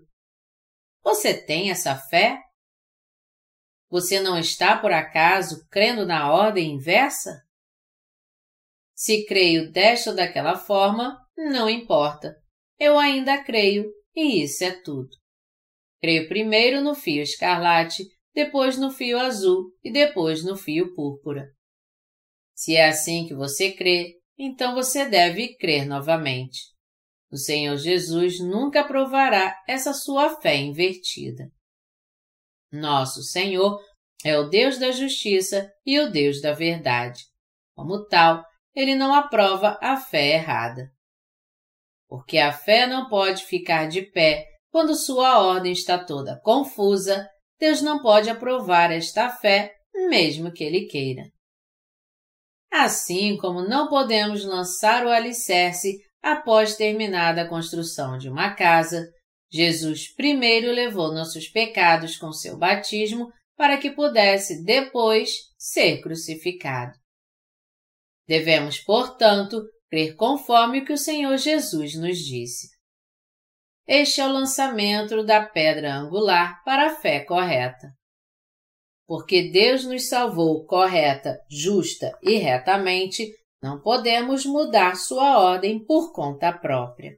[1.04, 2.40] Você tem essa fé?
[3.90, 7.42] Você não está, por acaso, crendo na ordem inversa?
[8.94, 12.36] Se creio desta ou daquela forma, não importa.
[12.80, 15.10] Eu ainda creio, e isso é tudo.
[16.00, 18.04] Creio primeiro no fio escarlate,
[18.34, 21.48] depois no fio azul e depois no fio púrpura.
[22.56, 26.71] Se é assim que você crê, então você deve crer novamente.
[27.32, 31.50] O Senhor Jesus nunca provará essa sua fé invertida.
[32.72, 33.80] Nosso Senhor
[34.24, 37.24] é o Deus da justiça e o Deus da verdade.
[37.74, 38.44] Como tal,
[38.76, 40.92] ele não aprova a fé errada.
[42.08, 47.30] Porque a fé não pode ficar de pé quando sua ordem está toda confusa,
[47.60, 51.24] Deus não pode aprovar esta fé, mesmo que ele queira.
[52.72, 59.10] Assim como não podemos lançar o alicerce após terminada a construção de uma casa,
[59.52, 66.94] Jesus primeiro levou nossos pecados com seu batismo para que pudesse depois ser crucificado.
[68.28, 72.70] Devemos, portanto, crer conforme o que o Senhor Jesus nos disse.
[73.86, 77.90] Este é o lançamento da pedra angular para a fé correta.
[79.06, 83.30] Porque Deus nos salvou correta, justa e retamente,
[83.62, 87.18] não podemos mudar sua ordem por conta própria.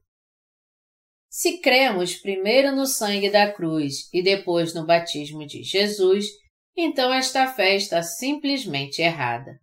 [1.30, 6.26] Se cremos primeiro no sangue da cruz e depois no batismo de Jesus,
[6.76, 9.60] então esta fé está simplesmente errada.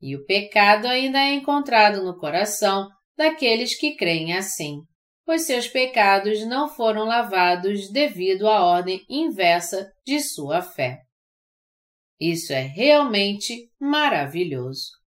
[0.00, 4.82] E o pecado ainda é encontrado no coração daqueles que creem assim,
[5.24, 11.00] pois seus pecados não foram lavados devido à ordem inversa de sua fé.
[12.20, 15.05] Isso é realmente maravilhoso.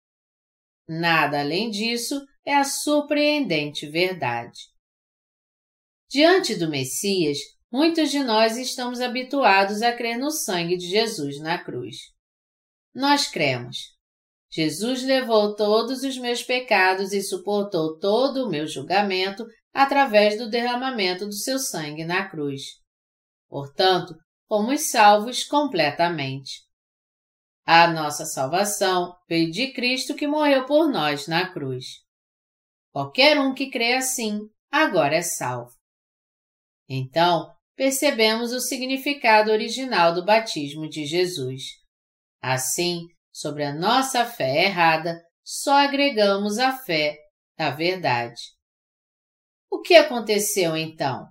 [0.88, 4.59] Nada além disso é a surpreendente verdade.
[6.09, 7.38] Diante do Messias,
[7.69, 11.97] muitos de nós estamos habituados a crer no sangue de Jesus na cruz.
[12.95, 13.97] Nós cremos,
[14.49, 21.26] Jesus levou todos os meus pecados e suportou todo o meu julgamento através do derramamento
[21.26, 22.61] do seu sangue na cruz.
[23.49, 24.15] Portanto,
[24.47, 26.66] fomos salvos completamente.
[27.69, 31.85] A nossa salvação veio de Cristo que morreu por nós na cruz.
[32.94, 34.39] Qualquer um que crê assim,
[34.72, 35.76] agora é salvo.
[36.88, 41.64] Então, percebemos o significado original do batismo de Jesus.
[42.41, 43.02] Assim,
[43.34, 47.18] sobre a nossa fé errada, só agregamos a fé
[47.57, 48.41] da verdade.
[49.69, 51.27] O que aconteceu então?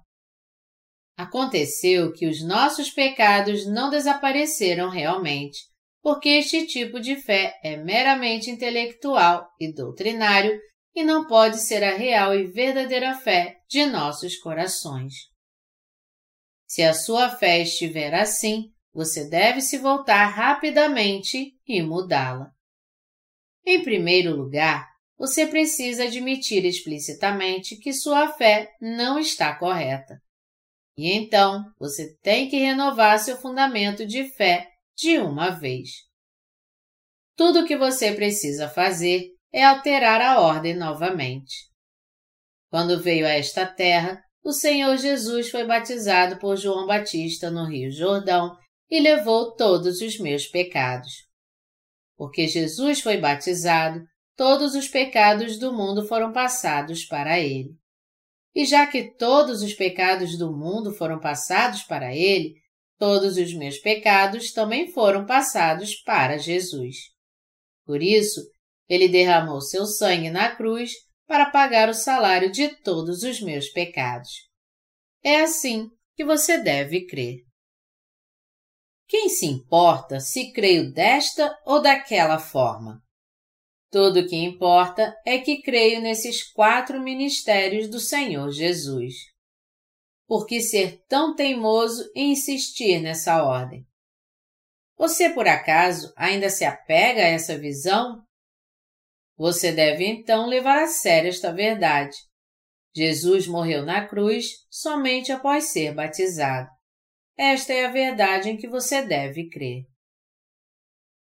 [1.16, 5.74] Aconteceu que os nossos pecados não desapareceram realmente,
[6.06, 10.56] porque este tipo de fé é meramente intelectual e doutrinário
[10.94, 15.14] e não pode ser a real e verdadeira fé de nossos corações.
[16.64, 22.52] Se a sua fé estiver assim, você deve se voltar rapidamente e mudá-la.
[23.66, 24.88] Em primeiro lugar,
[25.18, 30.22] você precisa admitir explicitamente que sua fé não está correta.
[30.96, 36.06] E então você tem que renovar seu fundamento de fé de uma vez.
[37.36, 41.70] Tudo o que você precisa fazer é alterar a ordem novamente.
[42.70, 47.90] Quando veio a esta terra, o Senhor Jesus foi batizado por João Batista no Rio
[47.90, 48.56] Jordão
[48.90, 51.26] e levou todos os meus pecados.
[52.16, 54.02] Porque Jesus foi batizado,
[54.36, 57.70] todos os pecados do mundo foram passados para ele.
[58.54, 62.54] E já que todos os pecados do mundo foram passados para ele,
[62.98, 66.96] todos os meus pecados também foram passados para Jesus.
[67.84, 68.40] Por isso,
[68.88, 70.92] ele derramou seu sangue na cruz
[71.26, 74.30] para pagar o salário de todos os meus pecados.
[75.22, 77.40] É assim que você deve crer.
[79.08, 83.00] Quem se importa se creio desta ou daquela forma?
[83.90, 89.14] Tudo o que importa é que creio nesses quatro ministérios do Senhor Jesus.
[90.26, 93.86] Por que ser tão teimoso em insistir nessa ordem?
[94.96, 98.24] Você, por acaso, ainda se apega a essa visão?
[99.36, 102.16] Você deve então levar a sério esta verdade.
[102.94, 106.68] Jesus morreu na cruz somente após ser batizado.
[107.36, 109.84] Esta é a verdade em que você deve crer.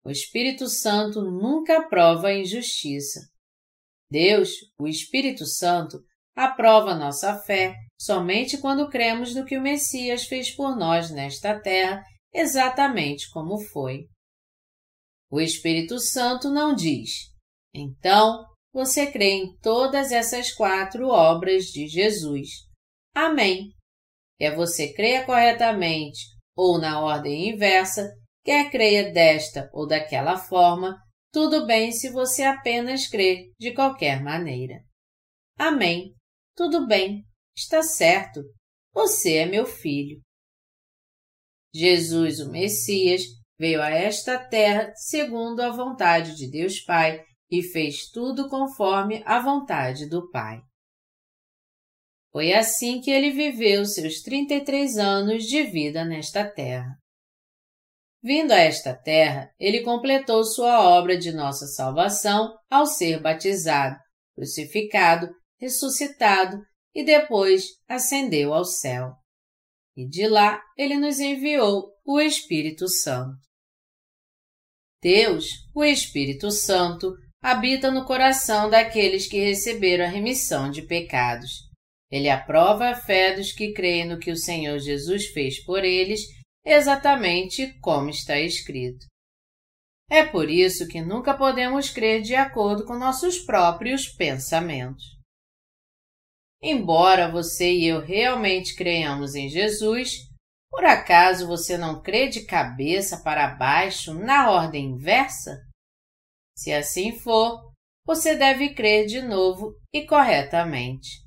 [0.03, 3.19] O Espírito Santo nunca aprova a injustiça.
[4.10, 6.02] Deus, o Espírito Santo,
[6.34, 12.03] aprova nossa fé somente quando cremos no que o Messias fez por nós nesta terra,
[12.34, 14.07] exatamente como foi.
[15.31, 17.35] O Espírito Santo não diz:
[17.73, 22.49] então, você crê em todas essas quatro obras de Jesus.
[23.13, 23.72] Amém.
[24.38, 26.19] Quer você creia corretamente
[26.55, 28.09] ou na ordem inversa,
[28.43, 30.97] quer creia desta ou daquela forma,
[31.31, 34.81] tudo bem se você apenas crê de qualquer maneira.
[35.57, 36.13] Amém.
[36.55, 37.26] Tudo bem.
[37.57, 38.41] Está certo.
[38.94, 40.22] Você é meu filho.
[41.73, 43.22] Jesus, o Messias,
[43.57, 49.40] veio a esta terra segundo a vontade de Deus Pai e fez tudo conforme a
[49.40, 50.60] vontade do Pai.
[52.32, 56.98] Foi assim que ele viveu seus 33 anos de vida nesta terra.
[58.22, 63.95] Vindo a esta terra, ele completou sua obra de nossa salvação ao ser batizado,
[64.36, 66.57] crucificado, ressuscitado
[66.95, 69.13] e depois ascendeu ao céu.
[69.97, 73.38] E de lá ele nos enviou o Espírito Santo.
[75.01, 81.51] Deus, o Espírito Santo, habita no coração daqueles que receberam a remissão de pecados.
[82.09, 86.22] Ele aprova a fé dos que creem no que o Senhor Jesus fez por eles,
[86.63, 89.05] exatamente como está escrito.
[90.09, 95.03] É por isso que nunca podemos crer de acordo com nossos próprios pensamentos.
[96.68, 100.28] Embora você e eu realmente creiamos em Jesus,
[100.72, 105.62] por acaso você não crê de cabeça para baixo na ordem inversa?
[106.58, 107.72] Se assim for,
[108.04, 111.24] você deve crer de novo e corretamente.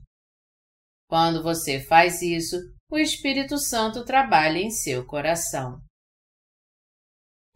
[1.09, 2.57] Quando você faz isso,
[2.91, 5.81] o Espírito Santo trabalha em seu coração.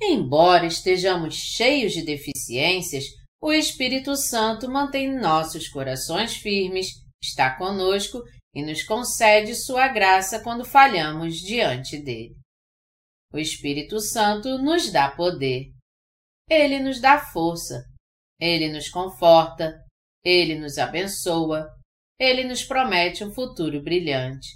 [0.01, 3.07] Embora estejamos cheios de deficiências,
[3.43, 8.23] o Espírito Santo mantém nossos corações firmes, está conosco
[8.55, 12.35] e nos concede sua graça quando falhamos diante dele.
[13.33, 15.71] O Espírito Santo nos dá poder.
[16.51, 17.83] Ele nos dá força,
[18.39, 19.81] ele nos conforta,
[20.25, 21.67] ele nos abençoa,
[22.19, 24.49] ele nos promete um futuro brilhante.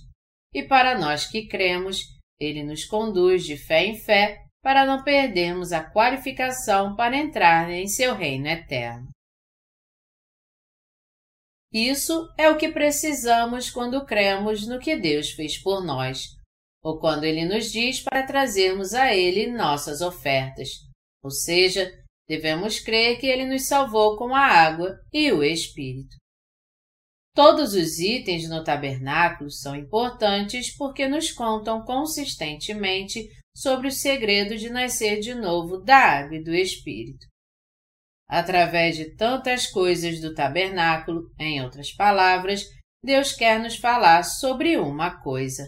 [0.52, 2.00] E para nós que cremos,
[2.38, 7.86] ele nos conduz de fé em fé para não perdermos a qualificação para entrar em
[7.86, 9.08] seu reino eterno.
[11.76, 16.28] Isso é o que precisamos quando cremos no que Deus fez por nós,
[16.82, 20.70] ou quando Ele nos diz para trazermos a Ele nossas ofertas,
[21.22, 21.92] ou seja,
[22.26, 26.16] devemos crer que Ele nos salvou com a água e o Espírito.
[27.34, 34.70] Todos os itens no tabernáculo são importantes porque nos contam consistentemente sobre o segredo de
[34.70, 37.26] nascer de novo da água e do Espírito.
[38.28, 42.64] Através de tantas coisas do tabernáculo, em outras palavras,
[43.02, 45.62] Deus quer nos falar sobre uma coisa: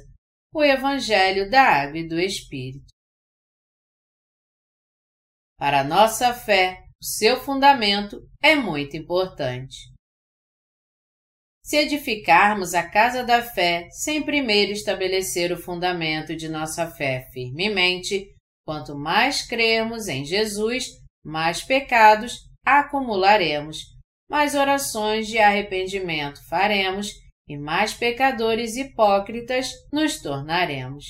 [0.53, 2.87] o Evangelho da Água e do Espírito.
[5.57, 9.77] Para nossa fé, o seu fundamento é muito importante.
[11.65, 18.35] Se edificarmos a casa da fé sem primeiro estabelecer o fundamento de nossa fé firmemente,
[18.65, 20.87] quanto mais crermos em Jesus,
[21.25, 23.79] mais pecados acumularemos,
[24.29, 27.13] mais orações de arrependimento faremos
[27.49, 31.05] e mais pecadores hipócritas nos tornaremos.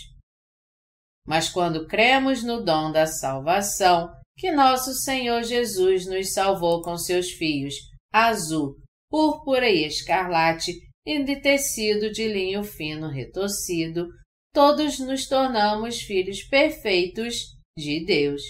[1.26, 7.32] Mas quando cremos no dom da salvação, que nosso Senhor Jesus nos salvou com seus
[7.32, 7.74] fios
[8.12, 8.76] azul,
[9.10, 10.72] púrpura e escarlate
[11.04, 14.08] e de tecido de linho fino retorcido,
[14.54, 18.42] todos nos tornamos filhos perfeitos de Deus.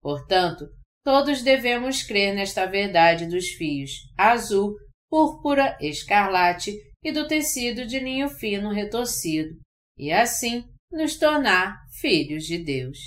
[0.00, 0.66] Portanto,
[1.08, 4.76] todos devemos crer nesta verdade dos fios azul,
[5.08, 9.58] púrpura, escarlate e do tecido de linho fino retorcido,
[9.96, 12.98] e assim nos tornar filhos de Deus.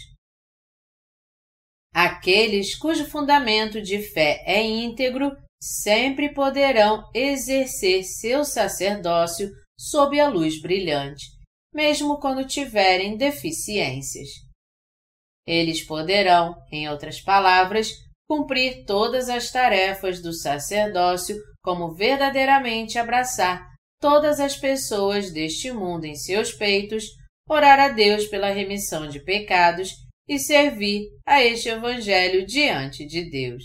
[1.94, 9.48] Aqueles cujo fundamento de fé é íntegro sempre poderão exercer seu sacerdócio
[9.80, 11.28] sob a luz brilhante,
[11.72, 14.28] mesmo quando tiverem deficiências.
[15.46, 17.90] Eles poderão, em outras palavras,
[18.30, 26.16] cumprir todas as tarefas do sacerdócio como verdadeiramente abraçar todas as pessoas deste mundo em
[26.16, 27.06] seus peitos,
[27.48, 29.92] orar a Deus pela remissão de pecados
[30.28, 33.64] e servir a este Evangelho diante de Deus.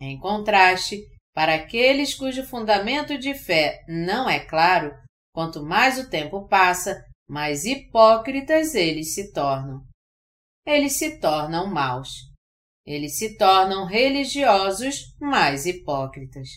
[0.00, 1.02] Em contraste,
[1.34, 4.92] para aqueles cujo fundamento de fé não é claro,
[5.32, 9.85] quanto mais o tempo passa, mais hipócritas eles se tornam.
[10.66, 12.10] Eles se tornam maus.
[12.84, 16.48] Eles se tornam religiosos mais hipócritas.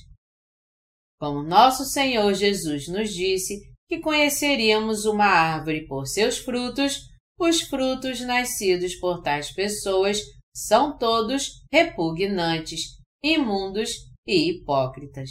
[1.20, 7.02] Como nosso Senhor Jesus nos disse que conheceríamos uma árvore por seus frutos,
[7.40, 10.22] os frutos nascidos por tais pessoas
[10.56, 13.92] são todos repugnantes, imundos
[14.28, 15.30] e hipócritas.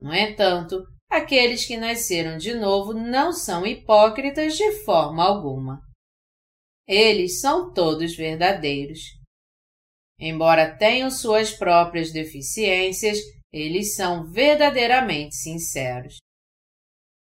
[0.00, 5.83] No entanto, aqueles que nasceram de novo não são hipócritas de forma alguma.
[6.86, 9.00] Eles são todos verdadeiros.
[10.18, 13.18] Embora tenham suas próprias deficiências,
[13.52, 16.18] eles são verdadeiramente sinceros.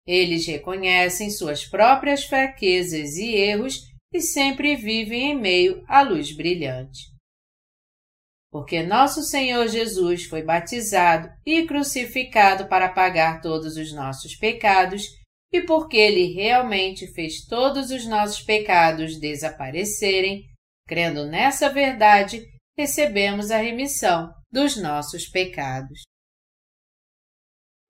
[0.05, 7.13] Eles reconhecem suas próprias fraquezas e erros e sempre vivem em meio à luz brilhante.
[8.51, 15.03] Porque nosso Senhor Jesus foi batizado e crucificado para pagar todos os nossos pecados,
[15.51, 20.45] e porque Ele realmente fez todos os nossos pecados desaparecerem,
[20.87, 22.45] crendo nessa verdade,
[22.77, 26.01] recebemos a remissão dos nossos pecados.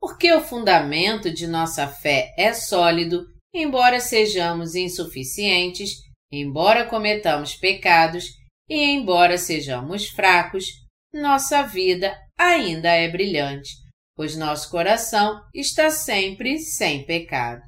[0.02, 5.92] Porque o fundamento de nossa fé é sólido, embora sejamos insuficientes,
[6.32, 8.26] embora cometamos pecados
[8.70, 10.66] e embora sejamos fracos,
[11.14, 13.72] nossa vida ainda é brilhante,
[14.20, 17.62] pois nosso coração está sempre sem pecado.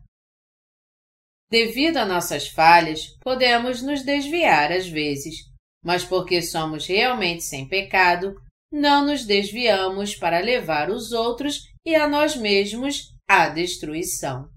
[1.49, 5.45] Devido a nossas falhas, podemos nos desviar às vezes,
[5.81, 8.35] mas porque somos realmente sem pecado,
[8.69, 14.49] não nos desviamos para levar os outros e a nós mesmos à destruição.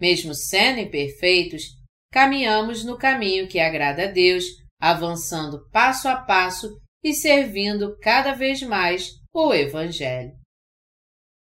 [0.00, 1.66] Mesmo sendo imperfeitos,
[2.12, 4.44] caminhamos no caminho que agrada a Deus,
[4.80, 10.42] avançando passo a passo e servindo cada vez mais o Evangelho.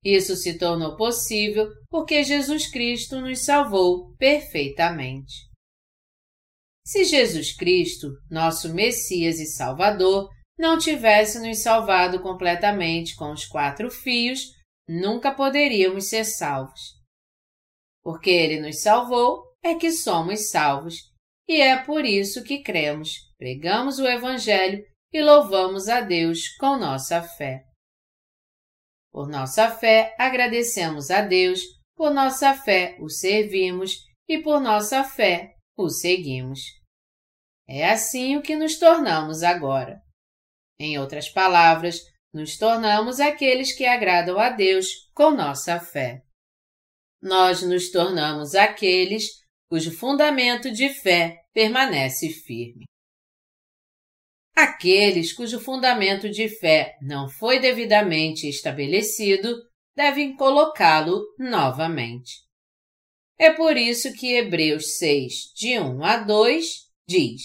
[0.05, 5.49] Isso se tornou possível porque Jesus Cristo nos salvou perfeitamente.
[6.87, 13.91] Se Jesus Cristo, nosso Messias e Salvador, não tivesse nos salvado completamente com os quatro
[13.91, 14.53] fios,
[14.89, 16.97] nunca poderíamos ser salvos.
[18.03, 20.95] Porque Ele nos salvou, é que somos salvos,
[21.47, 27.23] e é por isso que cremos, pregamos o Evangelho e louvamos a Deus com nossa
[27.23, 27.68] fé.
[29.19, 31.61] Por nossa fé, agradecemos a Deus,
[31.97, 36.61] por nossa fé, o servimos e por nossa fé, o seguimos.
[37.69, 40.01] É assim o que nos tornamos agora.
[40.79, 42.01] Em outras palavras,
[42.33, 46.23] nos tornamos aqueles que agradam a Deus com nossa fé.
[47.21, 52.85] Nós nos tornamos aqueles cujo fundamento de fé permanece firme.
[54.61, 59.57] Aqueles cujo fundamento de fé não foi devidamente estabelecido
[59.95, 62.43] devem colocá-lo novamente.
[63.39, 66.67] É por isso que Hebreus 6, de 1 a 2,
[67.07, 67.43] diz: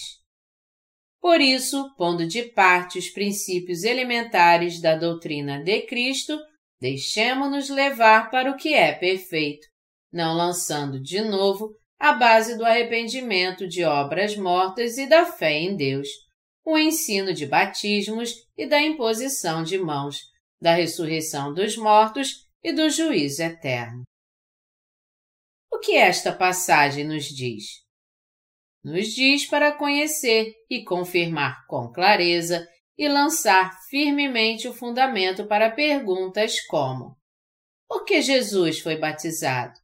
[1.20, 6.36] por isso, pondo de parte os princípios elementares da doutrina de Cristo,
[6.80, 9.68] deixemo-nos levar para o que é perfeito,
[10.12, 15.76] não lançando de novo a base do arrependimento de obras mortas e da fé em
[15.76, 16.08] Deus,
[16.64, 20.20] o ensino de batismos e da imposição de mãos,
[20.60, 24.02] da ressurreição dos mortos e do juízo eterno.
[25.72, 27.84] O que esta passagem nos diz?
[28.84, 32.68] nos diz para conhecer e confirmar com clareza
[32.98, 37.16] e lançar firmemente o fundamento para perguntas como:
[37.88, 39.80] Por que Jesus foi batizado?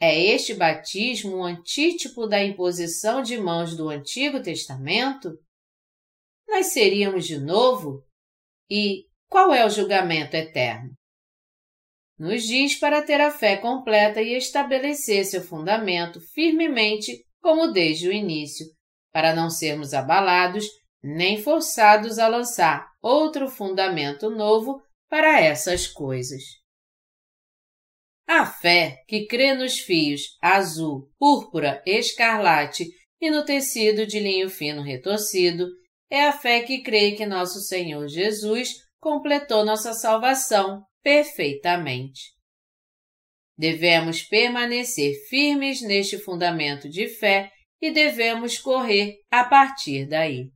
[0.00, 5.38] É este batismo um antítipo da imposição de mãos do Antigo Testamento?
[6.48, 8.04] Nasceríamos de novo?
[8.70, 10.92] E qual é o julgamento eterno?
[12.18, 18.12] Nos diz para ter a fé completa e estabelecer seu fundamento firmemente como desde o
[18.12, 18.66] início,
[19.12, 20.64] para não sermos abalados
[21.02, 26.42] nem forçados a lançar outro fundamento novo para essas coisas.
[28.26, 32.86] A fé que crê nos fios azul, púrpura, escarlate
[33.20, 35.68] e no tecido de linho fino retorcido
[36.10, 42.34] é a fé que crê que nosso Senhor Jesus completou nossa salvação perfeitamente.
[43.58, 47.50] Devemos permanecer firmes neste fundamento de fé
[47.80, 50.50] e devemos correr a partir daí.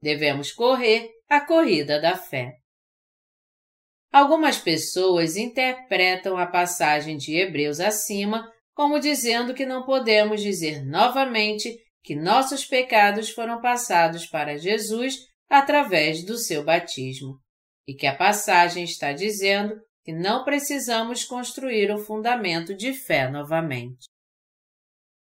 [0.00, 2.56] devemos correr a corrida da fé.
[4.12, 11.74] Algumas pessoas interpretam a passagem de Hebreus acima como dizendo que não podemos dizer novamente
[12.02, 17.38] que nossos pecados foram passados para Jesus através do seu batismo,
[17.86, 24.06] e que a passagem está dizendo que não precisamos construir o fundamento de fé novamente.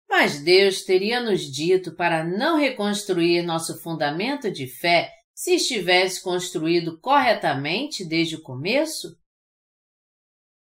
[0.09, 6.97] Mas Deus teria nos dito para não reconstruir nosso fundamento de fé se estivesse construído
[6.99, 9.17] corretamente desde o começo?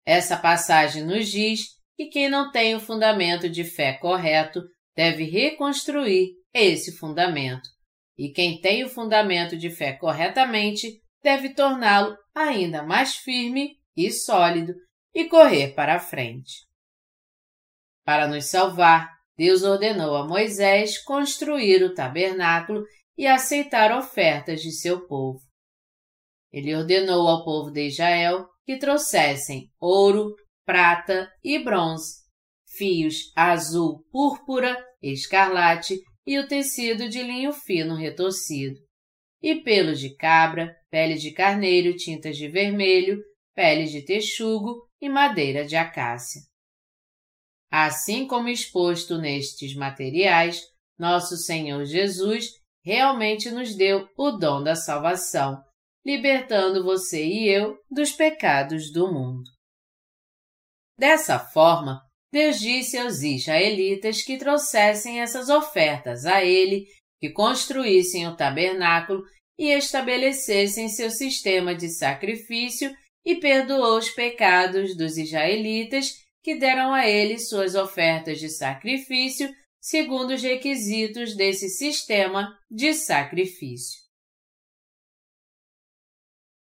[0.05, 4.63] Essa passagem nos diz que quem não tem o fundamento de fé correto
[4.95, 7.69] deve reconstruir esse fundamento,
[8.17, 14.73] e quem tem o fundamento de fé corretamente deve torná-lo ainda mais firme e sólido
[15.13, 16.65] e correr para a frente.
[18.03, 22.83] Para nos salvar, Deus ordenou a Moisés construir o tabernáculo
[23.17, 25.39] e aceitar ofertas de seu povo.
[26.51, 30.35] Ele ordenou ao povo de Israel que trouxessem ouro,
[30.65, 32.20] prata e bronze,
[32.77, 38.79] fios azul, púrpura, escarlate e o tecido de linho fino retorcido,
[39.41, 43.21] e pelos de cabra, pele de carneiro, tintas de vermelho,
[43.55, 46.41] pele de texugo e madeira de acácia.
[47.69, 50.61] Assim como exposto nestes materiais,
[50.97, 52.49] nosso Senhor Jesus
[52.83, 55.63] realmente nos deu o dom da salvação,
[56.05, 59.49] libertando você e eu dos pecados do mundo.
[60.97, 62.01] Dessa forma,
[62.31, 66.85] Deus disse aos israelitas que trouxessem essas ofertas a ele,
[67.19, 69.23] que construíssem o tabernáculo
[69.59, 72.91] e estabelecessem seu sistema de sacrifício
[73.25, 80.33] e perdoou os pecados dos israelitas que deram a ele suas ofertas de sacrifício segundo
[80.33, 84.00] os requisitos desse sistema de sacrifício.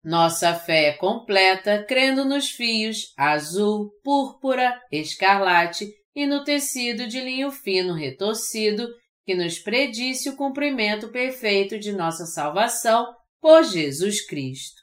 [0.04, 7.52] Nossa fé é completa crendo nos fios azul, púrpura, escarlate e no tecido de linho
[7.52, 8.88] fino retorcido
[9.26, 14.82] que nos predisse o cumprimento perfeito de nossa salvação por Jesus Cristo.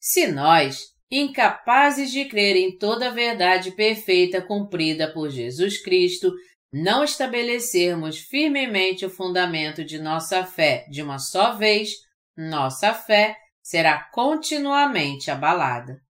[0.00, 6.32] Se nós, incapazes de crer em toda a verdade perfeita cumprida por Jesus Cristo,
[6.72, 11.90] não estabelecermos firmemente o fundamento de nossa fé de uma só vez,
[12.48, 16.00] nossa fé será continuamente abalada.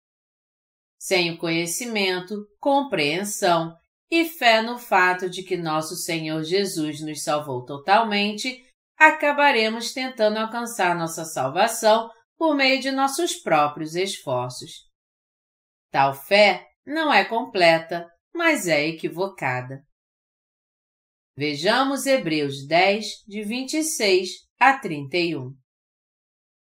[0.98, 3.74] Sem o conhecimento, compreensão
[4.10, 8.64] e fé no fato de que nosso Senhor Jesus nos salvou totalmente,
[8.96, 14.88] acabaremos tentando alcançar nossa salvação por meio de nossos próprios esforços.
[15.90, 19.82] Tal fé não é completa, mas é equivocada.
[21.36, 25.54] Vejamos Hebreus 10, de 26 a 31.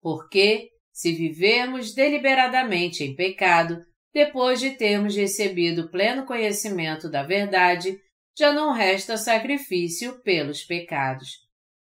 [0.02, 3.78] Porque, se vivermos deliberadamente em pecado,
[4.12, 7.98] depois de termos recebido pleno conhecimento da verdade,
[8.36, 11.38] já não resta sacrifício pelos pecados.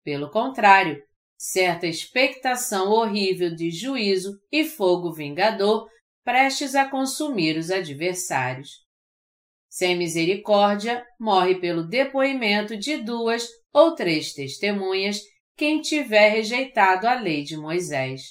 [0.04, 1.02] Pelo contrário,
[1.38, 5.90] certa expectação horrível de juízo e fogo vingador
[6.24, 8.86] prestes a consumir os adversários.
[9.70, 15.22] Sem misericórdia, morre pelo depoimento de duas ou três testemunhas
[15.56, 18.22] quem tiver rejeitado a lei de Moisés.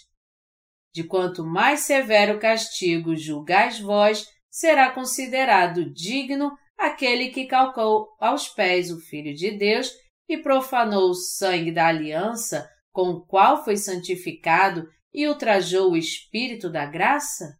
[0.93, 8.91] De quanto mais severo castigo julgais vós, será considerado digno aquele que calcou aos pés
[8.91, 9.91] o Filho de Deus
[10.29, 16.71] e profanou o sangue da aliança com o qual foi santificado e ultrajou o Espírito
[16.71, 17.59] da graça?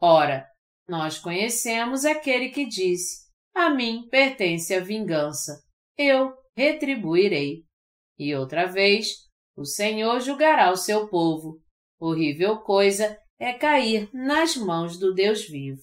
[0.00, 0.46] Ora,
[0.88, 5.62] nós conhecemos aquele que disse: A mim pertence a vingança,
[5.96, 7.64] eu retribuirei.
[8.18, 11.60] E outra vez, o Senhor julgará o seu povo.
[11.98, 15.82] Horrível coisa é cair nas mãos do Deus vivo.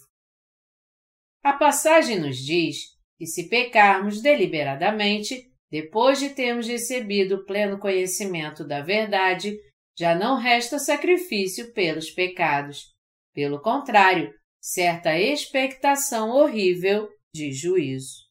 [1.43, 8.81] A passagem nos diz que se pecarmos deliberadamente, depois de termos recebido pleno conhecimento da
[8.81, 9.57] verdade,
[9.97, 12.93] já não resta sacrifício pelos pecados.
[13.33, 18.29] Pelo contrário, certa expectação horrível de juízo.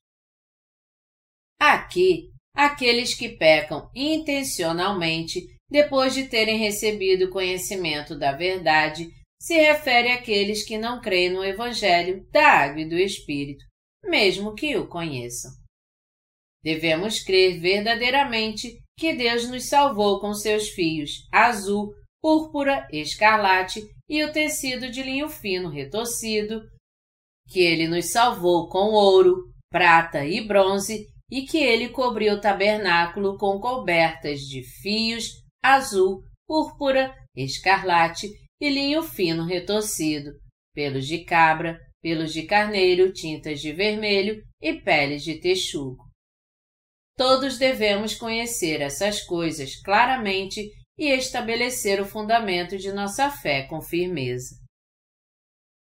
[1.59, 2.31] Aqui,
[2.61, 9.09] aqueles que pecam intencionalmente depois de terem recebido conhecimento da verdade
[9.41, 13.65] se refere àqueles que não creem no Evangelho da Água e do Espírito,
[14.05, 15.51] mesmo que o conheçam.
[16.63, 24.31] Devemos crer verdadeiramente que Deus nos salvou com seus fios azul, púrpura, escarlate e o
[24.31, 26.61] tecido de linho fino retorcido,
[27.49, 33.39] que ele nos salvou com ouro, prata e bronze e que ele cobriu o tabernáculo
[33.39, 35.31] com cobertas de fios,
[35.63, 38.29] azul, púrpura, escarlate
[38.61, 40.33] e linho fino retorcido,
[40.75, 46.11] pelos de cabra, pelos de carneiro, tintas de vermelho e peles de texugo.
[47.17, 54.57] Todos devemos conhecer essas coisas claramente e estabelecer o fundamento de nossa fé com firmeza.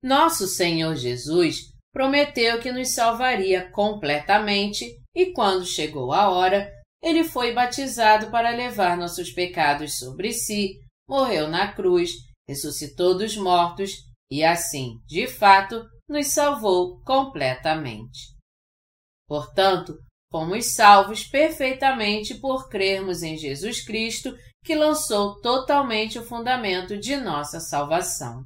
[0.02, 6.70] Nosso Senhor Jesus prometeu que nos salvaria completamente e, quando chegou a hora,
[7.02, 12.10] ele foi batizado para levar nossos pecados sobre si, morreu na cruz,
[12.48, 13.92] ressuscitou dos mortos
[14.30, 18.36] e, assim, de fato, nos salvou completamente.
[19.26, 19.96] Portanto,
[20.30, 24.34] fomos salvos perfeitamente por crermos em Jesus Cristo,
[24.64, 28.44] que lançou totalmente o fundamento de nossa salvação.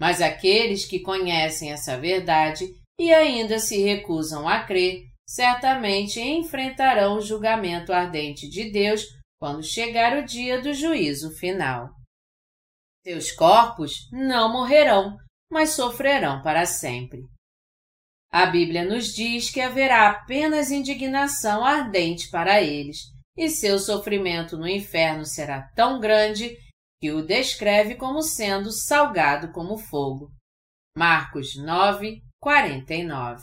[0.00, 2.64] Mas aqueles que conhecem essa verdade
[2.98, 9.04] e ainda se recusam a crer, certamente enfrentarão o julgamento ardente de Deus
[9.38, 11.90] quando chegar o dia do juízo final.
[13.04, 15.16] Seus corpos não morrerão,
[15.50, 17.20] mas sofrerão para sempre.
[18.32, 22.98] A Bíblia nos diz que haverá apenas indignação ardente para eles,
[23.36, 26.56] e seu sofrimento no inferno será tão grande
[27.00, 30.30] que o descreve como sendo salgado como fogo.
[30.94, 33.42] Marcos 9, 49.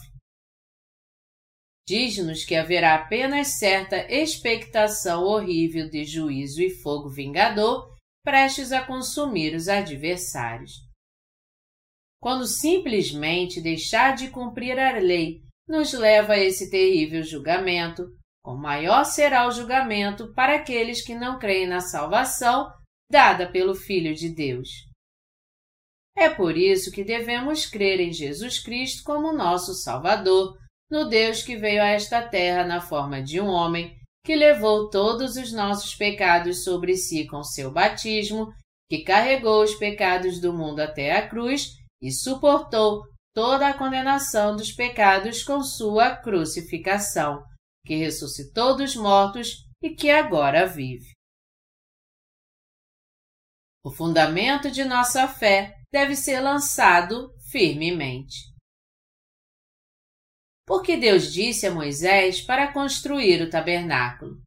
[1.88, 9.56] Diz-nos que haverá apenas certa expectação horrível de juízo e fogo vingador prestes a consumir
[9.56, 10.74] os adversários.
[12.22, 18.06] Quando simplesmente deixar de cumprir a lei nos leva a esse terrível julgamento,
[18.44, 22.70] com maior será o julgamento para aqueles que não creem na salvação
[23.10, 24.70] dada pelo Filho de Deus.
[26.16, 30.58] É por isso que devemos crer em Jesus Cristo como nosso Salvador,
[30.90, 35.36] no Deus que veio a esta terra na forma de um homem, que levou todos
[35.36, 38.52] os nossos pecados sobre si com seu batismo,
[38.90, 43.04] que carregou os pecados do mundo até a cruz e suportou
[43.34, 47.44] toda a condenação dos pecados com sua crucificação,
[47.86, 51.17] que ressuscitou dos mortos e que agora vive.
[53.84, 58.54] O fundamento de nossa fé deve ser lançado firmemente.
[60.66, 64.42] Porque Deus disse a Moisés para construir o tabernáculo.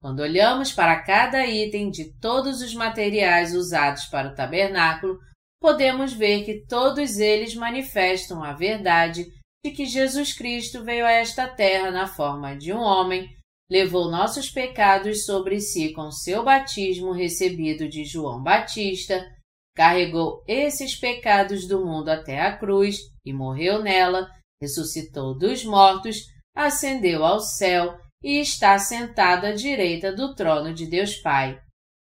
[0.00, 5.18] Quando olhamos para cada item de todos os materiais usados para o tabernáculo,
[5.60, 9.24] podemos ver que todos eles manifestam a verdade
[9.64, 13.34] de que Jesus Cristo veio a esta terra na forma de um homem
[13.74, 19.28] levou nossos pecados sobre si com seu batismo recebido de João Batista,
[19.74, 24.30] carregou esses pecados do mundo até a cruz e morreu nela,
[24.62, 26.18] ressuscitou dos mortos,
[26.54, 31.60] ascendeu ao céu e está sentado à direita do trono de Deus Pai.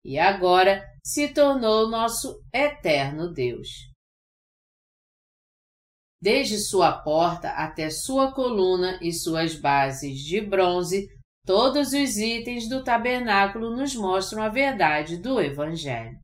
[0.02, 3.68] E agora se tornou nosso eterno Deus.
[6.22, 12.84] Desde sua porta até sua coluna e suas bases de bronze, Todos os itens do
[12.84, 16.18] tabernáculo nos mostram a verdade do Evangelho.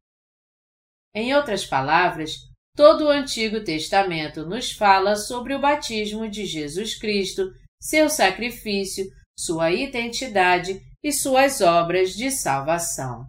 [1.15, 2.33] Em outras palavras,
[2.77, 9.07] todo o Antigo Testamento nos fala sobre o batismo de Jesus Cristo, seu sacrifício,
[9.39, 13.27] sua identidade e suas obras de salvação.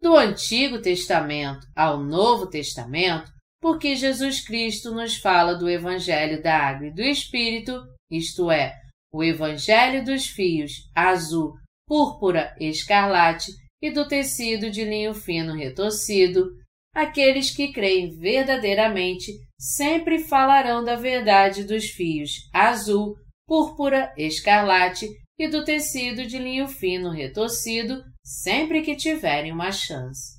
[0.00, 3.30] Do Antigo Testamento ao Novo Testamento,
[3.60, 8.80] porque Jesus Cristo nos fala do Evangelho da Água e do Espírito, isto é,
[9.12, 11.54] o Evangelho dos fios azul,
[11.86, 16.50] púrpura, escarlate e do tecido de linho fino retorcido,
[16.94, 23.16] aqueles que creem verdadeiramente sempre falarão da verdade dos fios azul,
[23.46, 25.08] púrpura, escarlate
[25.38, 30.36] e do tecido de linho fino retorcido sempre que tiverem uma chance.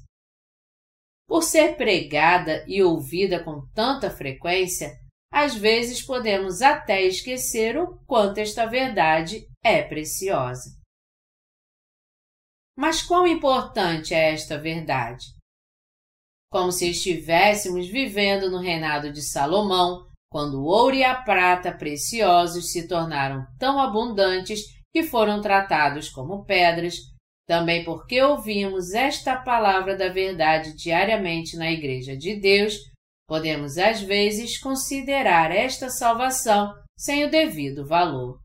[1.27, 4.97] Por ser pregada e ouvida com tanta frequência,
[5.31, 10.77] às vezes podemos até esquecer o quanto esta verdade é preciosa.
[12.77, 15.25] Mas quão importante é esta verdade?
[16.51, 22.71] Como se estivéssemos vivendo no reinado de Salomão, quando o ouro e a prata preciosos
[22.71, 24.61] se tornaram tão abundantes
[24.93, 26.95] que foram tratados como pedras,
[27.47, 32.75] também porque ouvimos esta palavra da verdade diariamente na Igreja de Deus,
[33.27, 38.39] Podemos às vezes considerar esta salvação sem o devido valor.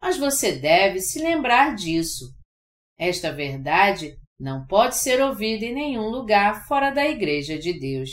[0.00, 2.32] Mas você deve se lembrar disso.
[2.98, 8.10] Esta verdade não pode ser ouvida em nenhum lugar fora da Igreja de Deus.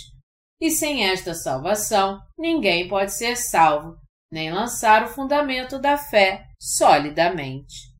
[0.59, 3.97] E sem esta salvação, ninguém pode ser salvo,
[4.31, 7.93] nem lançar o fundamento da fé solidamente.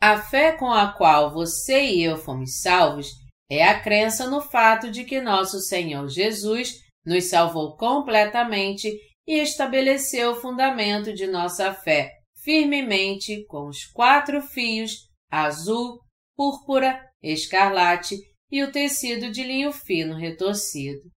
[0.00, 3.08] A fé com a qual você e eu fomos salvos
[3.50, 8.88] é a crença no fato de que nosso Senhor Jesus nos salvou completamente
[9.26, 12.18] e estabeleceu o fundamento de nossa fé
[12.48, 16.00] firmemente com os quatro fios azul,
[16.34, 18.16] púrpura, escarlate
[18.50, 21.10] e o tecido de linho fino retorcido.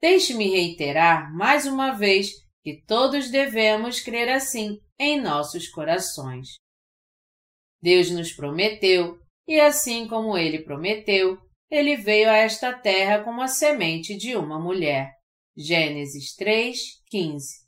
[0.00, 2.30] Deixe-me reiterar mais uma vez
[2.62, 6.54] que todos devemos crer assim em nossos corações.
[7.82, 11.38] Deus nos prometeu, e assim como ele prometeu,
[11.70, 15.10] ele veio a esta terra como a semente de uma mulher.
[15.56, 16.78] Gênesis 3,
[17.08, 17.62] 15.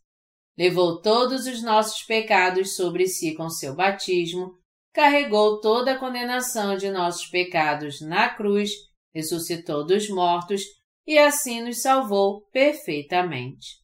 [0.57, 4.53] Levou todos os nossos pecados sobre si com seu batismo,
[4.93, 8.71] carregou toda a condenação de nossos pecados na cruz,
[9.13, 10.63] ressuscitou dos mortos
[11.07, 13.83] e assim nos salvou perfeitamente.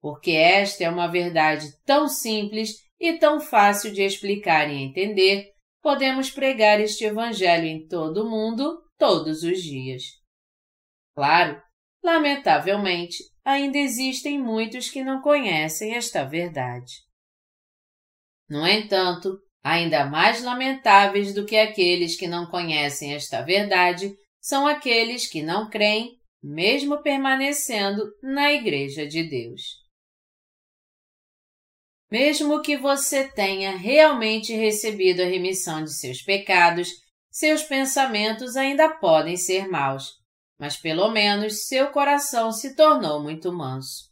[0.00, 5.53] Porque esta é uma verdade tão simples e tão fácil de explicar e entender,
[5.84, 10.02] podemos pregar este Evangelho em todo o mundo todos os dias.
[11.14, 11.62] Claro,
[12.02, 16.90] lamentavelmente, ainda existem muitos que não conhecem esta verdade.
[18.48, 25.28] No entanto, ainda mais lamentáveis do que aqueles que não conhecem esta verdade são aqueles
[25.28, 29.83] que não creem, mesmo permanecendo na Igreja de Deus.
[32.14, 36.88] Mesmo que você tenha realmente recebido a remissão de seus pecados,
[37.28, 40.12] seus pensamentos ainda podem ser maus,
[40.56, 44.04] mas pelo menos seu coração se tornou muito manso.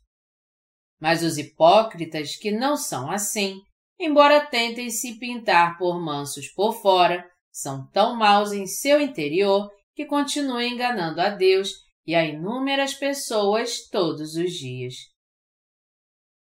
[1.00, 3.60] Mas os hipócritas que não são assim,
[4.00, 10.06] embora tentem se pintar por mansos por fora, são tão maus em seu interior que
[10.06, 11.70] continuam enganando a Deus
[12.04, 15.11] e a inúmeras pessoas todos os dias.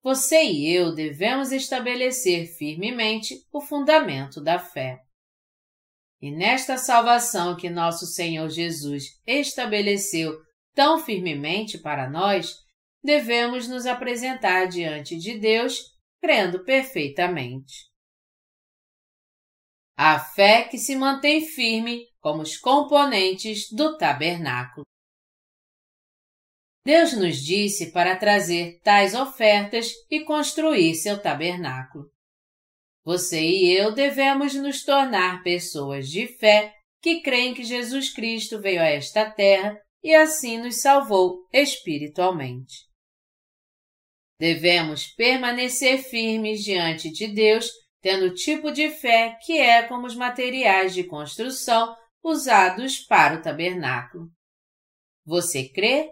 [0.04, 5.02] Você e eu devemos estabelecer firmemente o fundamento da fé.
[6.20, 10.38] E nesta salvação que nosso Senhor Jesus estabeleceu
[10.74, 12.54] tão firmemente para nós,
[13.02, 15.78] devemos nos apresentar diante de Deus
[16.20, 17.90] crendo perfeitamente.
[19.96, 24.84] A fé que se mantém firme como os componentes do tabernáculo.
[26.84, 32.10] Deus nos disse para trazer tais ofertas e construir seu tabernáculo.
[33.02, 38.80] Você e eu devemos nos tornar pessoas de fé que creem que Jesus Cristo veio
[38.80, 42.74] a esta terra e assim nos salvou espiritualmente.
[44.38, 47.70] Devemos permanecer firmes diante de Deus,
[48.02, 53.42] tendo o tipo de fé que é como os materiais de construção usados para o
[53.42, 54.28] tabernáculo.
[55.24, 56.10] Você crê?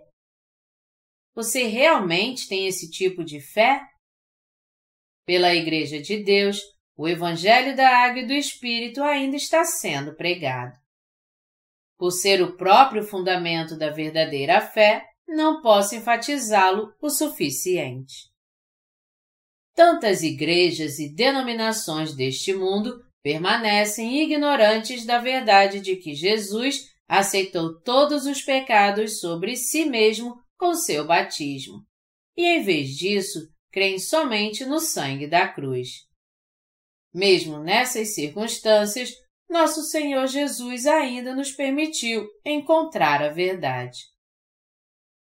[1.34, 3.80] Você realmente tem esse tipo de fé?
[5.24, 6.60] Pela Igreja de Deus,
[6.96, 10.76] o Evangelho da Água e do Espírito ainda está sendo pregado.
[11.96, 18.30] Por ser o próprio fundamento da verdadeira fé, não posso enfatizá-lo o suficiente.
[19.74, 28.26] Tantas igrejas e denominações deste mundo permanecem ignorantes da verdade de que Jesus aceitou todos
[28.26, 31.84] os pecados sobre si mesmo com seu batismo,
[32.36, 36.06] e em vez disso, creem somente no sangue da cruz.
[37.12, 39.10] Mesmo nessas circunstâncias,
[39.50, 44.02] nosso Senhor Jesus ainda nos permitiu encontrar a verdade.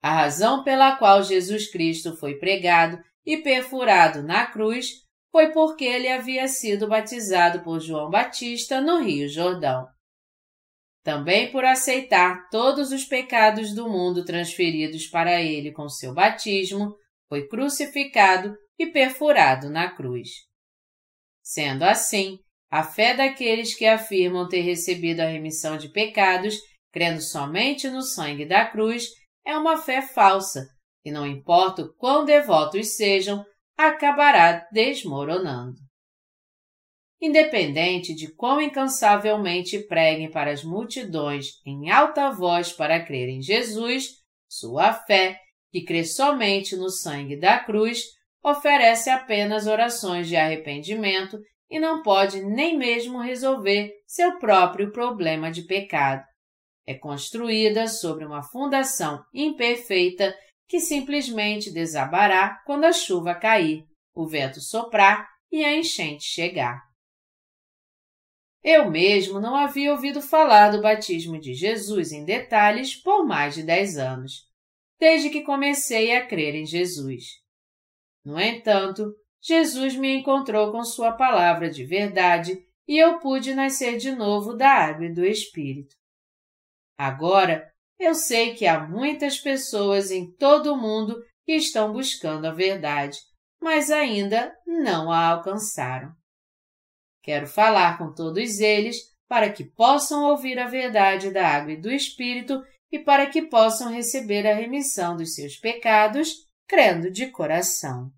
[0.02, 6.08] A razão pela qual Jesus Cristo foi pregado e perfurado na cruz foi porque ele
[6.08, 9.86] havia sido batizado por João Batista no Rio Jordão.
[11.06, 16.96] Também por aceitar todos os pecados do mundo transferidos para ele com seu batismo,
[17.28, 20.30] foi crucificado e perfurado na cruz.
[21.40, 26.56] Sendo assim, a fé daqueles que afirmam ter recebido a remissão de pecados,
[26.92, 29.06] crendo somente no sangue da cruz,
[29.46, 30.66] é uma fé falsa,
[31.04, 33.46] e não importa o quão devotos sejam,
[33.78, 35.76] acabará desmoronando.
[37.20, 44.16] Independente de quão incansavelmente preguem para as multidões em alta voz para crer em Jesus,
[44.48, 45.38] sua fé,
[45.70, 48.04] que crê somente no sangue da cruz,
[48.42, 51.38] oferece apenas orações de arrependimento
[51.68, 56.22] e não pode nem mesmo resolver seu próprio problema de pecado.
[56.86, 60.36] É construída sobre uma fundação imperfeita
[60.68, 63.84] que simplesmente desabará quando a chuva cair,
[64.14, 66.85] o vento soprar e a enchente chegar.
[68.68, 73.62] Eu mesmo não havia ouvido falar do batismo de Jesus em detalhes por mais de
[73.62, 74.50] dez anos,
[74.98, 77.26] desde que comecei a crer em Jesus.
[78.24, 84.10] No entanto, Jesus me encontrou com Sua palavra de verdade e eu pude nascer de
[84.10, 85.94] novo da água e do Espírito.
[86.98, 92.52] Agora, eu sei que há muitas pessoas em todo o mundo que estão buscando a
[92.52, 93.16] verdade,
[93.62, 96.12] mas ainda não a alcançaram.
[97.26, 98.98] Quero falar com todos eles
[99.28, 102.62] para que possam ouvir a verdade da água e do Espírito
[102.92, 108.12] e para que possam receber a remissão dos seus pecados, crendo de coração.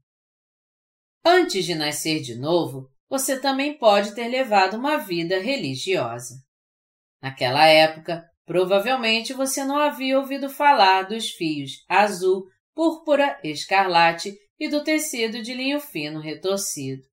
[1.24, 6.34] Antes de nascer de novo, você também pode ter levado uma vida religiosa.
[7.22, 12.44] Naquela época, provavelmente você não havia ouvido falar dos fios azul,
[12.74, 17.08] púrpura, escarlate e do tecido de linho fino retorcido.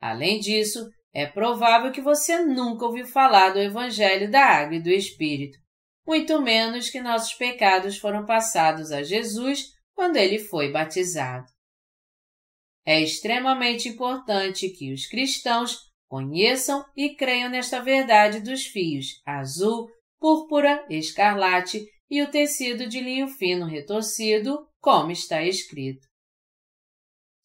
[0.00, 4.90] Além disso, é provável que você nunca ouviu falar do Evangelho da Água e do
[4.90, 5.58] Espírito,
[6.06, 11.46] muito menos que nossos pecados foram passados a Jesus quando ele foi batizado.
[12.84, 19.90] É extremamente importante que os cristãos conheçam e creiam nesta verdade dos fios azul,
[20.20, 26.06] púrpura, escarlate e o tecido de linho fino retorcido, como está escrito.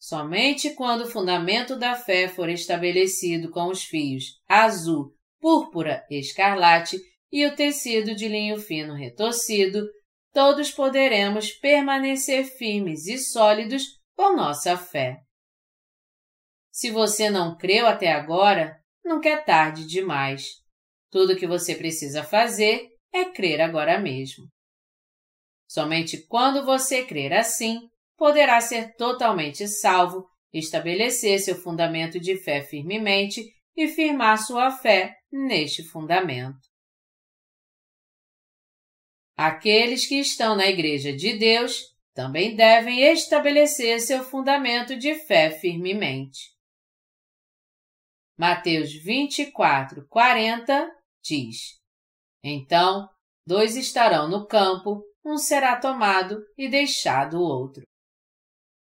[0.02, 7.00] Somente quando o fundamento da fé for estabelecido com os fios azul, púrpura, escarlate
[7.30, 9.88] e o tecido de linho fino retorcido,
[10.32, 13.84] todos poderemos permanecer firmes e sólidos
[14.16, 15.20] com nossa fé.
[16.72, 20.48] Se você não creu até agora, nunca é tarde demais.
[21.12, 24.48] Tudo o que você precisa fazer é crer agora mesmo.
[25.68, 33.42] Somente quando você crer assim, poderá ser totalmente salvo, estabelecer seu fundamento de fé firmemente
[33.76, 36.60] e firmar sua fé neste fundamento.
[39.36, 46.52] Aqueles que estão na Igreja de Deus também devem estabelecer seu fundamento de fé firmemente.
[48.38, 50.90] Mateus 24, 40
[51.22, 51.80] diz:
[52.44, 53.08] Então,
[53.46, 57.82] dois estarão no campo, um será tomado e deixado o outro.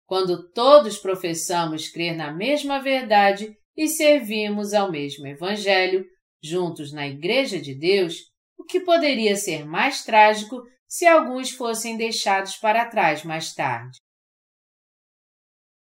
[0.08, 6.06] Quando todos professamos crer na mesma verdade e servimos ao mesmo Evangelho,
[6.42, 12.56] juntos na Igreja de Deus, o que poderia ser mais trágico se alguns fossem deixados
[12.56, 13.98] para trás mais tarde?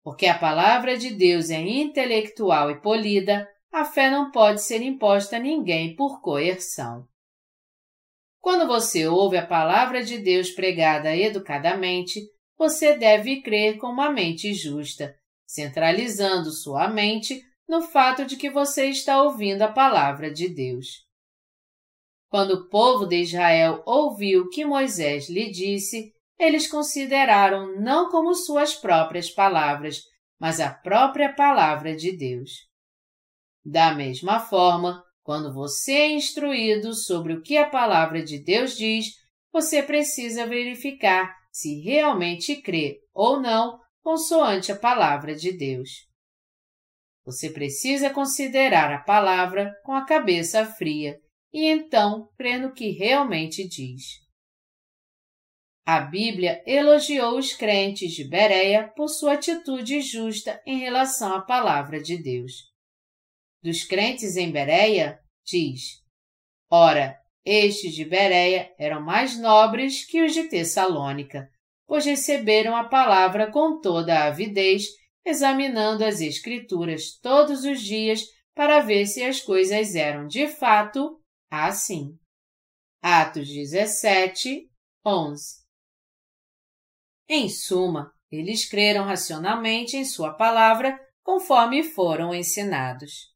[0.01, 5.35] Porque a palavra de Deus é intelectual e polida, a fé não pode ser imposta
[5.35, 7.05] a ninguém por coerção.
[8.39, 12.21] Quando você ouve a palavra de Deus pregada educadamente,
[12.57, 15.15] você deve crer com uma mente justa,
[15.45, 21.05] centralizando sua mente no fato de que você está ouvindo a palavra de Deus.
[22.29, 28.33] Quando o povo de Israel ouviu o que Moisés lhe disse, eles consideraram não como
[28.35, 30.03] suas próprias palavras,
[30.39, 32.51] mas a própria palavra de Deus.
[33.63, 39.07] Da mesma forma, quando você é instruído sobre o que a palavra de Deus diz,
[39.51, 45.89] você precisa verificar se realmente crê ou não consoante a palavra de Deus.
[47.23, 51.17] Você precisa considerar a palavra com a cabeça fria
[51.53, 54.03] e então crer no que realmente diz.
[55.85, 62.01] A Bíblia elogiou os crentes de Bereia por sua atitude justa em relação à palavra
[62.01, 62.51] de Deus.
[63.63, 66.03] Dos crentes em Bereia, diz:
[66.69, 71.47] Ora, estes de Bereia eram mais nobres que os de Tessalônica,
[71.85, 74.85] pois receberam a palavra com toda a avidez,
[75.23, 78.23] examinando as Escrituras todos os dias
[78.55, 81.19] para ver se as coisas eram de fato
[81.51, 82.17] assim.
[83.01, 84.67] Atos 17,
[85.05, 85.65] 11
[87.27, 93.33] em suma, eles creram racionalmente em Sua palavra conforme foram ensinados.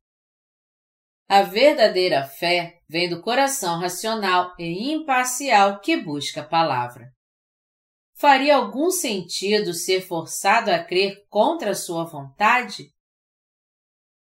[1.31, 7.13] A verdadeira fé vem do coração racional e imparcial que busca a palavra.
[8.15, 12.91] Faria algum sentido ser forçado a crer contra sua vontade?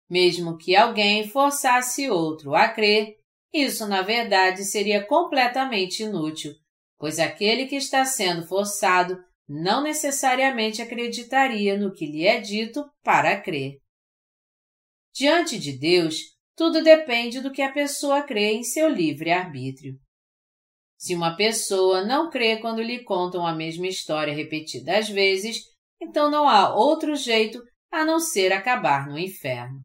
[0.06, 3.16] Mesmo que alguém forçasse outro a crer,
[3.54, 6.52] isso na verdade seria completamente inútil,
[6.98, 9.16] pois aquele que está sendo forçado
[9.48, 13.80] não necessariamente acreditaria no que lhe é dito para crer.
[15.14, 19.96] Diante de Deus, tudo depende do que a pessoa crê em seu livre-arbítrio.
[20.98, 25.60] Se uma pessoa não crê quando lhe contam a mesma história repetidas vezes,
[26.02, 27.62] então não há outro jeito
[27.92, 29.80] a não ser acabar no inferno.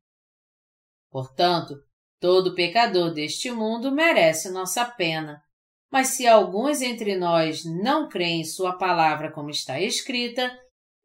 [1.12, 1.76] Portanto,
[2.20, 5.40] todo pecador deste mundo merece nossa pena,
[5.92, 10.52] mas se alguns entre nós não creem em Sua palavra como está escrita,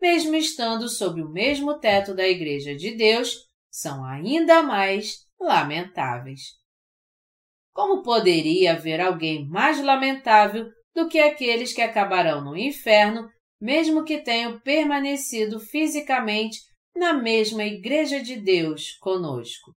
[0.01, 6.41] mesmo estando sob o mesmo teto da Igreja de Deus, são ainda mais lamentáveis.
[7.73, 13.29] Como poderia haver alguém mais lamentável do que aqueles que acabarão no inferno,
[13.61, 16.59] mesmo que tenham permanecido fisicamente
[16.97, 19.73] na mesma Igreja de Deus conosco?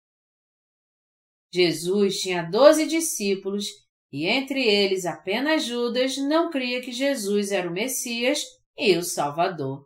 [1.53, 3.67] Jesus tinha doze discípulos
[4.13, 8.43] e entre eles apenas Judas não cria que Jesus era o Messias
[8.77, 9.85] e o Salvador.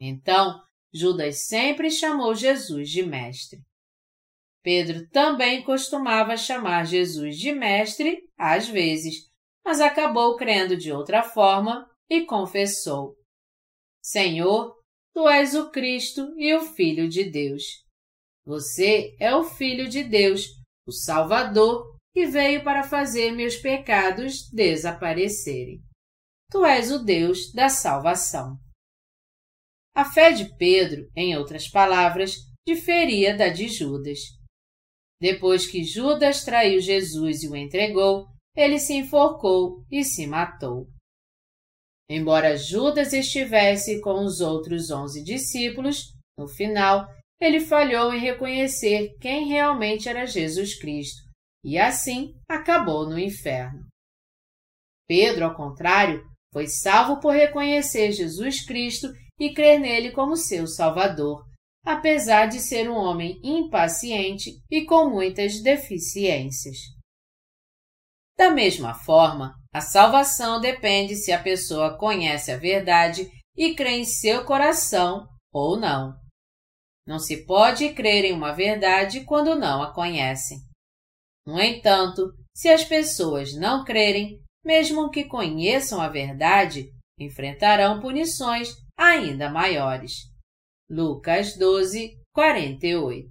[0.00, 0.60] Então,
[0.92, 3.60] Judas sempre chamou Jesus de Mestre.
[4.62, 9.16] Pedro também costumava chamar Jesus de Mestre, às vezes,
[9.64, 13.16] mas acabou crendo de outra forma e confessou:
[14.02, 14.76] Senhor,
[15.12, 17.64] tu és o Cristo e o Filho de Deus.
[18.44, 20.46] Você é o Filho de Deus,
[20.86, 25.80] o Salvador, que veio para fazer meus pecados desaparecerem.
[26.50, 28.56] Tu és o Deus da salvação.
[29.94, 32.36] A fé de Pedro, em outras palavras,
[32.66, 34.18] diferia da de Judas.
[35.22, 38.26] Depois que Judas traiu Jesus e o entregou,
[38.56, 40.88] ele se enforcou e se matou.
[42.10, 47.06] Embora Judas estivesse com os outros onze discípulos, no final,
[47.40, 51.22] ele falhou em reconhecer quem realmente era Jesus Cristo
[51.64, 53.86] e assim acabou no inferno.
[55.06, 56.20] Pedro, ao contrário,
[56.52, 59.06] foi salvo por reconhecer Jesus Cristo
[59.38, 61.44] e crer nele como seu Salvador,
[61.84, 66.76] apesar de ser um homem impaciente e com muitas deficiências.
[68.36, 74.04] Da mesma forma, a salvação depende se a pessoa conhece a verdade e crê em
[74.04, 76.14] seu coração ou não.
[77.06, 80.58] Não se pode crer em uma verdade quando não a conhecem.
[81.46, 86.88] No entanto, se as pessoas não crerem, mesmo que conheçam a verdade,
[87.18, 90.31] enfrentarão punições ainda maiores.
[90.94, 93.26] Lucas 12, 48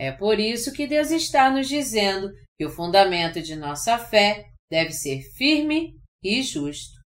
[0.00, 4.90] É por isso que Deus está nos dizendo que o fundamento de nossa fé deve
[4.90, 7.00] ser firme e justo.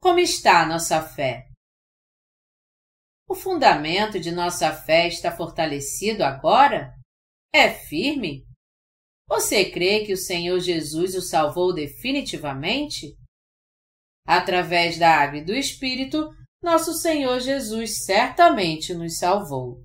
[0.00, 1.44] Como está a nossa fé?
[3.28, 6.92] O fundamento de nossa fé está fortalecido agora?
[7.54, 8.44] É firme?
[9.28, 13.16] Você crê que o Senhor Jesus o salvou definitivamente?
[14.26, 16.28] Através da água e do Espírito,
[16.62, 19.82] nosso Senhor Jesus certamente nos salvou.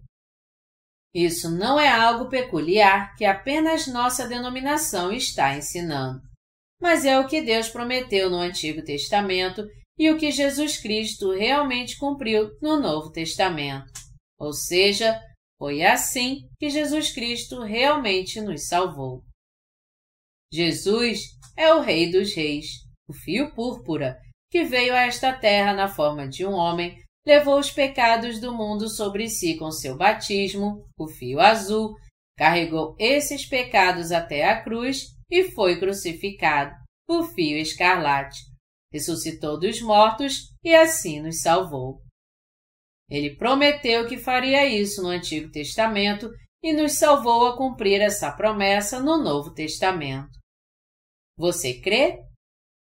[1.13, 6.21] Isso não é algo peculiar que apenas nossa denominação está ensinando,
[6.79, 11.97] mas é o que Deus prometeu no Antigo Testamento e o que Jesus Cristo realmente
[11.97, 13.91] cumpriu no Novo Testamento.
[14.39, 15.19] Ou seja,
[15.57, 19.23] foi assim que Jesus Cristo realmente nos salvou.
[20.53, 21.21] Jesus
[21.57, 22.67] é o Rei dos Reis,
[23.09, 27.69] o fio púrpura, que veio a esta terra na forma de um homem, levou os
[27.71, 31.95] pecados do mundo sobre si com seu batismo, o fio azul,
[32.37, 36.73] carregou esses pecados até a cruz e foi crucificado,
[37.09, 38.37] o fio escarlate
[38.91, 42.01] ressuscitou dos mortos e assim nos salvou.
[43.09, 46.29] Ele prometeu que faria isso no Antigo Testamento
[46.61, 50.29] e nos salvou a cumprir essa promessa no Novo Testamento.
[51.37, 52.19] Você crê?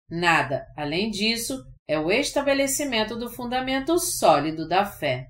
[0.10, 5.28] Nada, além disso, é o estabelecimento do fundamento sólido da fé.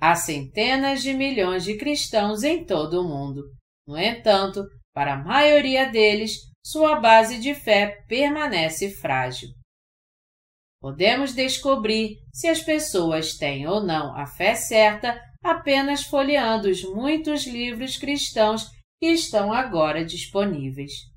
[0.00, 3.42] Há centenas de milhões de cristãos em todo o mundo.
[3.86, 6.32] No entanto, para a maioria deles,
[6.64, 9.50] sua base de fé permanece frágil.
[10.80, 17.46] Podemos descobrir se as pessoas têm ou não a fé certa apenas folheando os muitos
[17.46, 18.66] livros cristãos
[18.98, 21.09] que estão agora disponíveis.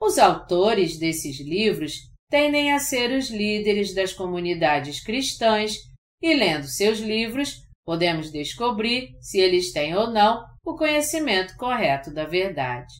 [0.00, 1.94] Os autores desses livros
[2.30, 5.76] tendem a ser os líderes das comunidades cristãs
[6.22, 12.24] e, lendo seus livros, podemos descobrir se eles têm ou não o conhecimento correto da
[12.24, 12.94] verdade.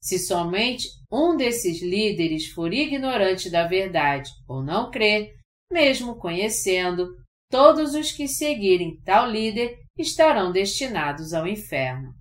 [0.00, 5.34] Se somente um desses líderes for ignorante da verdade ou não crer,
[5.70, 7.08] mesmo conhecendo,
[7.50, 12.14] todos os que seguirem tal líder estarão destinados ao inferno.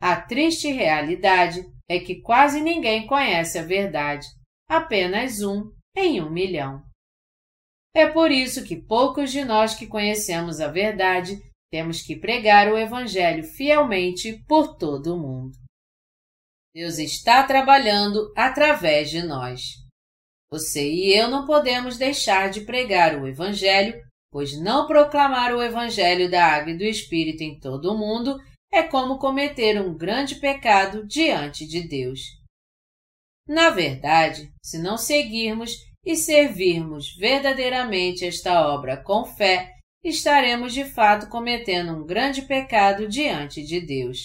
[0.00, 4.26] A triste realidade é que quase ninguém conhece a verdade,
[4.68, 6.82] apenas um em um milhão.
[7.94, 11.38] É por isso que poucos de nós que conhecemos a verdade
[11.70, 15.56] temos que pregar o Evangelho fielmente por todo o mundo.
[16.74, 19.62] Deus está trabalhando através de nós.
[20.50, 23.98] Você e eu não podemos deixar de pregar o Evangelho,
[24.30, 28.38] pois não proclamar o Evangelho da Água e do Espírito em todo o mundo
[28.72, 32.20] é como cometer um grande pecado diante de Deus.
[33.48, 35.72] Na verdade, se não seguirmos
[36.04, 39.72] e servirmos verdadeiramente esta obra com fé,
[40.04, 44.18] estaremos de fato cometendo um grande pecado diante de Deus.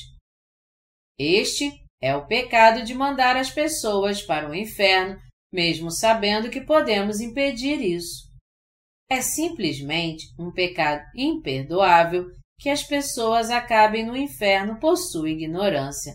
[1.18, 1.72] Este
[2.02, 5.20] é o pecado de mandar as pessoas para o inferno,
[5.54, 8.30] mesmo sabendo que podemos impedir isso.
[9.10, 16.14] É simplesmente um pecado imperdoável que as pessoas acabem no inferno por sua ignorância,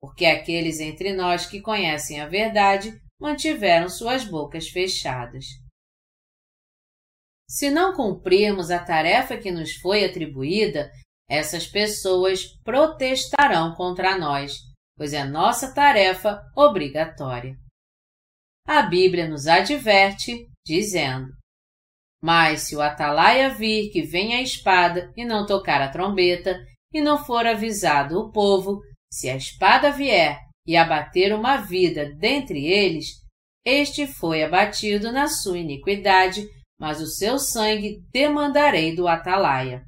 [0.00, 5.44] porque aqueles entre nós que conhecem a verdade mantiveram suas bocas fechadas.
[7.48, 10.90] Se não cumprirmos a tarefa que nos foi atribuída,
[11.30, 14.58] essas pessoas protestarão contra nós,
[14.96, 17.56] pois é nossa tarefa obrigatória.
[18.66, 21.28] A Bíblia nos adverte, dizendo:
[22.24, 26.58] Mas se o atalaia vir que vem a espada e não tocar a trombeta,
[26.90, 28.80] e não for avisado o povo,
[29.12, 33.08] se a espada vier e abater uma vida dentre eles,
[33.62, 36.48] este foi abatido na sua iniquidade,
[36.80, 39.84] mas o seu sangue demandarei do atalaia.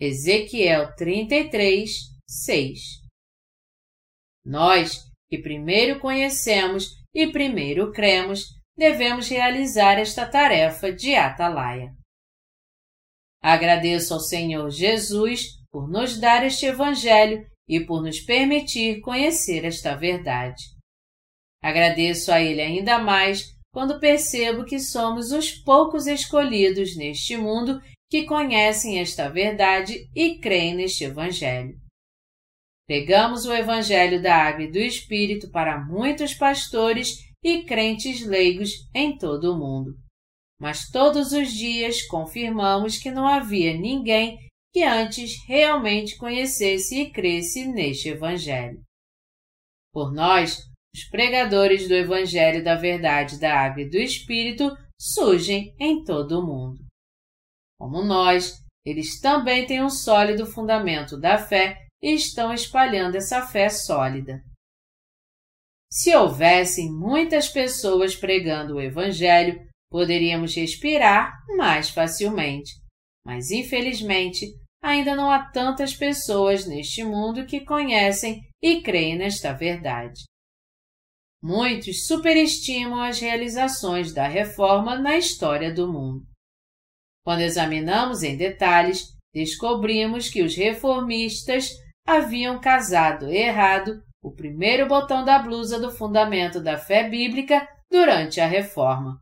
[0.00, 1.90] Ezequiel 33,
[2.24, 2.78] 6
[4.46, 11.92] Nós, que primeiro conhecemos e primeiro cremos, devemos realizar esta tarefa de atalaia.
[13.42, 19.96] Agradeço ao Senhor Jesus por nos dar este Evangelho e por nos permitir conhecer esta
[19.96, 20.62] verdade.
[21.60, 28.24] Agradeço a Ele ainda mais quando percebo que somos os poucos escolhidos neste mundo que
[28.24, 31.76] conhecem esta verdade e creem neste Evangelho.
[32.86, 39.16] Pegamos o Evangelho da Água e do Espírito para muitos pastores e crentes leigos em
[39.16, 39.96] todo o mundo.
[40.60, 44.38] Mas todos os dias confirmamos que não havia ninguém
[44.72, 48.80] que antes realmente conhecesse e cresce neste Evangelho.
[49.92, 50.58] Por nós,
[50.94, 56.46] os pregadores do Evangelho da Verdade da Água e do Espírito surgem em todo o
[56.46, 56.84] mundo.
[57.78, 58.54] Como nós,
[58.84, 64.42] eles também têm um sólido fundamento da fé e estão espalhando essa fé sólida.
[65.90, 69.60] Se houvessem muitas pessoas pregando o Evangelho,
[69.90, 72.72] poderíamos respirar mais facilmente
[73.28, 74.46] mas infelizmente
[74.82, 80.24] ainda não há tantas pessoas neste mundo que conhecem e creem nesta verdade.
[81.42, 86.24] Muitos superestimam as realizações da reforma na história do mundo.
[87.22, 91.68] Quando examinamos em detalhes, descobrimos que os reformistas
[92.06, 98.46] haviam casado errado o primeiro botão da blusa do fundamento da fé bíblica durante a
[98.46, 99.20] reforma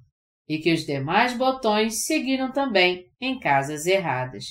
[0.49, 4.45] e que os demais botões seguiram também em casas erradas.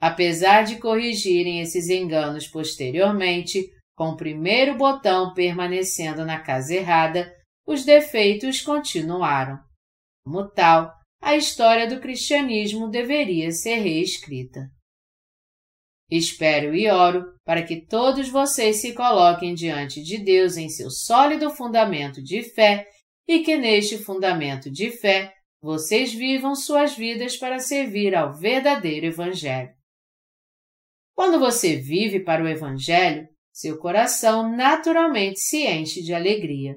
[0.00, 7.34] Apesar de corrigirem esses enganos posteriormente, com o primeiro botão permanecendo na casa errada,
[7.66, 9.58] os defeitos continuaram.
[10.24, 14.70] Como tal, a história do cristianismo deveria ser reescrita.
[16.10, 21.50] Espero e oro para que todos vocês se coloquem diante de Deus em seu sólido
[21.50, 22.88] fundamento de fé
[23.28, 25.32] e que neste fundamento de fé
[25.62, 29.70] vocês vivam suas vidas para servir ao verdadeiro Evangelho.
[31.14, 36.76] Quando você vive para o Evangelho, seu coração naturalmente se enche de alegria.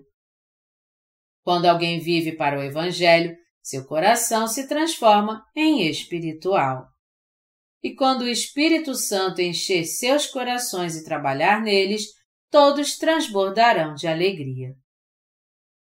[1.44, 6.93] Quando alguém vive para o Evangelho, seu coração se transforma em espiritual.
[7.84, 12.08] E quando o Espírito Santo encher seus corações e trabalhar neles,
[12.50, 14.74] todos transbordarão de alegria.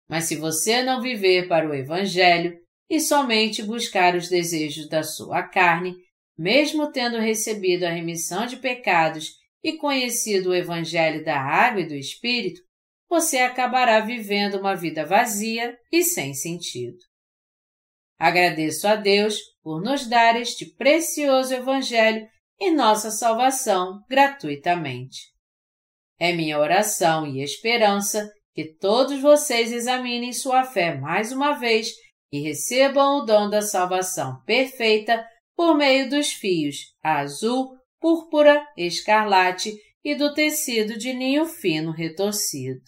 [0.09, 2.57] Mas se você não viver para o Evangelho
[2.89, 5.95] e somente buscar os desejos da sua carne,
[6.39, 11.95] mesmo tendo recebido a remissão de pecados e conhecido o Evangelho da água e do
[11.95, 12.61] Espírito,
[13.09, 16.99] você acabará vivendo uma vida vazia e sem sentido.
[18.19, 22.27] Agradeço a Deus por nos dar este precioso Evangelho
[22.59, 25.33] e nossa salvação gratuitamente.
[26.19, 31.93] É minha oração e esperança que todos vocês examinem sua fé mais uma vez
[32.33, 35.25] e recebam o dom da salvação perfeita
[35.57, 39.73] por meio dos fios azul, púrpura, escarlate
[40.05, 42.83] e do tecido de ninho fino retorcido.